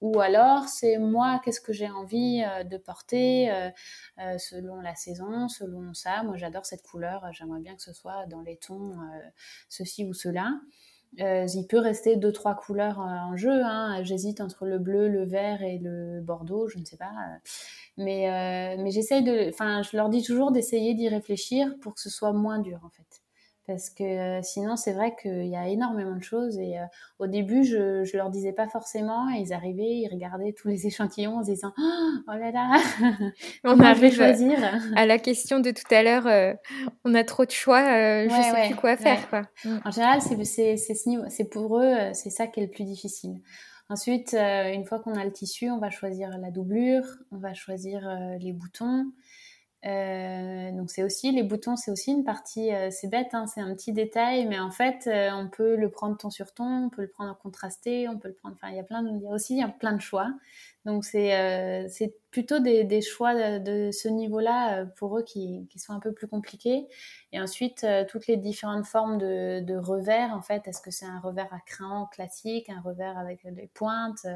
ou 0.00 0.20
alors 0.20 0.68
c'est 0.68 0.96
moi 0.96 1.38
qu'est-ce 1.44 1.60
que 1.60 1.74
j'ai 1.74 1.90
envie 1.90 2.42
euh, 2.46 2.64
de 2.64 2.78
porter 2.78 3.52
selon 4.38 4.80
la 4.80 4.94
saison, 4.94 5.48
selon 5.48 5.92
ça. 5.92 6.22
Moi 6.22 6.38
j'adore 6.38 6.64
cette 6.64 6.82
couleur, 6.82 7.26
j'aimerais 7.32 7.60
bien 7.60 7.76
que 7.76 7.82
ce 7.82 7.92
soit 7.92 8.24
dans 8.24 8.40
les 8.40 8.56
tons 8.56 8.96
ceci 9.68 10.06
ou 10.06 10.14
cela. 10.14 10.48
Euh, 11.20 11.46
il 11.52 11.66
peut 11.66 11.78
rester 11.78 12.16
deux 12.16 12.32
trois 12.32 12.54
couleurs 12.54 12.98
en 12.98 13.36
jeu. 13.36 13.62
Hein. 13.64 14.02
J'hésite 14.04 14.40
entre 14.40 14.66
le 14.66 14.78
bleu, 14.78 15.08
le 15.08 15.24
vert 15.24 15.62
et 15.62 15.78
le 15.78 16.20
bordeaux, 16.20 16.68
je 16.68 16.78
ne 16.78 16.84
sais 16.84 16.96
pas. 16.96 17.12
Mais, 17.96 18.76
mais 18.78 18.90
j'essaye 18.90 19.24
de, 19.24 19.48
enfin, 19.48 19.82
je 19.82 19.96
leur 19.96 20.08
dis 20.08 20.22
toujours 20.22 20.52
d'essayer 20.52 20.94
d'y 20.94 21.08
réfléchir 21.08 21.74
pour 21.80 21.94
que 21.94 22.00
ce 22.00 22.10
soit 22.10 22.32
moins 22.32 22.60
dur 22.60 22.80
en 22.84 22.90
fait 22.90 23.22
parce 23.68 23.90
que 23.90 24.02
euh, 24.02 24.42
sinon 24.42 24.76
c'est 24.76 24.94
vrai 24.94 25.14
qu'il 25.20 25.46
y 25.46 25.54
a 25.54 25.68
énormément 25.68 26.16
de 26.16 26.22
choses 26.22 26.58
et 26.58 26.78
euh, 26.78 26.84
au 27.18 27.26
début 27.26 27.64
je, 27.64 28.02
je 28.02 28.16
leur 28.16 28.30
disais 28.30 28.52
pas 28.52 28.66
forcément 28.66 29.30
et 29.30 29.40
ils 29.40 29.52
arrivaient 29.52 29.98
ils 29.98 30.08
regardaient 30.10 30.54
tous 30.54 30.68
les 30.68 30.86
échantillons 30.88 31.36
en 31.36 31.44
se 31.44 31.50
disant 31.50 31.72
oh 31.76 32.32
là 32.32 32.50
là 32.50 32.80
on 33.64 33.78
arrive 33.78 34.14
choisir 34.14 34.58
à 34.96 35.04
la 35.04 35.18
question 35.18 35.60
de 35.60 35.70
tout 35.70 35.94
à 35.94 36.02
l'heure 36.02 36.26
euh, 36.26 36.54
on 37.04 37.14
a 37.14 37.22
trop 37.24 37.44
de 37.44 37.50
choix 37.50 37.84
je 38.24 38.28
je 38.30 38.34
sais 38.34 38.68
plus 38.68 38.76
quoi 38.76 38.96
faire 38.96 39.28
quoi. 39.28 39.42
En 39.84 39.90
général 39.90 40.22
c'est 40.22 40.76
c'est 40.76 41.44
pour 41.50 41.78
eux 41.78 41.94
c'est 42.14 42.30
ça 42.30 42.46
qui 42.46 42.60
est 42.60 42.64
le 42.64 42.70
plus 42.70 42.84
difficile. 42.84 43.42
Ensuite 43.90 44.32
une 44.34 44.84
fois 44.86 45.00
qu'on 45.00 45.14
a 45.14 45.24
le 45.24 45.32
tissu 45.32 45.70
on 45.70 45.78
va 45.78 45.90
choisir 45.90 46.30
la 46.38 46.50
doublure 46.50 47.04
on 47.32 47.36
va 47.36 47.52
choisir 47.52 48.00
les 48.40 48.52
boutons 48.52 49.04
euh, 49.86 50.72
donc 50.72 50.90
c'est 50.90 51.04
aussi 51.04 51.30
les 51.30 51.44
boutons, 51.44 51.76
c'est 51.76 51.92
aussi 51.92 52.10
une 52.10 52.24
partie, 52.24 52.74
euh, 52.74 52.90
c'est 52.90 53.06
bête, 53.06 53.28
hein, 53.32 53.46
c'est 53.46 53.60
un 53.60 53.72
petit 53.74 53.92
détail, 53.92 54.44
mais 54.46 54.58
en 54.58 54.72
fait 54.72 55.06
euh, 55.06 55.30
on 55.32 55.48
peut 55.48 55.76
le 55.76 55.88
prendre 55.88 56.16
ton 56.16 56.30
sur 56.30 56.52
ton, 56.52 56.86
on 56.86 56.88
peut 56.90 57.02
le 57.02 57.08
prendre 57.08 57.30
en 57.30 57.36
contrasté, 57.36 58.08
on 58.08 58.18
peut 58.18 58.26
le 58.26 58.34
prendre, 58.34 58.56
enfin 58.56 58.70
il 58.70 58.76
y 58.76 58.80
a 58.80 58.82
plein, 58.82 59.04
de, 59.04 59.24
aussi 59.26 59.56
y 59.58 59.62
a 59.62 59.68
plein 59.68 59.92
de 59.92 60.00
choix. 60.00 60.32
Donc 60.84 61.04
c'est 61.04 61.86
c'est 61.90 62.14
plutôt 62.30 62.58
des, 62.58 62.82
des, 62.84 63.02
choix 63.02 63.58
de, 63.60 63.90
ce 63.92 64.08
niveau-là 64.08 64.86
pour 64.96 65.18
eux 65.18 65.22
qui, 65.22 65.66
qui, 65.70 65.78
sont 65.78 65.92
un 65.92 66.00
peu 66.00 66.12
plus 66.12 66.26
compliqués. 66.26 66.88
Et 67.32 67.40
ensuite 67.40 67.86
toutes 68.08 68.26
les 68.26 68.36
différentes 68.36 68.86
formes 68.86 69.18
de, 69.18 69.60
de 69.60 69.76
revers 69.76 70.32
en 70.32 70.40
fait, 70.40 70.66
est-ce 70.66 70.80
que 70.80 70.90
c'est 70.90 71.06
un 71.06 71.20
revers 71.20 71.52
à 71.52 71.60
crayon 71.60 72.06
classique, 72.06 72.70
un 72.70 72.80
revers 72.80 73.18
avec 73.18 73.46
des 73.52 73.68
pointes 73.74 74.26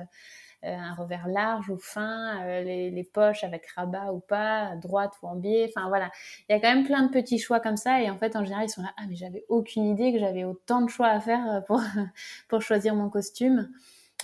un 0.64 0.94
revers 0.94 1.28
large 1.28 1.70
ou 1.70 1.78
fin, 1.78 2.42
euh, 2.44 2.62
les, 2.62 3.04
poches 3.04 3.44
avec 3.44 3.66
rabat 3.68 4.12
ou 4.12 4.20
pas, 4.20 4.68
à 4.68 4.76
droite 4.76 5.12
ou 5.22 5.26
en 5.26 5.36
biais. 5.36 5.70
Enfin 5.74 5.88
voilà, 5.88 6.10
il 6.48 6.52
y 6.52 6.54
a 6.54 6.60
quand 6.60 6.72
même 6.72 6.84
plein 6.84 7.02
de 7.02 7.10
petits 7.10 7.38
choix 7.38 7.60
comme 7.60 7.76
ça. 7.76 8.00
Et 8.00 8.10
en 8.10 8.18
fait, 8.18 8.36
en 8.36 8.44
général, 8.44 8.66
ils 8.66 8.70
sont 8.70 8.82
là, 8.82 8.92
ah 8.96 9.02
mais 9.08 9.16
j'avais 9.16 9.44
aucune 9.48 9.84
idée 9.84 10.12
que 10.12 10.18
j'avais 10.18 10.44
autant 10.44 10.82
de 10.82 10.88
choix 10.88 11.08
à 11.08 11.20
faire 11.20 11.50
euh, 11.50 11.60
pour, 11.60 11.80
pour 12.48 12.62
choisir 12.62 12.94
mon 12.94 13.08
costume. 13.08 13.70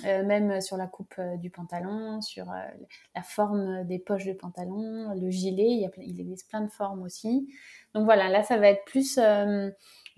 même 0.04 0.60
sur 0.60 0.76
la 0.76 0.86
coupe 0.86 1.20
du 1.38 1.50
pantalon, 1.50 2.20
sur 2.20 2.46
la 3.16 3.22
forme 3.22 3.84
des 3.84 3.98
poches 3.98 4.24
du 4.24 4.34
pantalon, 4.36 5.12
le 5.20 5.28
gilet, 5.28 5.90
il 5.96 6.20
existe 6.20 6.48
plein 6.48 6.60
de 6.60 6.70
formes 6.70 7.02
aussi. 7.02 7.48
Donc 7.94 8.04
voilà, 8.04 8.28
là 8.28 8.44
ça 8.44 8.58
va 8.58 8.68
être 8.68 8.84
plus 8.84 9.18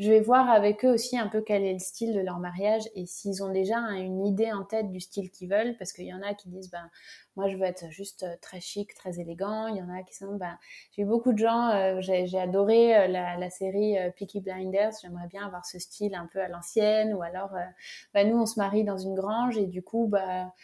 je 0.01 0.11
vais 0.11 0.21
voir 0.21 0.49
avec 0.49 0.83
eux 0.87 0.95
aussi 0.95 1.19
un 1.19 1.29
peu 1.29 1.43
quel 1.43 1.63
est 1.63 1.75
le 1.75 1.79
style 1.79 2.15
de 2.15 2.21
leur 2.21 2.39
mariage 2.39 2.85
et 2.95 3.05
s'ils 3.05 3.45
ont 3.45 3.53
déjà 3.53 3.77
une 3.77 4.25
idée 4.25 4.51
en 4.51 4.65
tête 4.65 4.91
du 4.91 4.99
style 4.99 5.31
qu'ils 5.31 5.51
veulent, 5.51 5.77
parce 5.77 5.93
qu'il 5.93 6.07
y 6.07 6.15
en 6.15 6.23
a 6.23 6.33
qui 6.33 6.49
disent, 6.49 6.71
ben, 6.71 6.91
moi 7.37 7.49
je 7.49 7.57
veux 7.59 7.65
être 7.65 7.91
juste 7.91 8.23
euh, 8.23 8.35
très 8.41 8.61
chic, 8.61 8.95
très 8.95 9.21
élégant. 9.21 9.67
Il 9.67 9.77
y 9.77 9.83
en 9.83 9.91
a 9.91 10.03
qui 10.03 10.15
sont, 10.15 10.37
ben, 10.37 10.59
j'ai 10.93 11.03
eu 11.03 11.05
beaucoup 11.05 11.35
de 11.35 11.39
gens, 11.39 11.69
euh, 11.69 12.01
j'ai 12.01 12.39
adoré 12.39 12.97
euh, 12.97 13.09
la, 13.09 13.51
série 13.51 13.97
Peaky 14.17 14.41
Blinders, 14.41 14.93
j'aimerais 15.03 15.29
bien 15.29 15.45
avoir 15.45 15.67
ce 15.67 15.79
style 15.79 16.15
un 16.15 16.27
peu 16.33 16.41
à 16.41 16.49
l'ancienne, 16.49 17.13
ou 17.13 17.21
alors, 17.21 17.51
ben, 18.15 18.27
nous 18.31 18.39
on 18.39 18.47
se 18.47 18.59
marie 18.59 18.85
dans 18.85 18.97
une 18.97 19.15
grange 19.15 19.59
et 19.59 19.67
du 19.67 19.83
coup, 19.83 20.07
bah, 20.07 20.55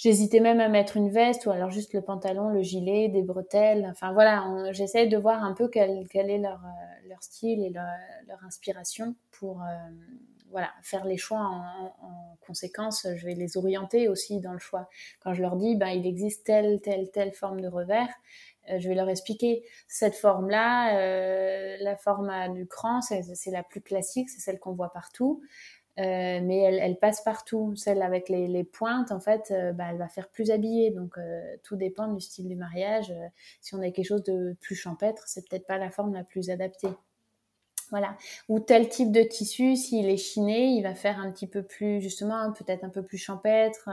J'hésitais 0.00 0.40
même 0.40 0.60
à 0.60 0.68
mettre 0.68 0.96
une 0.96 1.10
veste 1.10 1.44
ou 1.44 1.50
alors 1.50 1.68
juste 1.68 1.92
le 1.92 2.00
pantalon, 2.00 2.48
le 2.48 2.62
gilet, 2.62 3.08
des 3.10 3.20
bretelles. 3.20 3.86
Enfin 3.90 4.14
voilà, 4.14 4.46
j'essaie 4.72 5.06
de 5.06 5.18
voir 5.18 5.44
un 5.44 5.52
peu 5.52 5.68
quel, 5.68 5.90
est 5.90 6.38
leur, 6.38 6.64
euh, 6.64 7.08
leur, 7.10 7.22
style 7.22 7.62
et 7.62 7.68
leur, 7.68 8.42
inspiration 8.46 9.14
pour 9.30 9.60
euh, 9.60 9.66
voilà, 10.50 10.70
faire 10.80 11.04
les 11.04 11.18
choix 11.18 11.40
en, 11.40 11.84
en, 12.02 12.38
conséquence. 12.46 13.06
Je 13.14 13.26
vais 13.26 13.34
les 13.34 13.58
orienter 13.58 14.08
aussi 14.08 14.40
dans 14.40 14.54
le 14.54 14.58
choix. 14.58 14.88
Quand 15.22 15.34
je 15.34 15.42
leur 15.42 15.56
dis, 15.56 15.76
ben, 15.76 15.88
il 15.88 16.06
existe 16.06 16.46
telle, 16.46 16.80
telle, 16.80 17.10
telle 17.10 17.34
forme 17.34 17.60
de 17.60 17.68
revers, 17.68 18.08
euh, 18.70 18.78
je 18.78 18.88
vais 18.88 18.94
leur 18.94 19.10
expliquer 19.10 19.66
cette 19.86 20.14
forme-là, 20.14 21.76
la 21.78 21.96
forme 21.98 22.54
du 22.54 22.66
cran, 22.66 23.02
c'est 23.02 23.50
la 23.50 23.62
plus 23.62 23.82
classique, 23.82 24.30
c'est 24.30 24.40
celle 24.40 24.58
qu'on 24.58 24.72
voit 24.72 24.94
partout. 24.94 25.42
Euh, 25.98 26.40
mais 26.42 26.58
elle, 26.58 26.98
passe 26.98 27.22
partout. 27.22 27.74
Celle 27.76 28.02
avec 28.02 28.28
les, 28.28 28.64
pointes, 28.64 29.12
en 29.12 29.20
fait, 29.20 29.50
euh, 29.50 29.72
bah, 29.72 29.86
elle 29.90 29.98
va 29.98 30.08
faire 30.08 30.28
plus 30.28 30.50
habillée. 30.50 30.90
Donc, 30.90 31.18
euh, 31.18 31.56
tout 31.62 31.76
dépend 31.76 32.08
du 32.08 32.20
style 32.20 32.48
du 32.48 32.56
mariage. 32.56 33.12
si 33.60 33.74
on 33.74 33.80
a 33.80 33.90
quelque 33.90 34.06
chose 34.06 34.22
de 34.24 34.56
plus 34.60 34.76
champêtre, 34.76 35.24
c'est 35.26 35.46
peut-être 35.48 35.66
pas 35.66 35.78
la 35.78 35.90
forme 35.90 36.14
la 36.14 36.24
plus 36.24 36.50
adaptée. 36.50 36.88
Voilà. 37.90 38.16
Ou 38.48 38.60
tel 38.60 38.88
type 38.88 39.10
de 39.10 39.22
tissu, 39.22 39.74
s'il 39.74 40.08
est 40.08 40.16
chiné, 40.16 40.68
il 40.68 40.82
va 40.82 40.94
faire 40.94 41.18
un 41.18 41.32
petit 41.32 41.48
peu 41.48 41.64
plus, 41.64 42.00
justement, 42.00 42.52
peut-être 42.52 42.84
un 42.84 42.88
peu 42.88 43.02
plus 43.02 43.18
champêtre 43.18 43.90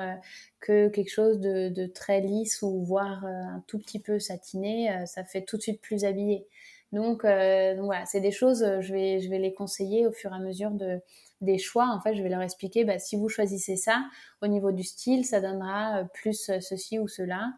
que 0.59 0.87
quelque 0.89 1.09
chose 1.09 1.39
de, 1.39 1.87
très 1.87 2.21
lisse 2.21 2.61
ou 2.61 2.83
voire 2.83 3.25
un 3.25 3.63
tout 3.65 3.79
petit 3.79 3.99
peu 3.99 4.19
satiné. 4.19 4.95
ça 5.07 5.23
fait 5.23 5.41
tout 5.41 5.57
de 5.57 5.63
suite 5.63 5.81
plus 5.81 6.05
habillé. 6.05 6.45
Donc, 6.91 7.23
voilà, 7.23 8.05
c'est 8.05 8.21
des 8.21 8.31
choses, 8.31 8.63
je 8.81 8.93
vais 8.93 9.39
les 9.39 9.53
conseiller 9.55 10.05
au 10.05 10.11
fur 10.11 10.31
et 10.31 10.35
à 10.35 10.39
mesure 10.39 10.69
de, 10.69 11.01
des 11.41 11.57
choix, 11.57 11.87
en 11.89 11.99
fait, 12.01 12.15
je 12.15 12.23
vais 12.23 12.29
leur 12.29 12.41
expliquer, 12.41 12.83
bah, 12.83 12.99
si 12.99 13.15
vous 13.15 13.29
choisissez 13.29 13.75
ça, 13.75 14.05
au 14.41 14.47
niveau 14.47 14.71
du 14.71 14.83
style, 14.83 15.25
ça 15.25 15.39
donnera 15.39 15.99
euh, 15.99 16.03
plus 16.13 16.49
euh, 16.49 16.59
ceci 16.59 16.99
ou 16.99 17.07
cela. 17.07 17.53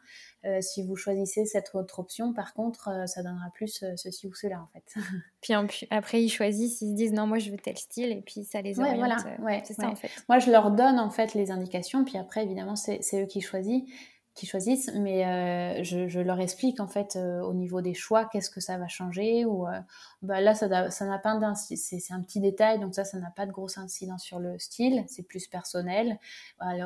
Euh, 0.46 0.62
si 0.62 0.84
vous 0.84 0.96
choisissez 0.96 1.46
cette 1.46 1.72
autre 1.74 2.00
option, 2.00 2.34
par 2.34 2.54
contre, 2.54 3.04
ça 3.08 3.24
donnera 3.24 3.50
plus 3.54 3.84
ceci 3.98 4.26
ou 4.26 4.34
cela, 4.34 4.62
en 4.62 4.68
fait. 4.68 4.96
puis 5.42 5.54
après, 5.89 6.24
ils 6.24 6.30
choisissent, 6.30 6.82
ils 6.82 6.92
se 6.92 6.96
disent, 6.96 7.13
non, 7.13 7.28
moi, 7.28 7.39
je 7.39 7.52
veux 7.52 7.58
tel 7.58 7.78
style, 7.78 8.12
et 8.12 8.22
puis 8.22 8.46
ça 8.46 8.62
les 8.62 8.80
oriente. 8.80 8.98
voilà, 8.98 9.18
ouais, 9.39 9.62
c'est 9.65 9.74
ça, 9.74 9.88
en 9.88 9.96
fait. 9.96 10.10
Moi, 10.30 10.39
je 10.39 10.50
leur 10.50 10.72
donne, 10.72 10.98
en 10.98 11.10
fait, 11.10 11.34
les 11.34 11.52
indications, 11.52 12.06
puis 12.06 12.18
après, 12.18 12.44
évidemment, 12.44 12.78
c'est 12.78 13.02
eux 13.22 13.26
qui 13.26 13.42
choisissent 13.42 13.84
choisissent, 14.45 14.91
mais 14.95 15.25
euh, 15.25 15.84
je, 15.84 16.19
leur 16.19 16.39
explique 16.39 16.80
en 16.80 16.88
fait 16.88 17.15
euh, 17.15 17.41
au 17.41 17.54
niveau 17.54 17.82
des 17.82 17.93
choix 17.93 18.25
qu'est-ce 18.25 18.49
que 18.49 18.60
ça 18.60 18.78
va 18.78 18.88
changer 18.88 19.45
ou 19.45 19.67
euh, 19.67 19.80
bah 20.21 20.41
là 20.41 20.56
ça 20.56 20.67
n'a 20.67 21.19
pas 21.19 21.38
d'incidence, 21.38 21.84
c'est 21.99 22.13
un 22.13 22.21
petit 22.21 22.39
détail 22.39 22.80
donc 22.80 22.95
ça 22.95 23.06
ça 23.06 23.17
n'a 23.19 23.32
pas 23.32 23.45
de 23.45 23.52
grosse 23.52 23.78
incidence 23.78 24.23
sur 24.23 24.39
le 24.39 24.58
style, 24.60 25.04
c'est 25.08 25.23
plus 25.23 25.47
personnel. 25.47 26.19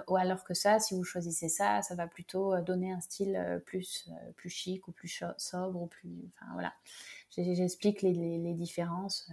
Ou 0.07 0.15
alors, 0.15 0.43
que 0.43 0.53
ça 0.53 0.79
si 0.79 0.95
vous 0.95 1.03
choisissez 1.03 1.49
ça 1.49 1.81
ça 1.81 1.95
va 1.95 2.07
plutôt 2.07 2.59
donner 2.61 2.91
un 2.91 3.01
style 3.01 3.61
plus 3.65 4.09
plus 4.35 4.49
chic 4.49 4.87
ou 4.87 4.91
plus 4.91 5.23
sobre 5.37 5.81
ou 5.81 5.87
plus 5.87 6.31
enfin 6.35 6.51
voilà. 6.53 6.73
J'explique 7.35 8.01
les, 8.03 8.53
différences. 8.53 9.29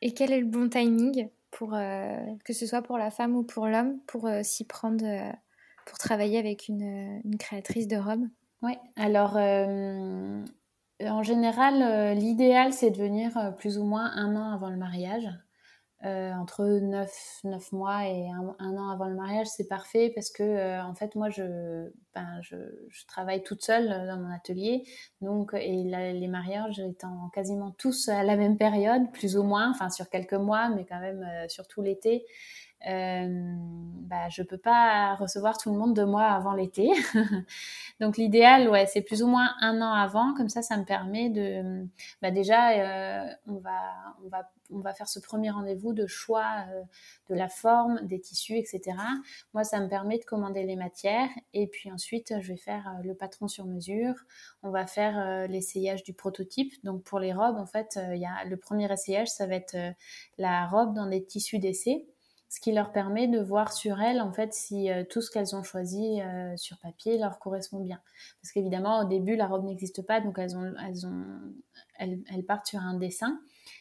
Et 0.00 0.14
quel 0.14 0.32
est 0.32 0.40
le 0.40 0.46
bon 0.46 0.68
timing? 0.68 1.28
Pour 1.50 1.74
euh, 1.74 2.16
que 2.44 2.52
ce 2.52 2.66
soit 2.66 2.82
pour 2.82 2.98
la 2.98 3.10
femme 3.10 3.36
ou 3.36 3.42
pour 3.42 3.66
l'homme, 3.66 3.98
pour 4.06 4.26
euh, 4.26 4.42
s'y 4.42 4.64
prendre, 4.64 5.04
euh, 5.04 5.32
pour 5.86 5.98
travailler 5.98 6.38
avec 6.38 6.68
une, 6.68 7.20
une 7.24 7.38
créatrice 7.38 7.88
de 7.88 7.96
robes 7.96 8.28
Oui, 8.62 8.74
alors 8.96 9.36
en 11.00 11.22
général, 11.22 12.16
l'idéal 12.16 12.72
c'est 12.72 12.90
de 12.90 12.96
venir 12.96 13.54
plus 13.56 13.78
ou 13.78 13.84
moins 13.84 14.10
un 14.14 14.34
an 14.36 14.52
avant 14.52 14.68
le 14.68 14.76
mariage. 14.76 15.28
Euh, 16.04 16.32
entre 16.32 16.64
9, 16.64 17.40
9, 17.42 17.72
mois 17.72 18.06
et 18.06 18.30
un, 18.30 18.76
an 18.76 18.88
avant 18.88 19.06
le 19.06 19.16
mariage, 19.16 19.48
c'est 19.48 19.66
parfait 19.66 20.12
parce 20.14 20.30
que 20.30 20.44
euh, 20.44 20.80
en 20.84 20.94
fait 20.94 21.16
moi 21.16 21.28
je, 21.28 21.90
ben, 22.14 22.40
je, 22.40 22.54
je, 22.88 23.04
travaille 23.06 23.42
toute 23.42 23.64
seule 23.64 23.88
dans 23.88 24.16
mon 24.16 24.32
atelier 24.32 24.84
donc 25.22 25.54
et 25.54 25.82
les 25.82 26.28
mariages 26.28 26.78
étant 26.78 27.30
quasiment 27.34 27.72
tous 27.72 28.08
à 28.08 28.22
la 28.22 28.36
même 28.36 28.56
période, 28.56 29.10
plus 29.10 29.36
ou 29.36 29.42
moins, 29.42 29.70
enfin 29.70 29.90
sur 29.90 30.08
quelques 30.08 30.34
mois 30.34 30.68
mais 30.68 30.86
quand 30.88 31.00
même 31.00 31.24
euh, 31.24 31.48
sur 31.48 31.66
tout 31.66 31.82
l'été. 31.82 32.24
Euh, 32.86 33.56
bah, 34.02 34.28
je 34.28 34.42
peux 34.42 34.58
pas 34.58 35.14
recevoir 35.16 35.58
tout 35.58 35.72
le 35.72 35.78
monde 35.78 35.94
de 35.94 36.04
moi 36.04 36.24
avant 36.24 36.54
l'été. 36.54 36.90
Donc 38.00 38.16
l'idéal, 38.16 38.68
ouais, 38.68 38.86
c'est 38.86 39.02
plus 39.02 39.22
ou 39.22 39.26
moins 39.26 39.50
un 39.60 39.80
an 39.82 39.92
avant. 39.92 40.34
Comme 40.34 40.48
ça, 40.48 40.62
ça 40.62 40.76
me 40.76 40.84
permet 40.84 41.30
de, 41.30 41.86
bah, 42.22 42.30
déjà, 42.30 43.36
on 43.46 43.58
va, 43.58 43.80
on 44.24 44.28
va 44.28 44.48
on 44.70 44.80
va 44.80 44.92
faire 44.92 45.08
ce 45.08 45.18
premier 45.18 45.50
rendez-vous 45.50 45.92
de 45.92 46.06
choix 46.06 46.64
euh, 46.70 46.82
de 47.28 47.34
la 47.34 47.48
forme, 47.48 48.00
des 48.06 48.20
tissus, 48.20 48.56
etc. 48.56 48.96
Moi, 49.54 49.64
ça 49.64 49.80
me 49.80 49.88
permet 49.88 50.18
de 50.18 50.24
commander 50.24 50.64
les 50.64 50.76
matières 50.76 51.28
et 51.54 51.66
puis 51.66 51.90
ensuite, 51.90 52.34
je 52.40 52.48
vais 52.48 52.58
faire 52.58 52.88
euh, 52.88 53.02
le 53.02 53.14
patron 53.14 53.48
sur 53.48 53.66
mesure. 53.66 54.14
On 54.62 54.70
va 54.70 54.86
faire 54.86 55.18
euh, 55.18 55.46
l'essayage 55.46 56.02
du 56.02 56.12
prototype. 56.12 56.72
Donc, 56.84 57.02
pour 57.02 57.18
les 57.18 57.32
robes, 57.32 57.56
en 57.56 57.66
fait, 57.66 57.98
il 58.12 58.18
y 58.18 58.26
a 58.26 58.44
le 58.44 58.56
premier 58.56 58.90
essayage, 58.92 59.28
ça 59.28 59.46
va 59.46 59.54
être 59.54 59.76
la 60.36 60.66
robe 60.66 60.94
dans 60.94 61.06
des 61.06 61.24
tissus 61.24 61.58
d'essai 61.58 62.06
ce 62.48 62.60
qui 62.60 62.72
leur 62.72 62.92
permet 62.92 63.28
de 63.28 63.40
voir 63.40 63.72
sur 63.72 64.00
elles 64.00 64.20
en 64.20 64.32
fait 64.32 64.54
si 64.54 64.88
tout 65.10 65.20
ce 65.20 65.30
qu'elles 65.30 65.54
ont 65.54 65.62
choisi 65.62 66.20
sur 66.56 66.78
papier 66.78 67.18
leur 67.18 67.38
correspond 67.38 67.80
bien. 67.80 68.00
Parce 68.40 68.52
qu'évidemment 68.52 69.00
au 69.00 69.04
début 69.04 69.36
la 69.36 69.46
robe 69.46 69.64
n'existe 69.64 70.06
pas 70.06 70.20
donc 70.20 70.38
elles 70.38 70.56
ont, 70.56 70.72
elles, 70.86 71.06
ont, 71.06 71.24
elles 71.98 72.44
partent 72.46 72.66
sur 72.66 72.80
un 72.80 72.94
dessin 72.94 73.38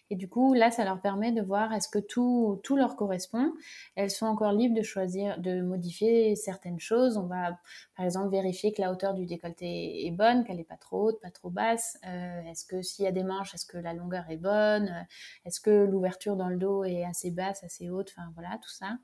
et 0.09 0.15
du 0.15 0.29
coup, 0.29 0.53
là, 0.53 0.71
ça 0.71 0.85
leur 0.85 1.01
permet 1.01 1.31
de 1.31 1.41
voir 1.41 1.73
est-ce 1.73 1.89
que 1.89 1.99
tout, 1.99 2.59
tout 2.63 2.77
leur 2.77 2.95
correspond. 2.95 3.51
Elles 3.95 4.09
sont 4.09 4.25
encore 4.25 4.53
libres 4.53 4.75
de 4.75 4.81
choisir, 4.81 5.39
de 5.39 5.61
modifier 5.61 6.35
certaines 6.35 6.79
choses. 6.79 7.17
On 7.17 7.25
va, 7.25 7.59
par 7.95 8.05
exemple, 8.05 8.29
vérifier 8.29 8.71
que 8.71 8.81
la 8.81 8.91
hauteur 8.91 9.13
du 9.13 9.25
décolleté 9.25 10.05
est 10.07 10.11
bonne, 10.11 10.45
qu'elle 10.45 10.57
n'est 10.57 10.63
pas 10.63 10.77
trop 10.77 11.07
haute, 11.07 11.19
pas 11.21 11.31
trop 11.31 11.49
basse. 11.49 11.97
Euh, 12.05 12.41
est-ce 12.43 12.65
que 12.65 12.81
s'il 12.81 13.05
y 13.05 13.07
a 13.07 13.11
des 13.11 13.23
manches, 13.23 13.53
est-ce 13.53 13.65
que 13.65 13.77
la 13.77 13.93
longueur 13.93 14.23
est 14.29 14.37
bonne? 14.37 15.05
Est-ce 15.45 15.59
que 15.59 15.85
l'ouverture 15.85 16.37
dans 16.37 16.49
le 16.49 16.57
dos 16.57 16.83
est 16.85 17.03
assez 17.03 17.31
basse, 17.31 17.63
assez 17.63 17.89
haute? 17.89 18.13
Enfin, 18.15 18.31
voilà, 18.33 18.57
tout 18.61 18.71
ça. 18.71 18.97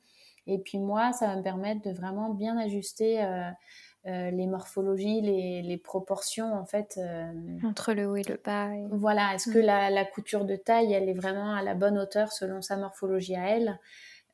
Et 0.48 0.60
puis 0.60 0.78
moi, 0.78 1.14
ça 1.14 1.28
va 1.28 1.36
me 1.38 1.44
permettre 1.44 1.82
de 1.82 1.92
vraiment 1.94 2.30
bien 2.34 2.58
ajuster. 2.58 3.24
Euh, 3.24 3.50
les 4.06 4.48
morphologies, 4.48 5.22
les, 5.22 5.78
proportions 5.78 6.54
en 6.54 6.66
fait. 6.66 7.00
Entre 7.64 7.94
le 7.94 8.08
haut 8.08 8.16
et 8.16 8.24
le 8.24 8.40
bas. 8.44 8.70
Voilà, 8.92 9.34
est-ce 9.34 9.50
que 9.50 9.60
mm. 9.60 9.94
la, 9.94 10.06
couture 10.06 10.46
de 10.46 10.56
taille, 10.56 10.94
elle 10.94 11.10
est 11.10 11.14
vraiment 11.14 11.54
à 11.54 11.62
la 11.62 11.74
bonne 11.74 11.98
hauteur 11.98 12.32
selon 12.32 12.62
sa 12.62 12.78
morphologie 12.78 13.36
à 13.36 13.50
elle 13.50 13.80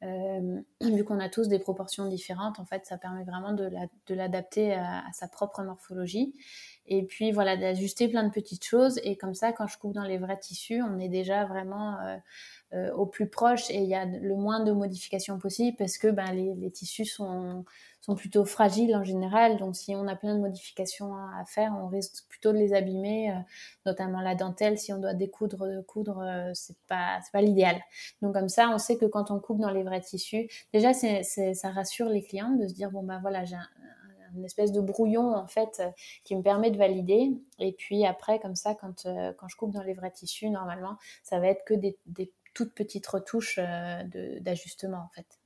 vu 0.82 1.04
qu'on 1.04 1.20
a 1.20 1.28
tous 1.30 1.50
des 1.50 1.60
proportions 1.60 2.08
différentes, 2.08 2.60
en 2.60 2.66
fait, 2.66 2.86
ça 2.86 2.98
permet 2.98 3.24
vraiment 3.24 3.52
de 3.52 3.70
l'adapter 4.14 4.74
à, 4.74 5.04
sa 5.14 5.28
propre 5.28 5.62
morphologie. 5.62 6.34
Et 6.92 7.04
puis 7.04 7.32
voilà, 7.32 7.56
d'ajuster 7.56 8.08
plein 8.08 8.24
de 8.24 8.32
petites 8.32 8.66
choses. 8.66 9.00
Et 9.04 9.16
comme 9.16 9.36
ça, 9.36 9.54
quand 9.54 9.68
je 9.68 9.78
coupe 9.78 9.94
dans 9.94 10.04
les 10.04 10.18
vrais 10.18 10.40
tissus, 10.40 10.82
on 10.82 10.98
est 10.98 11.08
déjà 11.08 11.46
vraiment 11.46 12.00
euh, 12.00 12.18
euh, 12.74 12.92
au 12.94 13.06
plus 13.06 13.30
proche 13.30 13.70
et 13.70 13.78
il 13.78 13.88
y 13.88 13.94
a 13.94 14.06
le 14.06 14.36
moins 14.36 14.64
de 14.64 14.72
modifications 14.72 15.38
possibles 15.38 15.78
parce 15.78 16.00
que 16.00 16.08
ben, 16.08 16.32
les, 16.34 16.72
tissus 16.72 17.06
sont, 17.06 17.64
sont 18.02 18.16
plutôt 18.16 18.44
fragiles 18.44 18.96
en 18.96 19.04
général. 19.04 19.58
Donc 19.58 19.76
si 19.76 19.96
on 19.96 20.08
a 20.08 20.16
plein 20.16 20.34
de 20.34 20.40
modifications 20.40 21.14
à 21.16 21.46
faire, 21.46 21.74
on 21.80 21.90
risque 21.90 22.28
plutôt 22.28 22.54
de 22.54 22.58
les 22.58 22.74
abîmer, 22.74 23.30
euh, 23.30 23.36
notamment 23.86 24.22
la 24.22 24.34
dentelle. 24.34 24.80
Si 24.80 24.92
on 24.92 24.98
doit 24.98 25.14
découdre, 25.14 25.86
coudre, 25.86 26.52
c'est 26.56 26.78
pas, 26.88 27.20
pas 27.32 27.42
l'idéal. 27.44 27.80
Donc 28.24 28.34
comme 28.34 28.50
ça, 28.50 28.68
on 28.74 28.80
sait 28.80 28.98
que 28.98 29.06
quand 29.06 29.30
on 29.30 29.40
coupe 29.40 29.60
dans 29.60 29.72
les 29.72 29.84
vrais 29.84 30.02
tissus, 30.02 30.50
déjà, 30.74 30.94
ça 30.94 31.70
rassure 31.70 32.10
les 32.10 32.24
clients 32.24 32.56
de 32.56 32.68
se 32.68 32.74
dire, 32.74 32.90
bon 32.90 33.04
ben 33.04 33.20
voilà, 33.22 33.46
j'ai 33.46 33.58
un, 33.58 33.68
une 34.36 34.46
espèce 34.46 34.72
de 34.72 34.82
brouillon 34.82 35.36
en 35.36 35.48
fait 35.48 35.80
euh, 35.80 35.90
qui 36.24 36.36
me 36.36 36.42
permet 36.42 36.72
de 36.72 36.78
valider. 36.78 37.32
Et 37.60 37.74
puis 37.74 38.06
après, 38.06 38.40
comme 38.40 38.56
ça, 38.56 38.76
quand, 38.76 39.06
euh, 39.06 39.34
quand 39.38 39.48
je 39.48 39.56
coupe 39.56 39.72
dans 39.72 39.84
les 39.84 39.94
vrais 39.94 40.12
tissus, 40.12 40.50
normalement, 40.50 40.98
ça 41.24 41.40
va 41.40 41.48
être 41.48 41.64
que 41.66 41.74
des, 41.74 41.98
toutes 42.54 42.74
petites 42.74 43.08
retouches 43.08 43.60
euh, 43.62 44.40
d'ajustement 44.42 44.98
en 44.98 45.10
fait. 45.14 45.40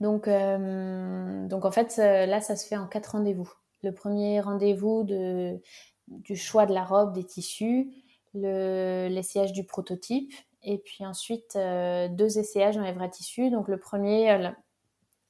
Donc, 0.00 0.28
donc 0.28 1.64
en 1.64 1.70
fait, 1.70 1.96
là, 1.96 2.40
ça 2.40 2.56
se 2.56 2.66
fait 2.66 2.76
en 2.76 2.86
quatre 2.86 3.12
rendez-vous. 3.12 3.50
Le 3.82 3.92
premier 3.92 4.40
rendez-vous 4.40 5.04
de, 5.04 5.60
du 6.08 6.36
choix 6.36 6.66
de 6.66 6.74
la 6.74 6.84
robe, 6.84 7.14
des 7.14 7.24
tissus, 7.24 7.90
l'essayage 8.34 9.52
du 9.52 9.64
prototype, 9.64 10.32
et 10.62 10.78
puis 10.78 11.06
ensuite 11.06 11.56
deux 11.56 12.38
essayages 12.38 12.76
dans 12.76 12.82
les 12.82 12.92
vrais 12.92 13.08
tissus. 13.08 13.50
Donc 13.50 13.68
le 13.68 13.78
premier, 13.78 14.52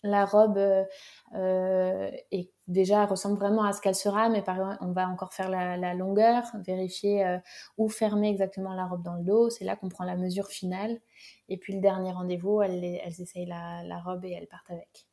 la 0.05 0.26
robe 0.26 0.59
euh, 0.59 0.84
euh, 1.34 2.11
est 2.30 2.50
déjà 2.68 3.07
ressemble 3.07 3.38
vraiment 3.38 3.64
à 3.64 3.72
ce 3.72 3.80
qu'elle 3.80 3.94
sera, 3.94 4.28
mais 4.28 4.42
par 4.42 4.57
exemple, 4.57 4.76
on 4.82 4.92
va 4.92 5.09
encore 5.09 5.32
faire 5.32 5.48
la, 5.48 5.94
longueur, 5.94 6.44
vérifier 6.66 7.24
euh, 7.24 7.38
où 7.78 7.88
fermer 7.88 8.28
exactement 8.28 8.74
la 8.74 8.86
robe 8.86 9.02
dans 9.02 9.14
le 9.14 9.24
dos. 9.24 9.50
C'est 9.50 9.64
là 9.64 9.76
qu'on 9.76 9.88
prend 9.88 10.05
la 10.05 10.16
mesure 10.16 10.48
finale. 10.48 11.00
Et 11.48 11.57
puis 11.57 11.72
le 11.72 11.80
dernier 11.80 12.12
rendez-vous, 12.12 12.62
elles, 12.62 12.84
elles 12.84 13.20
essayent 13.20 13.46
la, 13.46 13.98
robe 14.05 14.24
et 14.24 14.32
elles 14.32 14.46
partent 14.46 14.70
avec. 14.70 15.07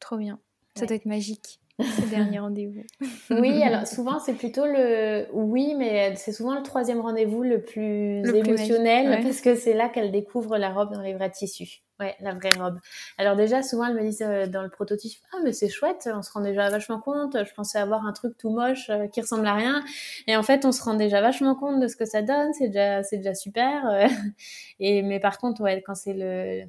Trop 0.00 0.16
bien. 0.16 0.40
Ça 0.74 0.86
doit 0.86 0.96
être 0.96 1.06
magique. 1.06 1.60
Ce 1.82 2.08
dernier 2.08 2.38
rendez-vous. 2.38 2.84
oui, 3.30 3.62
alors 3.64 3.86
souvent 3.86 4.20
c'est 4.20 4.34
plutôt 4.34 4.64
le 4.64 5.26
oui, 5.32 5.74
mais 5.76 6.14
c'est 6.14 6.32
souvent 6.32 6.54
le 6.54 6.62
troisième 6.62 7.00
rendez-vous 7.00 7.42
le 7.42 7.62
plus 7.62 8.22
émotionnel 8.34 9.20
parce 9.24 9.40
que 9.40 9.56
c'est 9.56 9.74
là 9.74 9.88
qu'elle 9.88 10.12
découvre 10.12 10.56
la 10.56 10.70
robe 10.70 10.92
dans 10.92 11.02
les 11.02 11.14
vrais 11.14 11.30
tissus. 11.30 11.82
Ouais, 12.00 12.16
la 12.18 12.34
vraie 12.34 12.50
robe. 12.50 12.80
Alors 13.18 13.36
déjà, 13.36 13.62
souvent, 13.62 13.86
elles 13.86 13.94
me 13.94 14.02
disent 14.02 14.22
euh, 14.22 14.48
dans 14.48 14.62
le 14.62 14.68
prototype, 14.68 15.16
ah 15.32 15.36
mais 15.44 15.52
c'est 15.52 15.68
chouette, 15.68 16.08
on 16.12 16.22
se 16.22 16.32
rend 16.32 16.40
déjà 16.40 16.68
vachement 16.68 17.00
compte. 17.00 17.36
Je 17.44 17.54
pensais 17.54 17.78
avoir 17.78 18.04
un 18.04 18.12
truc 18.12 18.36
tout 18.36 18.50
moche 18.50 18.90
euh, 18.90 19.06
qui 19.06 19.20
ressemble 19.20 19.46
à 19.46 19.54
rien, 19.54 19.84
et 20.26 20.36
en 20.36 20.42
fait, 20.42 20.64
on 20.64 20.72
se 20.72 20.82
rend 20.82 20.94
déjà 20.94 21.20
vachement 21.20 21.54
compte 21.54 21.80
de 21.80 21.86
ce 21.86 21.94
que 21.94 22.04
ça 22.04 22.20
donne. 22.22 22.52
C'est 22.54 22.66
déjà, 22.68 23.04
c'est 23.04 23.18
déjà 23.18 23.34
super. 23.34 23.86
Euh. 23.86 24.08
et 24.80 25.02
mais 25.02 25.20
par 25.20 25.38
contre, 25.38 25.62
ouais, 25.62 25.82
quand 25.86 25.94
c'est 25.94 26.14
le 26.14 26.64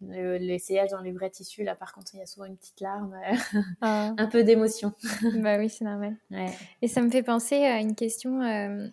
l'essayage 0.00 0.90
dans 0.90 1.00
les 1.00 1.12
vrais 1.12 1.30
tissus, 1.30 1.64
là, 1.64 1.74
par 1.74 1.92
contre, 1.92 2.14
il 2.14 2.18
y 2.18 2.22
a 2.22 2.26
souvent 2.26 2.46
une 2.46 2.56
petite 2.56 2.80
larme, 2.80 3.16
ah. 3.80 4.14
un 4.16 4.26
peu 4.26 4.44
d'émotion. 4.44 4.92
bah 5.40 5.58
oui, 5.58 5.68
c'est 5.68 5.84
normal. 5.84 6.16
Ouais. 6.30 6.52
Et 6.82 6.88
ça 6.88 7.02
me 7.02 7.10
fait 7.10 7.22
penser 7.22 7.64
à 7.64 7.80
une 7.80 7.94
question. 7.94 8.42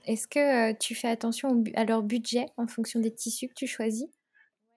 Est-ce 0.05 0.27
que 0.27 0.73
tu 0.73 0.95
fais 0.95 1.09
attention 1.09 1.63
à 1.75 1.83
leur 1.85 2.03
budget 2.03 2.47
en 2.57 2.67
fonction 2.67 2.99
des 2.99 3.11
tissus 3.11 3.47
que 3.47 3.53
tu 3.53 3.67
choisis? 3.67 4.07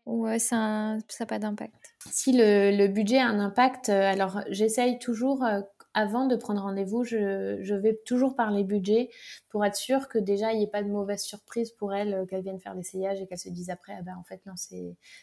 Ou 0.07 0.27
ça 0.39 0.97
n'a 0.97 1.27
pas 1.27 1.39
d'impact? 1.39 1.97
Si 2.11 2.33
le, 2.33 2.87
budget 2.87 3.19
a 3.19 3.27
un 3.27 3.41
impact, 3.41 3.89
euh, 3.89 4.11
alors 4.11 4.41
j'essaye 4.49 4.99
toujours, 4.99 5.45
euh, 5.45 5.61
avant 5.97 6.27
de 6.27 6.37
prendre 6.37 6.61
rendez-vous, 6.61 7.05
je, 7.05 7.75
vais 7.75 7.99
toujours 8.05 8.37
parler 8.37 8.65
budget 8.65 9.09
pour 9.49 9.65
être 9.65 9.77
sûr 9.77 10.09
que 10.09 10.19
déjà 10.19 10.53
il 10.53 10.59
n'y 10.59 10.65
ait 10.65 10.71
pas 10.71 10.83
de 10.83 10.91
mauvaise 10.91 11.23
surprise 11.23 11.73
pour 11.73 11.95
elle, 11.95 12.13
euh, 12.13 12.27
qu'elle 12.27 12.43
vienne 12.43 12.61
faire 12.61 12.75
l'essayage 12.75 13.23
et 13.23 13.27
qu'elle 13.27 13.39
se 13.39 13.49
dise 13.49 13.71
après, 13.71 13.95
ah 13.99 14.03
ben, 14.03 14.15
en 14.19 14.23
fait 14.23 14.45
non, 14.45 14.53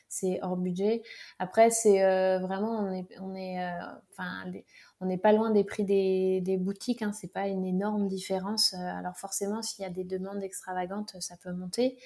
c'est 0.09 0.39
hors 0.41 0.57
budget. 0.57 1.03
Après, 1.37 1.69
c'est 1.69 1.99
vraiment, 2.39 2.79
on 2.79 2.91
est, 2.91 3.07
on 3.21 3.35
est, 3.35 3.63
enfin, 4.11 4.51
on 4.99 5.05
n'est 5.05 5.19
pas 5.19 5.31
loin 5.31 5.51
des 5.51 5.63
prix 5.63 5.83
des, 5.83 6.41
des 6.41 6.57
boutiques, 6.57 7.03
hein, 7.03 7.13
c'est 7.13 7.31
pas 7.31 7.47
une 7.47 7.65
énorme 7.65 8.07
différence. 8.07 8.73
Alors 8.73 9.15
forcément, 9.15 9.61
s'il 9.61 9.83
y 9.83 9.85
a 9.85 9.91
des 9.91 10.03
demandes 10.03 10.41
extravagantes, 10.41 11.15
ça 11.19 11.35
peut 11.37 11.53
monter. 11.53 11.99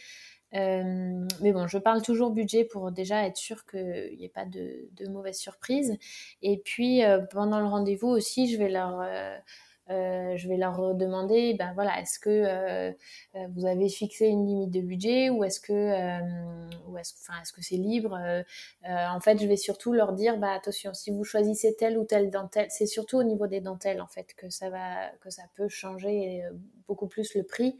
Euh, 0.53 1.27
mais 1.41 1.51
bon, 1.51 1.67
je 1.67 1.77
parle 1.77 2.01
toujours 2.01 2.31
budget 2.31 2.63
pour 2.63 2.91
déjà 2.91 3.25
être 3.25 3.37
sûr 3.37 3.65
qu'il 3.65 4.15
n'y 4.17 4.25
ait 4.25 4.29
pas 4.29 4.45
de, 4.45 4.89
mauvaises 5.09 5.39
surprises. 5.39 5.97
Et 6.41 6.57
puis, 6.63 7.03
euh, 7.03 7.19
pendant 7.31 7.59
le 7.59 7.67
rendez-vous 7.67 8.07
aussi, 8.07 8.51
je 8.51 8.57
vais 8.57 8.69
leur, 8.69 9.01
euh, 9.01 9.37
je 9.89 10.47
vais 10.47 10.57
leur 10.57 10.95
demander, 10.95 11.53
ben 11.53 11.71
voilà, 11.73 11.99
est-ce 12.01 12.19
que 12.19 12.93
vous 13.49 13.65
avez 13.65 13.89
fixé 13.89 14.27
une 14.27 14.45
limite 14.45 14.71
de 14.71 14.81
budget 14.81 15.29
ou 15.29 15.43
est-ce 15.43 15.59
que, 15.61 16.19
ou 16.89 16.97
est-ce, 16.97 17.13
enfin, 17.21 17.41
est-ce 17.41 17.53
que 17.53 17.61
c'est 17.61 17.77
libre 17.77 18.17
En 18.85 19.19
fait, 19.21 19.37
je 19.39 19.47
vais 19.47 19.55
surtout 19.55 19.93
leur 19.93 20.11
dire, 20.13 20.37
bah 20.37 20.51
attention, 20.51 20.93
si 20.93 21.11
vous 21.11 21.23
choisissez 21.23 21.75
telle 21.77 21.97
ou 21.97 22.03
telle 22.03 22.29
dentelle, 22.29 22.67
c'est 22.69 22.85
surtout 22.85 23.17
au 23.17 23.23
niveau 23.23 23.47
des 23.47 23.61
dentelles 23.61 24.01
en 24.01 24.07
fait 24.07 24.33
que 24.35 24.49
ça 24.49 24.69
va, 24.69 25.09
que 25.21 25.29
ça 25.29 25.43
peut 25.55 25.69
changer 25.69 26.43
beaucoup 26.85 27.07
plus 27.07 27.33
le 27.35 27.43
prix. 27.43 27.77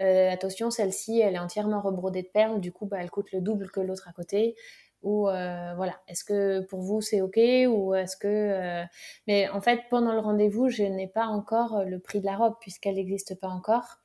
Euh, 0.00 0.30
attention, 0.30 0.70
celle-ci, 0.70 1.20
elle 1.20 1.34
est 1.34 1.38
entièrement 1.38 1.80
rebrodée 1.80 2.22
de 2.22 2.28
perles, 2.28 2.60
du 2.60 2.72
coup, 2.72 2.86
bah, 2.86 2.98
elle 3.00 3.10
coûte 3.10 3.32
le 3.32 3.40
double 3.40 3.70
que 3.70 3.80
l'autre 3.80 4.08
à 4.08 4.12
côté. 4.12 4.54
Ou 5.02 5.28
euh, 5.28 5.74
voilà, 5.76 6.00
est-ce 6.08 6.24
que 6.24 6.60
pour 6.66 6.80
vous 6.80 7.00
c'est 7.00 7.20
ok 7.20 7.38
ou 7.68 7.94
est-ce 7.94 8.16
que 8.16 8.26
euh, 8.26 8.84
mais 9.28 9.48
en 9.50 9.60
fait 9.60 9.82
pendant 9.90 10.12
le 10.12 10.18
rendez-vous 10.18 10.70
je 10.70 10.82
n'ai 10.82 11.06
pas 11.06 11.26
encore 11.26 11.84
le 11.84 12.00
prix 12.00 12.18
de 12.18 12.24
la 12.26 12.36
robe 12.36 12.54
puisqu'elle 12.60 12.96
n'existe 12.96 13.38
pas 13.38 13.46
encore. 13.46 14.00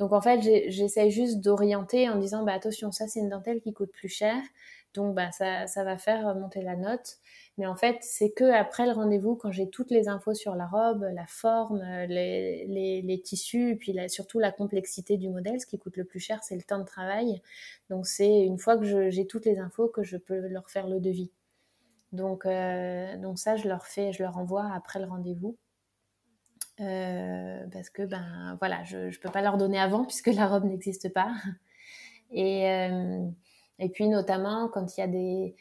Donc 0.00 0.12
en 0.12 0.20
fait 0.20 0.40
j'essaie 0.68 1.10
juste 1.10 1.38
d'orienter 1.40 2.08
en 2.08 2.16
disant 2.16 2.42
bah 2.42 2.54
attention 2.54 2.90
ça 2.90 3.06
c'est 3.06 3.20
une 3.20 3.28
dentelle 3.28 3.60
qui 3.60 3.72
coûte 3.72 3.92
plus 3.92 4.08
cher 4.08 4.34
donc 4.94 5.14
bah 5.14 5.30
ça 5.30 5.84
va 5.84 5.96
faire 5.96 6.34
monter 6.34 6.60
la 6.60 6.74
note. 6.74 7.18
Mais 7.58 7.66
en 7.66 7.76
fait, 7.76 7.98
c'est 8.00 8.30
que 8.30 8.44
après 8.44 8.86
le 8.86 8.92
rendez-vous, 8.92 9.36
quand 9.36 9.50
j'ai 9.50 9.68
toutes 9.68 9.90
les 9.90 10.08
infos 10.08 10.32
sur 10.32 10.54
la 10.54 10.66
robe, 10.66 11.06
la 11.12 11.26
forme, 11.26 11.82
les, 12.08 13.02
les, 13.02 13.20
tissus, 13.20 13.72
et 13.72 13.76
puis 13.76 13.94
surtout 14.08 14.38
la 14.38 14.50
complexité 14.50 15.18
du 15.18 15.28
modèle, 15.28 15.60
ce 15.60 15.66
qui 15.66 15.78
coûte 15.78 15.98
le 15.98 16.04
plus 16.04 16.20
cher, 16.20 16.42
c'est 16.42 16.56
le 16.56 16.62
temps 16.62 16.78
de 16.78 16.84
travail. 16.84 17.42
Donc 17.90 18.06
c'est 18.06 18.40
une 18.40 18.58
fois 18.58 18.78
que 18.78 19.10
j'ai 19.10 19.26
toutes 19.26 19.44
les 19.44 19.58
infos 19.58 19.88
que 19.88 20.02
je 20.02 20.16
peux 20.16 20.46
leur 20.48 20.70
faire 20.70 20.88
le 20.88 20.98
devis. 20.98 21.30
Donc, 22.12 22.46
euh, 22.46 23.16
donc 23.18 23.38
ça, 23.38 23.56
je 23.56 23.68
leur 23.68 23.86
fais, 23.86 24.12
je 24.12 24.22
leur 24.22 24.38
envoie 24.38 24.70
après 24.74 25.00
le 25.00 25.06
rendez-vous. 25.06 25.56
Euh, 26.80 27.66
parce 27.70 27.90
que 27.90 28.02
ben 28.02 28.56
voilà, 28.60 28.82
je 28.84 28.96
ne 28.96 29.16
peux 29.20 29.30
pas 29.30 29.42
leur 29.42 29.58
donner 29.58 29.78
avant 29.78 30.04
puisque 30.04 30.28
la 30.28 30.46
robe 30.46 30.64
n'existe 30.64 31.12
pas. 31.12 31.32
Et, 32.34 32.66
euh, 32.70 33.28
et 33.78 33.90
puis 33.90 34.08
notamment 34.08 34.66
quand 34.68 34.96
il 34.96 35.00
y 35.00 35.04
a 35.04 35.06
des, 35.06 35.54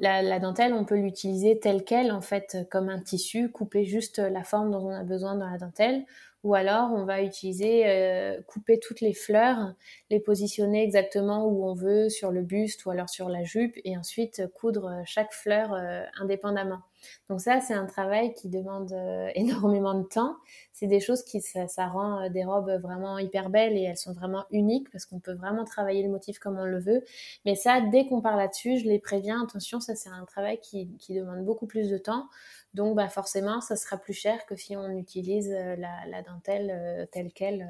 la, 0.00 0.38
dentelle, 0.38 0.72
on 0.72 0.84
peut 0.84 0.96
l'utiliser 0.96 1.58
telle 1.58 1.84
qu'elle, 1.84 2.12
en 2.12 2.20
fait, 2.20 2.56
comme 2.70 2.88
un 2.88 3.00
tissu, 3.00 3.50
couper 3.50 3.84
juste 3.84 4.18
la 4.18 4.44
forme 4.44 4.70
dont 4.70 4.86
on 4.86 4.90
a 4.94 5.04
besoin 5.04 5.34
dans 5.34 5.48
la 5.48 5.58
dentelle. 5.58 6.04
Ou 6.44 6.54
alors, 6.54 6.92
on 6.92 7.04
va 7.04 7.22
utiliser, 7.22 7.82
euh, 7.86 8.40
couper 8.46 8.78
toutes 8.78 9.00
les 9.00 9.12
fleurs, 9.12 9.74
les 10.08 10.20
positionner 10.20 10.84
exactement 10.84 11.46
où 11.46 11.66
on 11.66 11.74
veut, 11.74 12.08
sur 12.08 12.30
le 12.30 12.42
buste 12.42 12.86
ou 12.86 12.90
alors 12.90 13.08
sur 13.08 13.28
la 13.28 13.42
jupe, 13.42 13.76
et 13.84 13.96
ensuite 13.96 14.46
coudre 14.54 15.02
chaque 15.04 15.32
fleur 15.32 15.74
euh, 15.74 16.04
indépendamment. 16.20 16.80
Donc 17.28 17.40
ça, 17.40 17.60
c'est 17.60 17.74
un 17.74 17.86
travail 17.86 18.34
qui 18.34 18.48
demande 18.48 18.92
euh, 18.92 19.28
énormément 19.34 19.94
de 19.94 20.06
temps. 20.06 20.36
C'est 20.72 20.86
des 20.86 21.00
choses 21.00 21.22
qui, 21.22 21.40
ça, 21.40 21.86
rend 21.86 22.22
euh, 22.22 22.28
des 22.28 22.44
robes 22.44 22.70
vraiment 22.80 23.18
hyper 23.18 23.50
belles 23.50 23.76
et 23.76 23.82
elles 23.82 23.96
sont 23.96 24.12
vraiment 24.12 24.44
uniques 24.50 24.90
parce 24.90 25.06
qu'on 25.06 25.20
peut 25.20 25.34
vraiment 25.34 25.64
travailler 25.64 26.02
le 26.02 26.10
motif 26.10 26.38
comme 26.38 26.58
on 26.58 26.64
le 26.64 26.78
veut. 26.78 27.04
Mais 27.44 27.54
ça, 27.54 27.80
dès 27.80 28.06
qu'on 28.06 28.20
parle 28.20 28.38
là-dessus, 28.38 28.78
je 28.78 28.84
les 28.84 28.98
préviens, 28.98 29.42
attention, 29.42 29.80
ça 29.80 29.94
c'est 29.94 30.10
un 30.10 30.24
travail 30.24 30.58
qui, 30.60 30.88
demande 31.08 31.44
beaucoup 31.44 31.66
plus 31.66 31.88
de 31.90 31.98
temps. 31.98 32.26
Donc 32.74 32.96
bah, 32.96 33.08
forcément, 33.08 33.60
ça 33.60 33.76
sera 33.76 33.96
plus 33.96 34.12
cher 34.12 34.44
que 34.46 34.54
si 34.56 34.76
on 34.76 34.90
utilise 34.90 35.50
euh, 35.50 35.76
la, 35.76 36.22
dentelle 36.22 37.08
telle 37.12 37.32
qu'elle. 37.32 37.66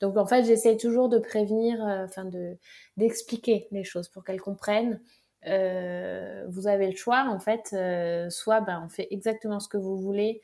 Donc 0.00 0.16
en 0.16 0.26
fait, 0.26 0.44
j'essaie 0.44 0.76
toujours 0.76 1.08
de 1.08 1.18
prévenir, 1.18 1.80
enfin 1.80 2.24
de 2.24 2.58
d'expliquer 2.96 3.68
les 3.70 3.84
choses 3.84 4.08
pour 4.08 4.24
qu'elles 4.24 4.40
comprennent 4.40 5.00
euh, 5.46 6.44
vous 6.48 6.66
avez 6.66 6.88
le 6.90 6.96
choix 6.96 7.26
en 7.28 7.38
fait. 7.38 7.70
Euh, 7.72 8.28
soit 8.30 8.60
ben, 8.60 8.82
on 8.84 8.88
fait 8.88 9.08
exactement 9.10 9.60
ce 9.60 9.68
que 9.68 9.76
vous 9.76 9.96
voulez. 9.96 10.40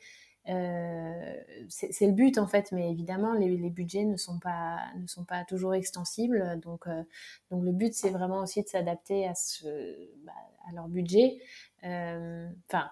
Euh, 0.47 1.33
c'est 1.69 2.05
le 2.05 2.11
but 2.11 2.37
en 2.37 2.45
fait, 2.45 2.71
mais 2.71 2.91
évidemment 2.91 3.33
les, 3.33 3.57
budgets 3.71 4.03
ne 4.03 4.15
sont 4.15 4.37
pas 4.37 4.77
ne 4.99 5.07
sont 5.07 5.25
pas 5.25 5.43
toujours 5.43 5.73
extensibles. 5.73 6.59
Donc 6.61 6.87
donc 7.49 7.63
le 7.63 7.71
but 7.71 7.93
c'est 7.93 8.11
vraiment 8.11 8.39
aussi 8.39 8.61
de 8.61 8.67
s'adapter 8.67 9.27
à 9.27 9.33
ce 9.35 9.65
bah, 10.23 10.33
à 10.69 10.73
leur 10.73 10.87
budget. 10.87 11.39
Enfin 11.83 12.89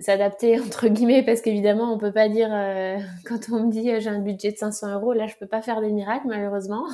s'adapter 0.00 0.58
entre 0.60 0.88
guillemets 0.88 1.24
parce 1.24 1.42
qu'évidemment 1.42 1.92
on 1.92 1.98
peut 1.98 2.12
pas 2.12 2.28
dire 2.28 2.48
quand 3.26 3.50
on 3.50 3.64
me 3.66 3.70
dit 3.70 3.90
j'ai 4.00 4.08
un 4.08 4.20
budget 4.20 4.52
de 4.52 4.56
500 4.56 4.94
euros 4.94 5.12
là 5.12 5.26
je 5.26 5.36
peux 5.36 5.48
pas 5.48 5.62
faire 5.62 5.80
des 5.80 5.90
miracles 5.90 6.28
malheureusement 6.28 6.86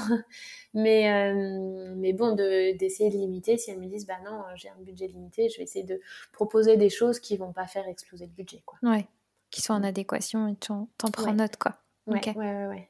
mais 0.77 1.11
euh, 1.11 1.95
mais 1.97 2.13
bon 2.13 2.35
d'essayer 2.35 3.11
de, 3.11 3.17
limiter. 3.17 3.59
Si 3.59 3.71
elles 3.71 3.81
me 3.81 3.87
disent 3.87 4.07
bah 4.07 4.19
non 4.25 4.43
j'ai 4.55 4.69
un 4.69 4.81
budget 4.81 5.09
limité 5.09 5.49
je 5.49 5.57
vais 5.59 5.65
essayer 5.65 5.85
de 5.85 6.01
proposer 6.33 6.77
des 6.77 6.91
choses 6.91 7.19
qui 7.19 7.37
vont 7.37 7.53
pas 7.53 7.67
faire 7.67 7.89
exploser 7.89 8.27
le 8.27 8.33
budget 8.33 8.63
quoi. 8.65 8.79
Ouais. 8.83 9.07
Qui 9.51 9.61
sont 9.61 9.75
en 9.75 9.83
adéquation 9.83 10.49
et 10.49 10.57
t'en 10.57 10.89
prends 11.13 11.33
note 11.33 11.57
quoi. 11.57 11.77
Ouais, 12.07 12.21
ouais, 12.25 12.35
ouais, 12.37 12.67
ouais. 12.67 12.89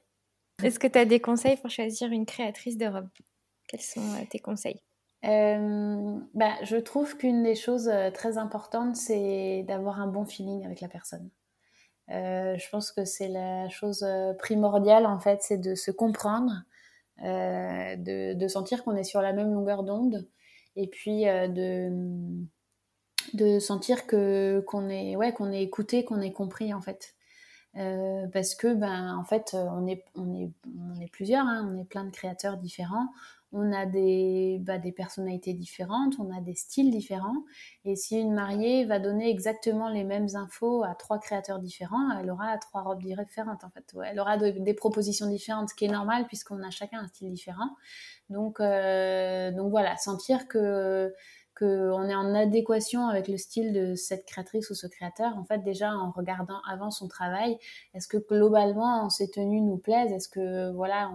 est-ce 0.62 0.78
que 0.78 0.87
tu 0.87 0.99
as 0.99 1.07
des 1.07 1.20
conseils 1.20 1.57
pour 1.57 1.70
choisir 1.70 2.11
une 2.11 2.26
créatrice 2.26 2.76
de 2.76 2.87
robe 2.87 3.09
quels 3.68 3.80
sont 3.80 4.01
tes 4.30 4.39
conseils? 4.39 4.80
Euh, 5.24 6.18
bah, 6.34 6.53
je 6.62 6.76
trouve 6.76 7.16
qu'une 7.16 7.43
des 7.43 7.55
choses 7.55 7.89
euh, 7.89 8.11
très 8.11 8.39
importantes, 8.39 8.97
c'est 8.97 9.64
d'avoir 9.66 10.01
un 10.01 10.07
bon 10.07 10.24
feeling 10.24 10.64
avec 10.64 10.80
la 10.80 10.89
personne. 10.89 11.30
Euh, 12.11 12.57
je 12.57 12.68
pense 12.70 12.93
que 12.93 13.05
c'est 13.05 13.28
la 13.28 13.68
chose 13.68 14.07
primordiale, 14.39 15.07
en 15.07 15.18
fait, 15.18 15.43
c'est 15.43 15.59
de 15.59 15.74
se 15.74 15.91
comprendre, 15.91 16.53
de, 17.22 18.34
de, 18.34 18.48
sentir 18.48 18.84
qu'on 18.84 18.96
est 18.96 19.04
sur 19.04 19.22
la 19.22 19.32
même 19.32 19.52
longueur 19.52 19.82
d'onde, 19.84 20.28
et 20.76 20.86
puis 20.88 21.24
de, 21.24 21.90
de 23.34 23.58
sentir 23.58 24.06
que 24.06 24.62
qu'on 24.66 24.88
est, 24.88 25.16
ouais, 25.16 25.32
qu'on 25.32 25.52
est 25.52 25.62
écouté, 25.62 26.04
qu'on 26.04 26.20
est 26.20 26.32
compris, 26.32 26.74
en 26.74 26.80
fait. 26.80 27.14
parce 28.32 28.54
que 28.54 28.74
ben 28.74 29.16
en 29.16 29.24
fait 29.24 29.54
on 29.54 29.86
est 29.86 30.04
on 30.14 30.34
est 30.34 30.50
on 30.78 31.00
est 31.00 31.10
plusieurs 31.10 31.46
hein, 31.46 31.68
on 31.70 31.78
est 31.78 31.84
plein 31.84 32.04
de 32.04 32.10
créateurs 32.10 32.56
différents 32.56 33.08
on 33.53 33.72
a 33.72 33.86
des, 33.86 34.59
bah, 34.61 34.78
des 34.78 34.92
personnalités 34.92 35.55
différentes, 35.55 36.14
on 36.18 36.36
a 36.36 36.40
des 36.40 36.55
styles 36.55 36.90
différents. 36.90 37.44
Et 37.84 37.97
si 37.97 38.18
une 38.18 38.34
mariée 38.34 38.84
va 38.84 38.99
donner 38.99 39.30
exactement 39.30 39.88
les 39.88 40.05
mêmes 40.05 40.28
infos 40.34 40.82
à 40.82 40.94
trois 40.94 41.18
créateurs 41.18 41.59
différents, 41.59 42.11
elle 42.18 42.30
aura 42.30 42.57
trois 42.59 42.82
robes 42.82 43.03
différentes 43.03 43.64
en 43.64 43.70
fait. 43.70 43.84
elle 44.05 44.20
aura 44.20 44.36
des 44.36 44.74
propositions 44.74 45.26
différentes, 45.28 45.70
ce 45.70 45.74
qui 45.74 45.84
est 45.84 45.88
normal 45.88 46.26
puisqu'on 46.26 46.62
a 46.62 46.70
chacun 46.70 47.01
un 47.01 47.09
style 47.09 47.30
différent. 47.32 47.70
Donc, 48.30 48.61
euh, 48.61 49.53
donc 49.53 49.70
voilà, 49.70 49.97
sentir 49.97 50.49
que 50.49 51.14
qu'on 51.59 52.07
est 52.07 52.14
en 52.14 52.34
adéquation 52.34 53.09
avec 53.09 53.28
le 53.28 53.38
style 53.38 53.72
de 53.72 53.94
cette 53.94 54.26
créatrice 54.26 54.68
ou 54.68 54.74
ce 54.74 54.86
créateur, 54.86 55.38
en 55.38 55.44
fait 55.44 55.62
déjà 55.62 55.90
en 55.90 56.11
regardant 56.11 56.61
avant 56.70 56.90
son 56.90 57.09
travail, 57.09 57.57
est-ce 57.94 58.09
que 58.09 58.18
globalement 58.18 59.09
ces 59.09 59.30
tenues 59.30 59.62
nous 59.62 59.78
plaisent 59.78 60.12
Est-ce 60.12 60.28
que 60.28 60.70
voilà, 60.72 61.11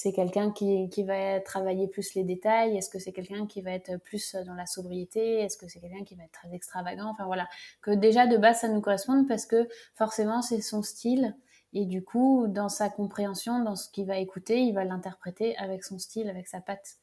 c'est 0.00 0.12
quelqu'un 0.12 0.52
qui, 0.52 0.88
qui, 0.90 1.02
va 1.02 1.40
travailler 1.40 1.88
plus 1.88 2.14
les 2.14 2.22
détails? 2.22 2.76
Est-ce 2.76 2.88
que 2.88 3.00
c'est 3.00 3.10
quelqu'un 3.10 3.48
qui 3.48 3.62
va 3.62 3.72
être 3.72 3.96
plus 3.96 4.36
dans 4.46 4.54
la 4.54 4.64
sobriété? 4.64 5.40
Est-ce 5.40 5.56
que 5.56 5.66
c'est 5.66 5.80
quelqu'un 5.80 6.04
qui 6.04 6.14
va 6.14 6.22
être 6.22 6.30
très 6.30 6.54
extravagant? 6.54 7.10
Enfin 7.10 7.26
voilà, 7.26 7.48
que 7.82 7.90
déjà 7.90 8.28
de 8.28 8.36
base 8.36 8.60
ça 8.60 8.68
nous 8.68 8.80
corresponde 8.80 9.26
parce 9.26 9.44
que 9.44 9.68
forcément 9.96 10.40
c'est 10.40 10.60
son 10.60 10.82
style. 10.82 11.34
Et 11.72 11.84
du 11.84 12.04
coup 12.04 12.46
dans 12.46 12.68
sa 12.68 12.90
compréhension, 12.90 13.58
dans 13.64 13.74
ce 13.74 13.90
qu'il 13.90 14.06
va 14.06 14.18
écouter, 14.18 14.60
il 14.60 14.72
va 14.72 14.84
l'interpréter 14.84 15.56
avec 15.56 15.82
son 15.82 15.98
style, 15.98 16.30
avec 16.30 16.46
sa 16.46 16.60
patte. 16.60 16.94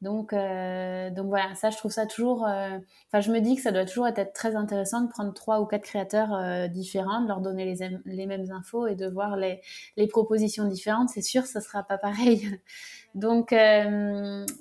Donc, 0.00 0.32
euh, 0.32 1.10
donc 1.10 1.26
voilà, 1.26 1.54
ça, 1.56 1.70
je 1.70 1.76
trouve 1.76 1.90
ça 1.90 2.06
toujours. 2.06 2.46
Euh, 2.46 2.78
enfin, 3.08 3.20
je 3.20 3.32
me 3.32 3.40
dis 3.40 3.56
que 3.56 3.62
ça 3.62 3.72
doit 3.72 3.84
toujours 3.84 4.06
être 4.06 4.32
très 4.32 4.54
intéressant 4.54 5.00
de 5.00 5.08
prendre 5.08 5.34
trois 5.34 5.60
ou 5.60 5.66
quatre 5.66 5.82
créateurs 5.82 6.32
euh, 6.34 6.68
différents, 6.68 7.20
de 7.22 7.26
leur 7.28 7.40
donner 7.40 7.64
les, 8.04 8.26
mêmes 8.26 8.50
infos 8.52 8.86
et 8.86 8.94
de 8.94 9.08
voir 9.08 9.36
les, 9.36 9.60
propositions 10.08 10.66
différentes. 10.66 11.08
C'est 11.08 11.22
sûr, 11.22 11.46
ça 11.46 11.60
sera 11.60 11.82
pas 11.82 11.98
pareil. 11.98 12.60
donc, 13.16 13.52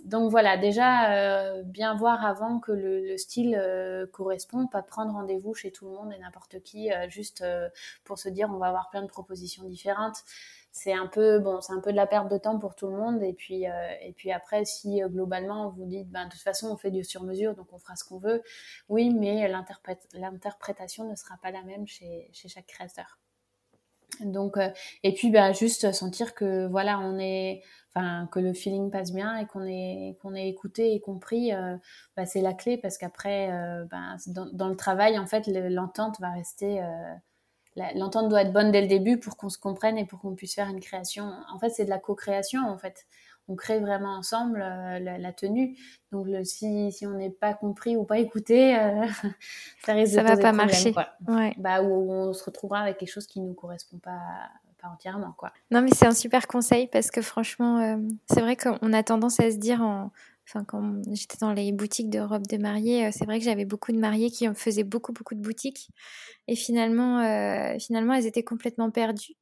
donc 0.06 0.32
voilà, 0.32 0.58
déjà 0.58 1.62
bien 1.64 1.96
voir 1.96 2.26
avant 2.26 2.60
que 2.60 2.72
le, 2.72 3.02
le 3.06 3.18
style 3.18 3.62
correspond, 4.12 4.66
pas 4.68 4.82
prendre 4.82 5.14
rendez-vous 5.14 5.54
chez 5.54 5.72
tout 5.72 5.86
le 5.86 5.92
monde 5.92 6.12
et 6.14 6.20
n'importe 6.20 6.62
qui 6.64 6.90
juste 7.10 7.44
pour 8.04 8.18
se 8.18 8.30
dire 8.30 8.50
on 8.52 8.58
va 8.58 8.68
avoir 8.68 8.90
plein 8.90 9.04
de 9.04 9.08
propositions 9.08 9.64
différentes 9.66 10.24
c'est 10.78 10.94
un 10.94 11.08
peu 11.08 11.40
bon, 11.40 11.60
c'est 11.60 11.74
un 11.74 11.82
peu 11.82 11.92
de 11.92 11.96
la 11.96 12.06
perte 12.06 12.30
de 12.32 12.38
temps 12.38 12.60
pour 12.60 12.76
tout 12.76 12.88
le 12.88 12.96
monde. 12.96 13.24
Et 13.24 13.34
puis, 13.34 13.68
euh, 13.68 13.72
et 14.02 14.14
puis 14.14 14.32
après, 14.32 14.64
si 14.64 15.02
euh, 15.02 15.10
globalement 15.10 15.70
vous 15.72 15.86
dites, 15.86 16.10
ben, 16.10 16.26
de 16.26 16.32
toute 16.32 16.42
façon, 16.42 16.70
on 16.72 16.78
fait 16.78 16.92
du 16.92 17.04
sur-mesure, 17.04 17.56
donc 17.56 17.74
on 17.74 17.80
fera 17.80 17.96
ce 17.96 18.04
qu'on 18.04 18.20
veut. 18.20 18.44
Oui, 18.88 19.10
mais 19.10 19.48
l'interprétation 19.48 21.10
ne 21.10 21.16
sera 21.16 21.36
pas 21.42 21.52
la 21.52 21.64
même 21.64 21.88
chez, 21.88 22.30
chez 22.32 22.48
chaque 22.48 22.68
créateur. 22.68 23.20
Donc, 24.22 24.58
euh, 24.58 24.70
et 25.04 25.14
puis, 25.14 25.32
ben, 25.32 25.52
juste 25.52 25.92
sentir 25.92 26.36
que 26.36 26.68
voilà, 26.68 27.00
on 27.00 27.18
est, 27.18 27.64
enfin, 27.96 28.28
que 28.32 28.40
le 28.40 28.54
feeling 28.54 28.92
passe 28.92 29.12
bien 29.12 29.38
et 29.38 29.48
qu'on 29.48 29.66
est, 29.66 30.18
qu'on 30.22 30.36
est 30.36 30.48
écouté 30.48 30.94
et 30.94 31.00
compris, 31.00 31.52
ben, 32.16 32.26
c'est 32.26 32.42
la 32.42 32.54
clé 32.54 32.78
parce 32.78 32.98
qu'après, 33.00 33.48
ben, 33.90 34.16
dans, 34.28 34.46
dans, 34.54 34.70
le 34.70 34.76
travail, 34.76 35.18
en 35.18 35.26
fait, 35.26 35.48
l'entente 35.48 36.20
va 36.20 36.32
rester 36.32 36.82
l'entente 37.96 38.30
doit 38.30 38.42
être 38.42 38.54
bonne 38.54 38.72
dès 38.72 38.82
le 38.82 38.88
début 38.88 39.18
pour 39.18 39.38
qu'on 39.38 39.50
se 39.50 39.58
comprenne 39.58 39.98
et 39.98 40.06
pour 40.06 40.20
qu'on 40.20 40.36
puisse 40.36 40.56
faire 40.56 40.70
une 40.70 40.80
création. 40.80 41.32
En 41.54 41.60
fait, 41.60 41.70
c'est 41.70 41.86
de 41.86 41.90
la 41.90 42.00
co-création, 42.00 42.62
en 42.68 42.78
fait. 42.78 43.06
On 43.50 43.56
crée 43.56 43.80
vraiment 43.80 44.18
ensemble 44.18 44.62
euh, 44.62 45.00
la, 45.00 45.32
tenue. 45.32 45.78
Donc, 46.12 46.28
le, 46.28 46.44
si, 46.44 46.92
si 46.92 47.08
on 47.08 47.12
n'est 47.12 47.30
pas 47.30 47.54
compris 47.54 47.96
ou 47.96 48.04
pas 48.04 48.20
écouté, 48.20 48.78
euh, 48.78 49.06
ça 49.86 49.94
risque 49.94 50.16
ça 50.16 50.24
de 50.24 50.28
va 50.28 50.38
pas 50.38 50.52
marcher. 50.52 50.94
Ouais. 51.28 51.54
Bah, 51.58 51.82
où 51.82 52.12
on 52.12 52.34
se 52.34 52.44
retrouvera 52.44 52.80
avec 52.80 52.98
quelque 52.98 53.12
chose 53.12 53.28
qui 53.28 53.40
ne 53.40 53.48
nous 53.48 53.54
correspond 53.54 54.00
pas, 54.00 54.20
pas 54.82 54.90
entièrement. 54.90 55.34
Quoi. 55.38 55.52
Non, 55.72 55.82
mais 55.82 55.92
c'est 55.92 56.08
un 56.08 56.14
super 56.14 56.48
conseil 56.48 56.88
parce 56.88 57.10
que 57.10 57.22
franchement, 57.22 57.80
euh, 57.80 57.98
c'est 58.30 58.42
vrai 58.42 58.58
qu'on 58.58 58.94
a 58.94 59.04
tendance 59.04 59.40
à 59.40 59.50
se 59.50 59.58
dire 59.58 59.82
en, 59.82 60.12
enfin 60.48 60.64
quand 60.66 61.02
j'étais 61.12 61.38
dans 61.39 61.54
les 61.54 61.72
boutiques 61.72 62.10
de 62.10 62.20
robes 62.20 62.48
de 62.48 62.58
mariée, 62.58 63.08
euh, 63.08 63.10
c'est 63.12 63.26
vrai 63.26 63.39
que 63.39 63.45
j'avais 63.45 63.66
beaucoup 63.66 63.91
de 63.91 64.00
mariées 64.00 64.32
qui 64.32 64.48
faisaient 64.56 64.84
beaucoup 64.84 65.14
beaucoup 65.14 65.36
de 65.36 65.41
boutiques 65.41 65.89
et 66.48 66.56
finalement 66.56 67.20
euh, 67.20 67.78
finalement 67.80 68.14
elles 68.14 68.26
étaient 68.26 68.43
complètement 68.43 68.91
perdues 68.91 69.36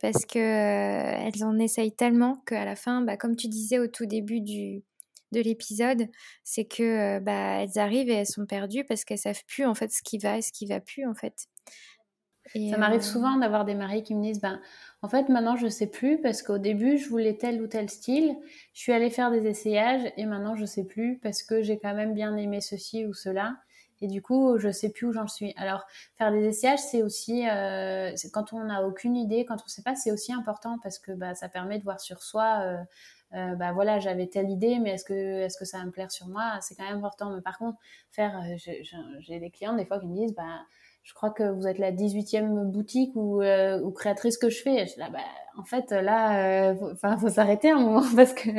parce 0.00 0.26
que 0.26 0.38
euh, 0.38 1.26
elles 1.26 1.44
en 1.44 1.58
essayent 1.58 1.94
tellement 1.94 2.42
qu'à 2.46 2.64
la 2.64 2.76
fin, 2.76 3.00
bah, 3.02 3.16
comme 3.16 3.34
tu 3.36 3.48
disais 3.48 3.78
au 3.78 3.86
tout 3.86 4.04
début 4.04 4.40
de 4.42 5.40
l'épisode, 5.40 6.08
c'est 6.44 6.66
que 6.66 7.18
bah, 7.20 7.62
elles 7.62 7.78
arrivent 7.78 8.10
et 8.10 8.14
elles 8.14 8.26
sont 8.26 8.46
perdues 8.46 8.84
parce 8.84 9.04
qu'elles 9.04 9.18
savent 9.18 9.42
plus 9.46 9.64
en 9.64 9.74
fait 9.74 9.90
ce 9.90 10.02
qui 10.02 10.18
va 10.18 10.38
et 10.38 10.42
ce 10.42 10.52
qui 10.52 10.66
va 10.66 10.80
plus 10.80 11.06
en 11.06 11.14
fait. 11.14 11.46
Ça 12.54 12.76
m'arrive 12.78 13.02
souvent 13.02 13.36
d'avoir 13.36 13.64
des 13.64 13.74
mariés 13.74 14.02
qui 14.02 14.14
me 14.14 14.22
disent 14.22 14.40
ben 14.40 14.60
en 15.02 15.08
fait, 15.08 15.28
maintenant, 15.28 15.56
je 15.56 15.68
sais 15.68 15.86
plus 15.86 16.20
parce 16.20 16.42
qu'au 16.42 16.58
début, 16.58 16.98
je 16.98 17.08
voulais 17.08 17.36
tel 17.36 17.62
ou 17.62 17.66
tel 17.66 17.90
style. 17.90 18.36
Je 18.72 18.80
suis 18.80 18.92
allée 18.92 19.10
faire 19.10 19.30
des 19.30 19.46
essayages 19.46 20.10
et 20.16 20.26
maintenant, 20.26 20.56
je 20.56 20.64
sais 20.64 20.84
plus 20.84 21.18
parce 21.22 21.42
que 21.42 21.62
j'ai 21.62 21.78
quand 21.78 21.94
même 21.94 22.14
bien 22.14 22.36
aimé 22.36 22.60
ceci 22.60 23.06
ou 23.06 23.12
cela. 23.12 23.56
Et 24.00 24.08
du 24.08 24.20
coup, 24.20 24.58
je 24.58 24.70
sais 24.70 24.90
plus 24.90 25.06
où 25.06 25.12
j'en 25.12 25.28
suis. 25.28 25.54
Alors, 25.56 25.84
faire 26.18 26.32
des 26.32 26.44
essayages, 26.44 26.80
c'est 26.80 27.02
aussi, 27.02 27.48
euh, 27.48 28.12
quand 28.32 28.52
on 28.52 28.64
n'a 28.64 28.84
aucune 28.86 29.16
idée, 29.16 29.44
quand 29.44 29.54
on 29.54 29.64
ne 29.64 29.70
sait 29.70 29.82
pas, 29.82 29.94
c'est 29.94 30.12
aussi 30.12 30.32
important 30.32 30.78
parce 30.82 30.98
que 30.98 31.12
bah, 31.12 31.34
ça 31.34 31.48
permet 31.48 31.78
de 31.78 31.84
voir 31.84 32.00
sur 32.00 32.22
soi. 32.22 32.60
Euh, 32.62 32.76
euh, 33.34 33.54
bah 33.54 33.72
voilà, 33.72 33.98
j'avais 33.98 34.26
telle 34.26 34.50
idée, 34.50 34.78
mais 34.78 34.90
est-ce 34.90 35.04
que, 35.04 35.14
est-ce 35.42 35.58
que 35.58 35.64
ça 35.64 35.78
va 35.78 35.84
me 35.84 35.90
plaire 35.90 36.10
sur 36.10 36.26
moi? 36.28 36.58
C'est 36.60 36.74
quand 36.74 36.84
même 36.84 36.98
important. 36.98 37.30
Mais 37.30 37.42
par 37.42 37.58
contre, 37.58 37.78
faire, 38.10 38.42
j'ai 38.56 39.40
des 39.40 39.50
clients 39.50 39.74
des 39.74 39.84
fois 39.86 39.98
qui 39.98 40.06
me 40.06 40.14
disent, 40.14 40.34
bah, 40.34 40.60
je 41.06 41.14
crois 41.14 41.30
que 41.30 41.44
vous 41.44 41.68
êtes 41.68 41.78
la 41.78 41.92
18e 41.92 42.64
boutique 42.64 43.12
ou, 43.14 43.40
euh, 43.40 43.80
ou 43.80 43.92
créatrice 43.92 44.36
que 44.38 44.50
je 44.50 44.60
fais. 44.60 44.86
Là, 44.96 45.08
bah, 45.08 45.20
en 45.56 45.62
fait, 45.62 45.92
là, 45.92 46.72
il 46.72 46.78
euh, 46.82 47.16
faut 47.20 47.28
s'arrêter 47.28 47.70
un 47.70 47.78
moment 47.78 48.02
parce 48.16 48.34
que. 48.34 48.50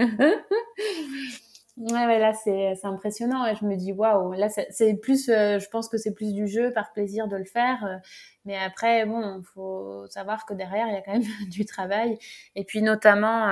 ouais, 1.78 2.06
ouais, 2.06 2.20
là, 2.20 2.32
c'est 2.34 2.86
impressionnant. 2.86 3.45
Et 3.45 3.56
je 3.56 3.66
me 3.66 3.76
dis, 3.76 3.91
waouh, 3.91 4.32
là, 4.32 4.48
c'est 4.70 4.93
plus, 4.93 5.28
euh, 5.28 5.60
je 5.60 5.68
pense 5.68 5.89
que 5.89 5.98
c'est 5.98 6.14
plus 6.14 6.34
du 6.34 6.48
jeu 6.48 6.72
par 6.72 6.93
plaisir 6.93 7.28
de 7.28 7.36
le 7.36 7.43
faire. 7.43 8.00
mais 8.45 8.58
après, 8.58 9.06
bon, 9.06 9.39
il 9.39 9.45
faut 9.54 10.08
savoir 10.08 10.45
que 10.45 10.54
derrière, 10.54 10.88
il 10.88 10.93
y 10.93 10.98
a 10.98 11.02
quand 11.02 11.20
même 11.20 11.24
du 11.50 11.66
travail. 11.66 12.18
Et 12.56 12.64
puis, 12.64 12.82
notamment, 12.82 13.48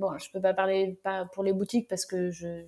bon, 0.00 0.18
je 0.18 0.32
peux 0.32 0.40
pas 0.40 0.52
parler 0.52 0.98
pour 1.32 1.44
les 1.44 1.52
boutiques 1.52 1.86
parce 1.86 2.06
que 2.06 2.32
je 2.32 2.64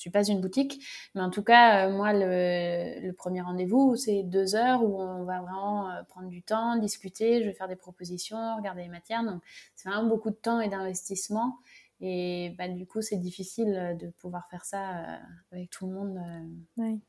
suis 0.00 0.10
pas 0.10 0.24
une 0.24 0.40
boutique, 0.40 0.84
mais 1.14 1.20
en 1.20 1.30
tout 1.30 1.42
cas, 1.42 1.86
euh, 1.86 1.92
moi, 1.92 2.12
le, 2.12 3.12
premier 3.12 3.40
rendez-vous, 3.40 3.96
c'est 3.96 4.22
deux 4.22 4.54
heures 4.54 4.82
où 4.82 5.00
on 5.00 5.24
va 5.24 5.40
vraiment 5.42 5.90
euh, 5.90 6.02
prendre 6.04 6.28
du 6.28 6.42
temps, 6.42 6.76
discuter, 6.76 7.42
je 7.42 7.46
vais 7.46 7.52
faire 7.52 7.68
des 7.68 7.76
propositions, 7.76 8.56
regarder 8.56 8.82
les 8.82 8.88
matières. 8.88 9.24
Donc, 9.24 9.42
c'est 9.76 9.88
vraiment 9.88 10.08
beaucoup 10.08 10.30
de 10.30 10.36
temps 10.36 10.60
et 10.60 10.68
d'investissement. 10.68 11.58
Et 12.00 12.54
bah, 12.56 12.68
du 12.68 12.86
coup, 12.86 13.02
c'est 13.02 13.18
difficile 13.18 13.76
euh, 13.76 13.94
de 13.94 14.08
pouvoir 14.08 14.48
faire 14.48 14.64
ça 14.64 15.20
avec 15.52 15.68
tout 15.70 15.86
le 15.86 15.92
monde. 15.92 16.18
Oui, 16.78 17.00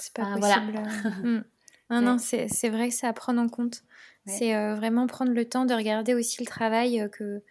c'est 0.00 0.14
pas 0.14 0.34
possible. 0.36 0.82
Hmm. 1.22 1.42
Non, 1.90 2.00
non, 2.00 2.16
c'est 2.16 2.70
vrai 2.70 2.88
que 2.88 2.94
c'est 2.94 3.06
à 3.06 3.12
prendre 3.12 3.38
en 3.38 3.50
compte. 3.50 3.82
C'est 4.24 4.54
vraiment 4.74 5.06
prendre 5.06 5.32
le 5.32 5.46
temps 5.46 5.66
de 5.66 5.74
regarder 5.74 6.14
aussi 6.14 6.40
le 6.40 6.46
travail 6.46 7.06
que 7.12 7.42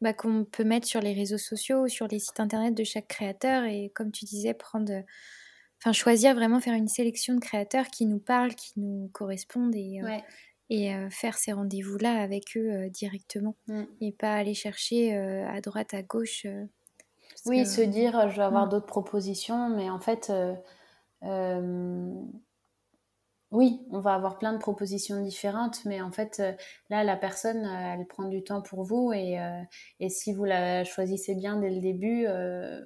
bah, 0.00 0.14
qu'on 0.14 0.44
peut 0.44 0.64
mettre 0.64 0.86
sur 0.86 1.00
les 1.00 1.12
réseaux 1.12 1.38
sociaux, 1.38 1.86
sur 1.88 2.08
les 2.08 2.18
sites 2.18 2.40
internet 2.40 2.74
de 2.74 2.84
chaque 2.84 3.08
créateur 3.08 3.64
et 3.64 3.90
comme 3.94 4.10
tu 4.10 4.24
disais, 4.24 4.54
prendre, 4.54 4.92
enfin 5.78 5.92
choisir 5.92 6.34
vraiment 6.34 6.60
faire 6.60 6.74
une 6.74 6.88
sélection 6.88 7.34
de 7.34 7.40
créateurs 7.40 7.88
qui 7.88 8.06
nous 8.06 8.18
parlent, 8.18 8.54
qui 8.54 8.72
nous 8.76 9.10
correspondent 9.12 9.74
et, 9.74 10.00
euh, 10.02 10.18
et 10.70 10.94
euh, 10.94 11.10
faire 11.10 11.36
ces 11.36 11.52
rendez-vous-là 11.52 12.14
avec 12.14 12.56
eux 12.56 12.70
euh, 12.70 12.88
directement 12.88 13.56
mmh. 13.66 13.82
et 14.00 14.12
pas 14.12 14.34
aller 14.34 14.54
chercher 14.54 15.14
à 15.14 15.60
droite, 15.60 15.92
à 15.92 16.02
gauche. 16.02 16.46
oui, 17.44 17.66
se 17.66 17.82
dire 17.82 18.30
je 18.30 18.36
vais 18.36 18.42
avoir 18.42 18.66
mmh. 18.66 18.70
d'autres 18.70 18.86
propositions, 18.86 19.68
mais 19.68 19.90
en 19.90 20.00
fait 20.00 20.32
oui, 23.52 23.80
on 23.90 23.98
va 24.00 24.14
avoir 24.14 24.38
plein 24.38 24.52
de 24.52 24.58
propositions 24.58 25.20
différentes, 25.22 25.84
mais 25.84 26.00
en 26.00 26.12
fait, 26.12 26.38
euh, 26.38 26.52
là, 26.88 27.02
la 27.02 27.16
personne, 27.16 27.64
euh, 27.64 27.94
elle 27.98 28.06
prend 28.06 28.24
du 28.28 28.44
temps 28.44 28.62
pour 28.62 28.84
vous 28.84 29.12
et, 29.12 29.40
euh, 29.40 29.60
et 29.98 30.08
si 30.08 30.32
vous 30.32 30.44
la 30.44 30.84
choisissez 30.84 31.34
bien 31.34 31.56
dès 31.56 31.70
le 31.70 31.80
début, 31.80 32.26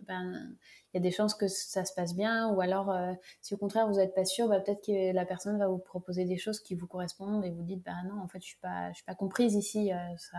ben, 0.06 0.56
il 0.92 0.96
y 0.96 0.98
a 0.98 1.00
des 1.00 1.10
chances 1.10 1.34
que 1.34 1.48
ça 1.48 1.84
se 1.84 1.92
passe 1.94 2.14
bien. 2.14 2.48
Ou 2.54 2.60
alors, 2.62 2.96
si 3.42 3.52
au 3.54 3.58
contraire, 3.58 3.88
vous 3.88 3.96
n'êtes 3.96 4.14
pas 4.14 4.24
sûr, 4.24 4.48
bah, 4.48 4.60
peut-être 4.60 4.84
que 4.86 5.12
la 5.12 5.26
personne 5.26 5.58
va 5.58 5.68
vous 5.68 5.78
proposer 5.78 6.24
des 6.24 6.38
choses 6.38 6.60
qui 6.60 6.74
vous 6.74 6.86
correspondent 6.86 7.44
et 7.44 7.50
vous 7.50 7.62
dites, 7.62 7.82
bah 7.84 7.92
non, 8.08 8.22
en 8.22 8.28
fait, 8.28 8.40
je 8.40 8.46
suis 8.46 8.58
pas, 8.58 8.88
je 8.90 8.96
suis 8.96 9.04
pas 9.04 9.14
comprise 9.14 9.54
ici. 9.54 9.90
ça, 10.18 10.38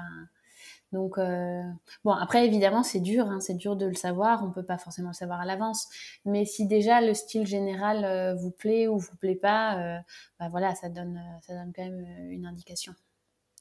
donc, 0.96 1.18
euh, 1.18 1.62
bon, 2.06 2.12
après, 2.12 2.46
évidemment, 2.46 2.82
c'est 2.82 3.02
dur, 3.02 3.28
hein, 3.28 3.42
c'est 3.42 3.56
dur 3.56 3.76
de 3.76 3.86
le 3.86 3.96
savoir, 3.96 4.46
on 4.46 4.52
peut 4.52 4.64
pas 4.64 4.78
forcément 4.78 5.10
le 5.10 5.14
savoir 5.14 5.42
à 5.42 5.46
l'avance. 5.46 5.90
Mais 6.24 6.46
si 6.46 6.68
déjà 6.68 7.02
le 7.02 7.14
style 7.14 7.46
général 7.46 8.06
euh, 8.06 8.34
vous 8.34 8.52
plaît 8.52 8.88
ou 8.88 8.98
vous 8.98 9.16
plaît 9.18 9.36
pas, 9.36 9.78
euh, 9.78 10.00
bah 10.40 10.48
voilà, 10.50 10.74
ça 10.74 10.88
donne, 10.88 11.22
ça 11.42 11.54
donne 11.54 11.74
quand 11.76 11.84
même 11.84 12.06
une 12.30 12.46
indication. 12.46 12.94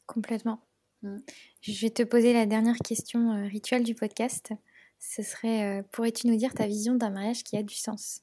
Complètement. 0.07 0.61
Mm. 1.02 1.18
Je 1.61 1.80
vais 1.80 1.90
te 1.90 2.05
poser 2.05 2.32
la 2.32 2.46
dernière 2.46 2.78
question 2.78 3.44
rituelle 3.48 3.82
du 3.82 3.96
podcast. 3.96 4.52
Ce 5.00 5.22
serait, 5.22 5.84
pourrais-tu 5.90 6.28
nous 6.28 6.36
dire 6.36 6.55
ta 6.55 6.66
vision 6.66 6.94
d'un 6.94 7.11
mariage 7.11 7.42
qui 7.42 7.57
a 7.57 7.62
du 7.64 7.74
sens? 7.74 8.20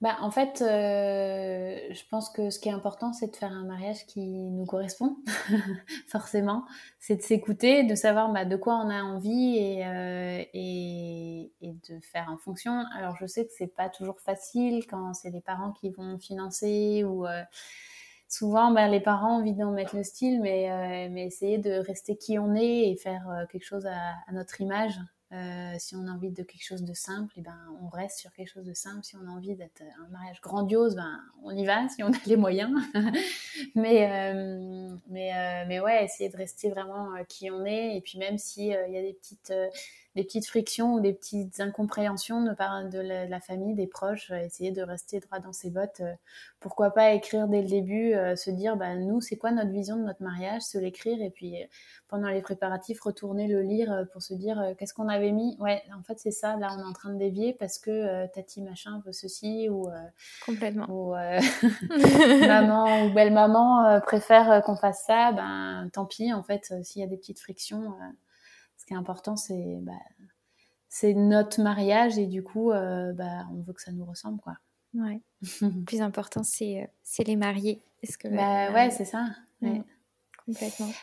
Bah, 0.00 0.16
en 0.22 0.30
fait, 0.30 0.62
euh, 0.62 1.78
je 1.90 2.02
pense 2.10 2.30
que 2.30 2.48
ce 2.48 2.58
qui 2.58 2.70
est 2.70 2.72
important, 2.72 3.12
c'est 3.12 3.30
de 3.32 3.36
faire 3.36 3.52
un 3.52 3.64
mariage 3.64 4.06
qui 4.06 4.26
nous 4.26 4.64
correspond, 4.64 5.18
forcément. 6.08 6.64
C'est 6.98 7.16
de 7.16 7.22
s'écouter, 7.22 7.84
de 7.84 7.94
savoir 7.94 8.32
bah, 8.32 8.46
de 8.46 8.56
quoi 8.56 8.76
on 8.76 8.88
a 8.88 9.02
envie 9.02 9.58
et, 9.58 9.86
euh, 9.86 10.42
et, 10.54 11.52
et, 11.60 11.72
de 11.90 12.00
faire 12.00 12.30
en 12.30 12.38
fonction. 12.38 12.82
Alors, 12.96 13.16
je 13.20 13.26
sais 13.26 13.44
que 13.44 13.52
c'est 13.54 13.74
pas 13.74 13.90
toujours 13.90 14.20
facile 14.20 14.86
quand 14.86 15.12
c'est 15.12 15.30
les 15.30 15.42
parents 15.42 15.72
qui 15.72 15.90
vont 15.90 16.18
financer 16.18 17.04
ou 17.04 17.26
euh, 17.26 17.42
souvent 18.26 18.70
bah, 18.70 18.88
les 18.88 19.00
parents 19.00 19.36
ont 19.36 19.40
envie 19.40 19.54
d'en 19.54 19.72
mettre 19.72 19.96
le 19.96 20.02
style, 20.02 20.40
mais, 20.40 21.10
mais 21.10 21.26
essayer 21.26 21.58
de 21.58 21.72
rester 21.72 22.16
qui 22.16 22.38
on 22.38 22.54
est 22.54 22.90
et 22.90 22.96
faire 22.96 23.46
quelque 23.52 23.64
chose 23.66 23.84
à 23.86 24.32
notre 24.32 24.62
image. 24.62 24.98
Euh, 25.32 25.74
si 25.78 25.94
on 25.94 26.08
a 26.08 26.10
envie 26.10 26.32
de 26.32 26.42
quelque 26.42 26.64
chose 26.64 26.82
de 26.82 26.92
simple, 26.92 27.32
et 27.36 27.40
eh 27.40 27.42
ben, 27.42 27.56
on 27.80 27.88
reste 27.88 28.18
sur 28.18 28.32
quelque 28.32 28.48
chose 28.48 28.64
de 28.64 28.74
simple. 28.74 29.04
Si 29.04 29.14
on 29.16 29.26
a 29.28 29.30
envie 29.30 29.54
d'être 29.54 29.82
un 30.04 30.08
mariage 30.08 30.40
grandiose, 30.40 30.96
ben, 30.96 31.20
on 31.44 31.52
y 31.52 31.64
va 31.64 31.88
si 31.94 32.02
on 32.02 32.12
a 32.12 32.16
les 32.26 32.36
moyens. 32.36 32.72
mais, 33.76 34.10
euh, 34.10 34.96
mais, 35.08 35.32
euh, 35.32 35.64
mais 35.68 35.80
ouais, 35.80 36.04
essayer 36.04 36.30
de 36.30 36.36
rester 36.36 36.70
vraiment 36.70 37.10
qui 37.28 37.50
on 37.50 37.64
est. 37.64 37.96
Et 37.96 38.00
puis 38.00 38.18
même 38.18 38.38
s'il 38.38 38.66
y 38.66 38.74
a 38.74 39.02
des 39.02 39.16
petites 39.20 39.52
des 40.16 40.24
petites 40.24 40.46
frictions 40.46 40.94
ou 40.94 41.00
des 41.00 41.12
petites 41.12 41.60
incompréhensions 41.60 42.42
de, 42.42 42.52
part 42.52 42.88
de 42.88 42.98
la, 42.98 43.40
famille, 43.40 43.74
des 43.74 43.86
proches, 43.86 44.30
euh, 44.32 44.38
essayer 44.38 44.72
de 44.72 44.82
rester 44.82 45.20
droit 45.20 45.38
dans 45.38 45.52
ses 45.52 45.70
bottes. 45.70 46.00
Euh, 46.00 46.12
pourquoi 46.58 46.90
pas 46.90 47.12
écrire 47.12 47.46
dès 47.46 47.62
le 47.62 47.68
début, 47.68 48.14
euh, 48.14 48.34
se 48.34 48.50
dire, 48.50 48.76
bah, 48.76 48.96
nous, 48.96 49.20
c'est 49.20 49.36
quoi 49.36 49.52
notre 49.52 49.70
vision 49.70 49.96
de 49.96 50.02
notre 50.02 50.22
mariage, 50.22 50.62
se 50.62 50.78
l'écrire 50.78 51.22
et 51.22 51.30
puis 51.30 51.54
pendant 52.08 52.28
les 52.28 52.42
préparatifs, 52.42 53.00
retourner 53.00 53.46
le 53.46 53.62
lire 53.62 54.04
pour 54.12 54.20
se 54.20 54.34
dire, 54.34 54.74
qu'est-ce 54.76 54.94
qu'on 54.94 55.08
avait 55.08 55.30
mis? 55.30 55.56
Ouais, 55.60 55.80
en 55.96 56.02
fait, 56.02 56.18
c'est 56.18 56.32
ça, 56.32 56.56
là, 56.56 56.74
on 56.76 56.80
est 56.80 56.84
en 56.84 56.92
train 56.92 57.12
de 57.12 57.18
dévier 57.18 57.52
parce 57.52 57.78
que 57.78 58.26
tati 58.26 58.62
machin 58.62 59.00
veut 59.06 59.12
ceci 59.12 59.68
ou. 59.68 59.88
Complètement. 60.44 60.86
Ou 60.90 61.14
maman 62.46 63.06
ou 63.06 63.14
belle-maman 63.14 64.00
préfère 64.00 64.62
qu'on 64.64 64.76
fasse 64.76 65.04
ça, 65.06 65.30
ben 65.32 65.88
tant 65.92 66.04
pis, 66.04 66.32
en 66.32 66.42
fait, 66.42 66.74
s'il 66.82 67.00
y 67.00 67.04
a 67.04 67.08
des 67.08 67.16
petites 67.16 67.38
frictions 67.38 67.94
qui 68.90 68.94
est 68.94 68.98
important, 68.98 69.36
c'est 69.36 69.78
bah, 69.82 69.92
c'est 70.88 71.14
notre 71.14 71.62
mariage 71.62 72.18
et 72.18 72.26
du 72.26 72.42
coup, 72.42 72.72
euh, 72.72 73.12
bah, 73.12 73.46
on 73.52 73.62
veut 73.62 73.72
que 73.72 73.80
ça 73.80 73.92
nous 73.92 74.04
ressemble, 74.04 74.40
quoi. 74.40 74.54
Ouais. 74.94 75.20
Le 75.62 75.84
plus 75.84 76.02
important, 76.02 76.42
c'est 76.42 76.82
euh, 76.82 76.86
c'est 77.04 77.22
les 77.22 77.36
mariés. 77.36 77.80
Est-ce 78.02 78.18
que 78.18 78.26
bah, 78.26 78.72
ouais, 78.72 78.90
c'est 78.90 79.04
ça. 79.04 79.28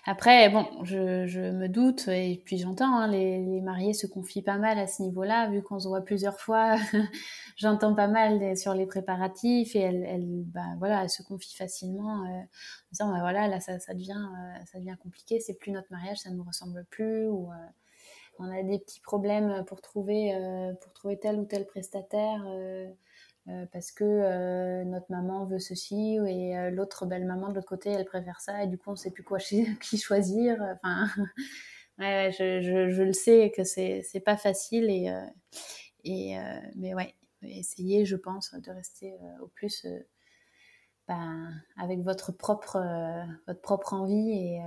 Après, 0.06 0.50
bon, 0.50 0.66
je, 0.84 1.26
je, 1.28 1.40
me 1.40 1.68
doute 1.68 2.08
et 2.08 2.42
puis 2.46 2.58
j'entends, 2.58 2.98
hein, 2.98 3.08
les, 3.08 3.40
les, 3.44 3.62
mariés 3.62 3.94
se 3.94 4.08
confient 4.08 4.42
pas 4.42 4.58
mal 4.58 4.80
à 4.80 4.88
ce 4.88 5.02
niveau-là, 5.02 5.50
vu 5.50 5.62
qu'on 5.62 5.80
se 5.80 5.88
voit 5.88 6.02
plusieurs 6.02 6.40
fois. 6.40 6.78
j'entends 7.58 7.96
pas 7.96 8.08
mal 8.08 8.56
sur 8.56 8.74
les 8.74 8.86
préparatifs 8.86 9.76
et 9.76 9.80
elle, 9.80 10.04
elle, 10.06 10.44
bah, 10.46 10.76
voilà, 10.78 11.08
se 11.08 11.24
confie 11.24 11.56
facilement 11.56 12.24
euh, 12.24 12.40
en 12.40 12.46
disant, 12.92 13.12
bah, 13.12 13.20
voilà, 13.20 13.48
là, 13.48 13.60
ça, 13.60 13.80
ça 13.80 13.94
devient, 13.94 14.12
euh, 14.12 14.66
ça 14.72 14.80
devient 14.80 14.96
compliqué, 15.02 15.40
c'est 15.40 15.56
plus 15.56 15.72
notre 15.72 15.92
mariage, 15.92 16.20
ça 16.20 16.30
ne 16.30 16.36
nous 16.36 16.44
ressemble 16.44 16.86
plus. 16.90 17.28
Ou, 17.28 17.52
euh, 17.52 17.56
on 18.40 18.52
a 18.52 18.62
des 18.62 18.78
petits 18.78 19.02
problèmes 19.02 19.66
pour 19.66 19.82
trouver, 19.82 20.32
pour 20.82 20.94
trouver 20.94 21.18
tel 21.18 21.40
ou 21.40 21.46
tel 21.46 21.66
prestataire. 21.66 22.46
Euh, 23.50 23.66
parce 23.72 23.92
que 23.94 24.04
euh, 24.04 24.84
notre 24.84 25.10
maman 25.10 25.46
veut 25.46 25.60
ceci 25.60 26.18
et 26.28 26.58
euh, 26.58 26.70
l'autre 26.70 27.06
belle 27.06 27.24
maman 27.24 27.48
de 27.48 27.54
l'autre 27.54 27.68
côté 27.68 27.90
elle 27.92 28.04
préfère 28.04 28.42
ça 28.42 28.62
et 28.62 28.68
du 28.68 28.78
coup 28.78 28.90
on 28.90 28.98
sait 28.98 29.10
plus 29.10 29.24
quoi 29.24 29.38
qui 29.82 29.98
choisir 29.98 30.58
enfin 30.62 31.08
je, 31.98 33.04
le 33.04 33.14
sais 33.14 33.54
que 33.56 33.64
c'est 33.64 34.02
c'est 34.04 34.20
pas 34.20 34.36
facile 34.36 34.90
et 36.04 36.38
mais 36.76 36.94
ouais 36.94 37.16
essayez 37.42 38.04
je 38.04 38.18
pense 38.18 38.54
de 38.54 38.70
rester 38.70 39.16
au 39.42 39.48
plus 39.48 39.88
ben, 41.08 41.50
avec 41.78 42.02
votre 42.02 42.34
propre 42.34 42.80
votre 43.48 43.62
propre 43.62 43.94
envie 43.94 44.30
et 44.30 44.62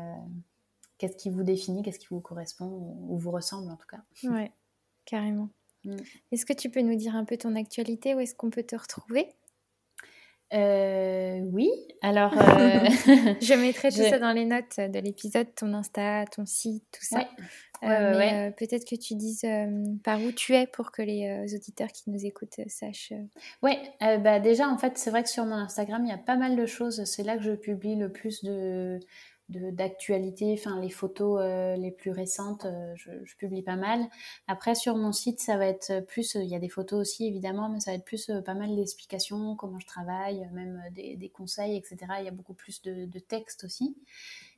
qu'est-ce 0.97 1.19
qui 1.19 1.29
vous 1.29 1.43
définit 1.43 1.83
qu'est-ce 1.83 1.99
qui 1.99 2.09
vous 2.11 2.23
correspond 2.23 2.97
ou 3.11 3.19
vous 3.19 3.31
ressemble 3.31 3.71
en 3.71 3.77
tout 3.77 3.89
cas. 3.89 4.03
Ouais 4.25 4.51
carrément 5.05 5.51
Mm. 5.85 5.97
Est-ce 6.33 6.47
que 6.47 6.53
tu 6.53 6.71
peux 6.71 6.83
nous 6.83 6.97
dire 6.97 7.17
un 7.17 7.25
peu 7.25 7.37
ton 7.37 7.57
actualité 7.57 8.15
Où 8.15 8.21
est-ce 8.21 8.35
qu'on 8.35 8.51
peut 8.51 8.63
te 8.63 8.77
retrouver? 8.77 9.29
Euh, 10.53 11.39
oui, 11.53 11.71
alors 12.03 12.33
euh, 12.37 12.85
je 13.41 13.55
mettrai 13.55 13.91
tout 13.91 14.03
ça 14.03 14.19
dans 14.19 14.33
les 14.33 14.47
notes 14.47 14.79
de 14.79 14.99
l'épisode, 14.99 15.47
ton 15.55 15.73
Insta, 15.75 16.25
ton 16.27 16.45
site, 16.45 16.85
tout 16.91 17.05
ça. 17.05 17.29
Euh, 17.83 18.19
mais 18.19 18.53
peut-être 18.59 18.85
que 18.85 18.97
tu 18.97 19.15
dises 19.15 19.47
par 20.03 20.21
où 20.21 20.33
tu 20.33 20.55
es 20.55 20.67
pour 20.67 20.91
que 20.91 21.03
les 21.03 21.55
auditeurs 21.55 21.89
qui 21.89 22.11
nous 22.11 22.27
écoutent 22.27 22.61
sachent. 22.67 23.13
Oui, 23.63 23.79
bah 24.01 24.41
déjà 24.41 24.69
en 24.69 24.77
fait 24.77 24.99
c'est 24.99 25.11
vrai 25.11 25.23
que 25.23 25.31
sur 25.31 25.47
mon 25.47 25.55
Instagram 25.55 26.05
il 26.05 26.11
y 26.11 26.15
a 26.15 26.19
pas 26.19 26.37
mal 26.37 26.57
de 26.57 26.67
choses. 26.67 27.05
C'est 27.05 27.23
là 27.23 27.37
que 27.37 27.43
je 27.43 27.53
publie 27.53 27.95
le 27.95 28.11
plus 28.11 28.43
de 28.43 28.99
d'actualité, 29.51 30.57
enfin 30.59 30.81
les 30.81 30.91
photos 30.91 31.41
euh, 31.43 31.77
les 31.77 31.91
plus 31.91 32.11
récentes, 32.11 32.65
euh, 32.67 32.95
je, 32.97 33.37
publie 33.37 33.63
pas 33.63 33.77
mal. 33.77 34.07
Après 34.47 34.75
sur 34.75 34.97
mon 34.97 35.13
site, 35.13 35.41
ça 35.41 35.57
va 35.57 35.67
être 35.67 36.01
plus, 36.07 36.35
il 36.35 36.47
y 36.47 36.55
a 36.55 36.59
des 36.59 36.69
photos 36.69 37.01
aussi 37.01 37.27
évidemment, 37.27 37.69
mais 37.69 37.81
ça 37.81 37.91
va 37.91 37.97
être 37.97 38.05
plus 38.05 38.31
euh, 38.31 38.43
pas 38.43 38.55
mal 38.55 38.75
d'explications, 38.77 39.57
comment 39.57 39.79
je 39.79 39.87
travaille, 39.87 40.49
même 40.53 40.83
des, 40.93 41.31
conseils, 41.35 41.77
etc. 41.77 41.99
Il 42.19 42.25
y 42.25 42.29
a 42.29 42.33
beaucoup 42.33 42.55
plus 42.55 42.83
de, 42.83 43.07
de 43.07 43.19
textes 43.19 43.65
aussi. 43.65 43.97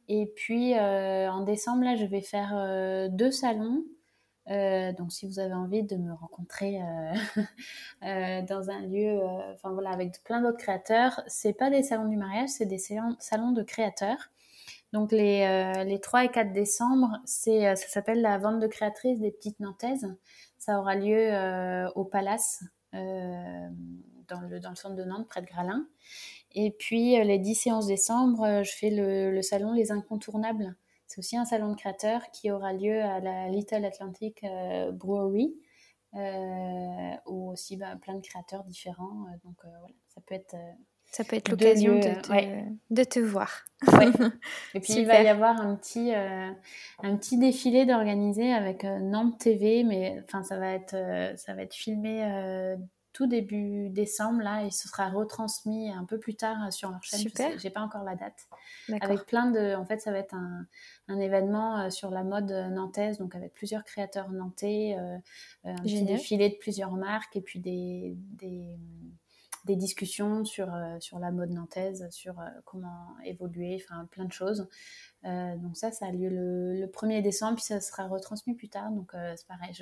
Et 0.09 0.26
puis 0.26 0.78
en 0.78 1.43
décembre, 1.43 1.84
là, 1.84 1.97
je 1.97 2.05
vais 2.05 2.22
faire 2.22 3.09
deux 3.11 3.30
salons. 3.30 3.84
donc, 4.49 5.12
si 5.12 5.26
vous 5.26 5.38
avez 5.38 5.55
envie 5.55 5.84
de 5.84 5.97
me 5.97 6.12
rencontrer 6.12 6.80
dans 8.03 8.70
un 8.70 8.80
lieu, 8.80 9.20
enfin 9.55 9.70
voilà, 9.72 9.90
avec 9.90 10.22
plein 10.24 10.43
d'autres 10.43 10.59
créateurs, 10.59 11.22
c'est 11.28 11.53
pas 11.53 11.70
des 11.70 11.82
salons 11.84 12.09
du 12.09 12.16
mariage, 12.16 12.49
c'est 12.49 12.66
des 12.66 12.78
salons 12.78 13.53
de 13.53 13.62
créateurs. 13.62 14.30
Donc 14.93 15.11
les, 15.11 15.43
euh, 15.43 15.84
les 15.84 16.01
3 16.01 16.24
et 16.24 16.28
4 16.28 16.53
décembre, 16.53 17.18
c'est, 17.24 17.66
euh, 17.66 17.74
ça 17.76 17.88
s'appelle 17.88 18.20
la 18.20 18.36
vente 18.38 18.61
de 18.61 18.66
créatrices 18.66 19.20
des 19.20 19.30
petites 19.30 19.59
Nantaises. 19.59 20.07
Ça 20.59 20.78
aura 20.78 20.95
lieu 20.97 21.32
euh, 21.32 21.88
au 21.95 22.05
Palace, 22.05 22.62
dans, 22.93 24.40
le, 24.43 24.61
dans 24.61 24.68
le 24.68 24.76
centre 24.76 24.97
de 24.97 25.05
Nantes, 25.05 25.26
près 25.26 25.40
de 25.40 25.47
Gralin. 25.47 25.86
Et 26.53 26.72
puis 26.72 27.16
les 27.24 27.38
10 27.38 27.66
et 27.68 27.72
11 27.72 27.86
décembre, 27.86 28.62
je 28.62 28.70
fais 28.70 28.90
le, 28.90 29.40
salon 29.40 29.72
Les 29.72 29.90
Incontournables. 29.90 30.76
C'est 31.07 31.18
aussi 31.18 31.38
un 31.38 31.47
salon 31.47 31.70
de 31.70 31.76
créateurs 31.76 32.30
qui 32.32 32.51
aura 32.51 32.74
lieu 32.74 33.03
à 33.03 33.20
la 33.20 33.49
Little 33.49 33.84
Atlantic 33.86 34.45
Brewery, 34.93 35.55
où 37.26 37.51
aussi 37.51 37.78
bah, 37.78 37.97
plein 37.97 38.14
de 38.14 38.20
créateurs 38.20 38.64
différents. 38.64 39.24
donc 39.43 39.57
voilà, 39.64 39.95
ça 40.09 40.20
peut 40.20 40.34
être 40.34 40.55
ça 41.12 41.24
peut 41.24 41.36
être 41.36 41.50
l'occasion 41.50 41.94
de, 41.96 42.14
de, 42.90 43.04
te 43.04 43.20
voir. 43.20 43.66
Et 44.74 44.80
puis 44.80 44.94
il 44.94 45.06
va 45.06 45.22
y 45.22 45.28
avoir 45.28 45.60
un 45.60 45.76
petit, 45.76 46.14
euh, 46.14 46.50
un 47.02 47.16
petit 47.18 47.38
défilé 47.38 47.84
d'organiser 47.84 48.50
avec 48.50 48.84
euh, 48.84 48.98
Nantes 48.98 49.38
TV, 49.38 49.84
mais 49.84 50.22
enfin 50.24 50.42
ça 50.42 50.58
va 50.58 50.72
être, 50.72 50.94
euh, 50.94 51.36
ça 51.36 51.54
va 51.54 51.62
être 51.62 51.74
filmé 51.74 52.76
tout 53.12 53.26
début 53.26 53.90
décembre 53.90 54.40
là 54.40 54.64
et 54.64 54.70
ce 54.70 54.88
sera 54.88 55.10
retransmis 55.10 55.90
un 55.90 56.06
peu 56.06 56.18
plus 56.18 56.34
tard 56.34 56.72
sur 56.72 56.90
leur 56.90 57.02
chaîne. 57.02 57.20
Super. 57.20 57.58
J'ai 57.58 57.68
pas 57.68 57.82
encore 57.82 58.04
la 58.04 58.14
date. 58.14 58.48
Avec 59.02 59.26
plein 59.26 59.50
de, 59.50 59.74
en 59.74 59.84
fait 59.84 60.00
ça 60.00 60.12
va 60.12 60.18
être 60.18 60.34
un, 60.34 60.66
un 61.08 61.20
événement 61.20 61.90
sur 61.90 62.10
la 62.10 62.24
mode 62.24 62.50
nantaise, 62.70 63.18
donc 63.18 63.34
avec 63.34 63.52
plusieurs 63.52 63.84
créateurs 63.84 64.30
nantais, 64.30 64.96
un 65.64 65.74
petit 65.82 66.04
défilé 66.04 66.48
de 66.48 66.56
plusieurs 66.58 66.92
marques 66.92 67.36
et 67.36 67.42
puis 67.42 67.60
des, 67.60 68.16
des 68.16 68.78
des 69.64 69.76
discussions 69.76 70.44
sur, 70.44 70.72
sur 71.00 71.18
la 71.18 71.30
mode 71.30 71.50
nantaise, 71.50 72.08
sur 72.10 72.34
comment 72.64 73.16
évoluer, 73.24 73.82
enfin 73.84 74.06
plein 74.10 74.24
de 74.24 74.32
choses. 74.32 74.68
Euh, 75.24 75.56
donc 75.56 75.76
ça, 75.76 75.92
ça 75.92 76.06
a 76.06 76.10
lieu 76.10 76.28
le, 76.28 76.86
1er 76.86 77.22
décembre, 77.22 77.54
puis 77.54 77.64
ça 77.64 77.80
sera 77.80 78.08
retransmis 78.08 78.54
plus 78.54 78.68
tard. 78.68 78.90
Donc 78.90 79.14
euh, 79.14 79.34
c'est 79.36 79.46
pareil, 79.46 79.72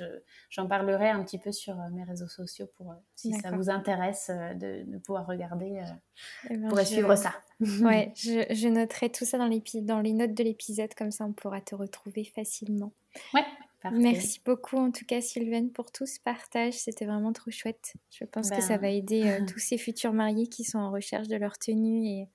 j'en 0.49 0.67
parlerai 0.67 1.09
un 1.09 1.23
petit 1.23 1.39
peu 1.39 1.51
sur 1.51 1.79
euh, 1.79 1.89
mes 1.91 2.03
réseaux 2.03 2.27
sociaux 2.27 2.67
pour 2.77 2.93
si 3.15 3.33
ça 3.33 3.51
vous 3.51 3.69
intéresse 3.69 4.29
de, 4.29 4.97
pouvoir 4.99 5.25
regarder, 5.25 5.81
eh 6.49 6.57
ben, 6.57 6.69
pour 6.69 6.79
suivre 6.81 7.15
ça. 7.15 7.33
ouais, 7.59 8.11
je, 8.15 8.67
noterai 8.67 9.09
tout 9.09 9.25
ça 9.25 9.37
dans, 9.37 9.49
dans 9.81 9.99
les 9.99 10.13
notes 10.13 10.33
de 10.33 10.43
l'épisode, 10.43 10.93
comme 10.93 11.11
ça 11.11 11.25
on 11.25 11.33
pourra 11.33 11.61
te 11.61 11.73
retrouver 11.73 12.23
facilement. 12.23 12.91
Ouais. 13.33 13.45
Parfait. 13.81 13.97
Merci 13.97 14.41
beaucoup 14.45 14.77
en 14.77 14.91
tout 14.91 15.05
cas 15.05 15.21
Sylvaine 15.21 15.71
pour 15.71 15.91
tout 15.91 16.05
ce 16.05 16.19
partage, 16.19 16.73
c'était 16.73 17.05
vraiment 17.05 17.33
trop 17.33 17.49
chouette. 17.49 17.93
Je 18.11 18.25
pense 18.25 18.49
que 18.49 18.61
ça 18.61 18.77
ben. 18.77 18.81
va 18.81 18.89
aider 18.89 19.39
tous 19.51 19.59
ces 19.59 19.77
futurs 19.77 20.13
mariés 20.13 20.47
qui 20.47 20.63
sont 20.63 20.77
en 20.77 20.91
recherche 20.91 21.27
de 21.27 21.35
leur 21.35 21.57
tenue 21.57 22.05
et, 22.05 22.27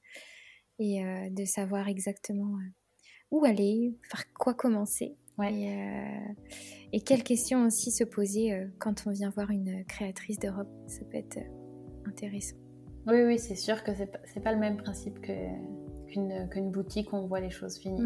et 0.81 1.31
de 1.31 1.45
savoir 1.45 1.87
exactement 1.89 2.59
où 3.31 3.45
aller, 3.45 3.97
par 4.11 4.25
quoi 4.35 4.55
commencer. 4.55 5.17
Euh, 5.39 6.33
et, 6.93 7.01
quelles 7.01 7.23
questions 7.23 7.67
aussi 7.67 7.91
se 7.91 8.05
poser 8.05 8.55
euh, 8.55 8.67
quand 8.79 9.07
on 9.07 9.11
vient 9.11 9.31
voir 9.31 9.51
une 9.51 9.85
créatrice 9.85 10.39
de 10.39 10.49
robe. 10.49 10.69
Ça 10.87 11.05
peut 11.05 11.19
être 11.19 11.39
euh, 11.39 12.09
intéressant. 12.09 12.57
Oui, 13.07 13.23
oui, 13.23 13.39
c'est 13.39 13.55
sûr 13.55 13.85
que 13.85 13.95
c'est 13.95 14.07
pas, 14.07 14.41
pas 14.43 14.53
le 14.53 14.59
même 14.59 14.77
principe 14.77 15.21
qu'une 15.21 16.71
boutique 16.71 17.13
où 17.13 17.17
on 17.17 17.27
voit 17.27 17.41
les 17.41 17.51
choses 17.51 17.79
finies. 17.79 18.03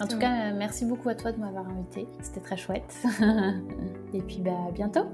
En 0.00 0.06
tout 0.06 0.18
cas, 0.18 0.52
merci 0.52 0.84
beaucoup 0.84 1.08
à 1.08 1.14
toi 1.14 1.32
de 1.32 1.38
m'avoir 1.38 1.68
invité. 1.68 2.06
C'était 2.22 2.40
très 2.40 2.56
chouette. 2.56 2.94
et 4.14 4.20
puis, 4.22 4.40
bah, 4.40 4.56
à 4.68 4.70
bientôt. 4.70 5.06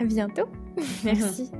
À 0.00 0.04
bientôt. 0.04 0.48
merci. 1.04 1.50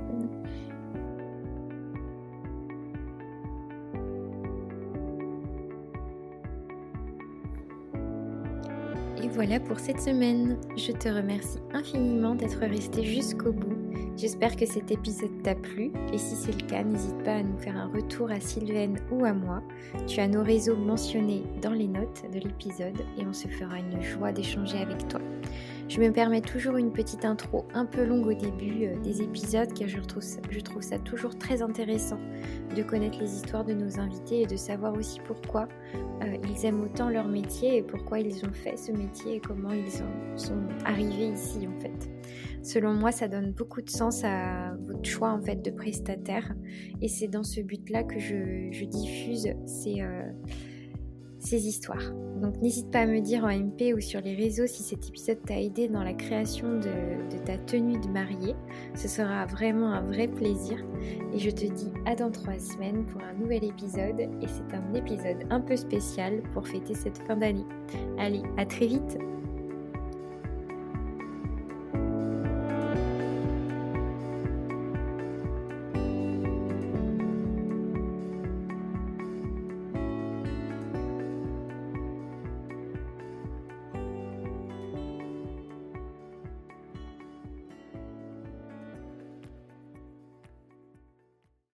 voilà 9.33 9.59
pour 9.59 9.79
cette 9.79 9.99
semaine. 9.99 10.57
Je 10.77 10.91
te 10.91 11.09
remercie 11.09 11.59
infiniment 11.73 12.35
d'être 12.35 12.59
resté 12.59 13.03
jusqu'au 13.03 13.51
bout. 13.51 13.82
J'espère 14.15 14.55
que 14.55 14.65
cet 14.65 14.91
épisode 14.91 15.41
t'a 15.43 15.55
plu 15.55 15.91
et 16.13 16.17
si 16.17 16.35
c'est 16.35 16.61
le 16.61 16.67
cas, 16.67 16.83
n'hésite 16.83 17.23
pas 17.23 17.35
à 17.35 17.43
nous 17.43 17.57
faire 17.57 17.75
un 17.75 17.87
retour 17.87 18.29
à 18.29 18.39
Sylvaine 18.39 18.99
ou 19.11 19.25
à 19.25 19.33
moi. 19.33 19.63
Tu 20.07 20.19
as 20.19 20.27
nos 20.27 20.43
réseaux 20.43 20.77
mentionnés 20.77 21.43
dans 21.61 21.73
les 21.73 21.87
notes 21.87 22.23
de 22.31 22.39
l'épisode 22.39 22.99
et 23.17 23.25
on 23.25 23.33
se 23.33 23.47
fera 23.47 23.79
une 23.79 24.01
joie 24.01 24.31
d'échanger 24.31 24.77
avec 24.77 25.07
toi. 25.07 25.19
Je 25.93 25.99
me 25.99 26.11
permets 26.11 26.41
toujours 26.41 26.77
une 26.77 26.91
petite 26.91 27.23
intro 27.23 27.65
un 27.75 27.85
peu 27.85 28.03
longue 28.03 28.25
au 28.25 28.33
début 28.33 28.87
euh, 28.87 28.99
des 29.01 29.21
épisodes 29.21 29.71
car 29.75 29.87
je 29.87 29.99
trouve, 29.99 30.23
ça, 30.81 30.97
toujours 30.97 31.37
très 31.37 31.61
intéressant 31.61 32.17
de 32.75 32.81
connaître 32.81 33.19
les 33.19 33.31
histoires 33.31 33.63
de 33.63 33.73
nos 33.73 33.99
invités 33.99 34.41
et 34.41 34.47
de 34.47 34.55
savoir 34.55 34.95
aussi 34.95 35.19
pourquoi 35.19 35.67
euh, 36.23 36.35
ils 36.49 36.65
aiment 36.65 36.81
autant 36.81 37.09
leur 37.09 37.27
métier 37.27 37.77
et 37.77 37.83
pourquoi 37.83 38.21
ils 38.21 38.43
ont 38.43 38.53
fait 38.53 38.75
ce 38.75 38.91
métier 38.91 39.35
et 39.35 39.39
comment 39.39 39.69
ils 39.71 39.91
sont 40.35 40.63
arrivés 40.83 41.27
ici 41.27 41.67
en 41.67 41.79
fait. 41.79 42.09
Selon 42.63 42.95
moi, 42.95 43.11
ça 43.11 43.27
donne 43.27 43.51
beaucoup 43.51 43.83
de 43.83 43.89
sens 43.91 44.23
à 44.23 44.75
votre 44.87 45.07
choix 45.07 45.29
en 45.29 45.43
fait 45.43 45.61
de 45.61 45.69
prestataire 45.69 46.55
et 47.03 47.07
c'est 47.07 47.27
dans 47.27 47.43
ce 47.43 47.61
but-là 47.61 48.03
que 48.03 48.17
je, 48.17 48.83
diffuse 48.85 49.47
ces, 49.67 50.01
euh, 50.01 50.23
ces 51.43 51.67
histoires. 51.67 52.11
Donc 52.41 52.61
n'hésite 52.61 52.91
pas 52.91 52.99
à 52.99 53.05
me 53.05 53.19
dire 53.21 53.45
en 53.45 53.49
MP 53.49 53.93
ou 53.95 54.01
sur 54.01 54.19
les 54.19 54.35
réseaux 54.35 54.67
si 54.67 54.83
cet 54.83 55.07
épisode 55.07 55.39
t'a 55.45 55.59
aidé 55.59 55.87
dans 55.87 56.03
la 56.03 56.13
création 56.13 56.79
de, 56.79 57.37
ta 57.45 57.57
tenue 57.57 57.99
de 57.99 58.07
mariée. 58.07 58.55
Ce 58.95 59.07
sera 59.07 59.45
vraiment 59.45 59.93
un 59.93 60.01
vrai 60.01 60.27
plaisir. 60.27 60.83
Et 61.33 61.39
je 61.39 61.49
te 61.49 61.65
dis 61.65 61.91
à 62.05 62.15
dans 62.15 62.31
trois 62.31 62.59
semaines 62.59 63.05
pour 63.05 63.21
un 63.21 63.33
nouvel 63.33 63.63
épisode. 63.63 64.19
Et 64.19 64.47
c'est 64.47 64.75
un 64.75 64.93
épisode 64.93 65.45
un 65.49 65.61
peu 65.61 65.75
spécial 65.75 66.41
pour 66.53 66.67
fêter 66.67 66.95
cette 66.95 67.17
fin 67.19 67.37
d'année. 67.37 67.65
Allez, 68.17 68.43
à 68.57 68.65
très 68.65 68.87
vite 68.87 69.17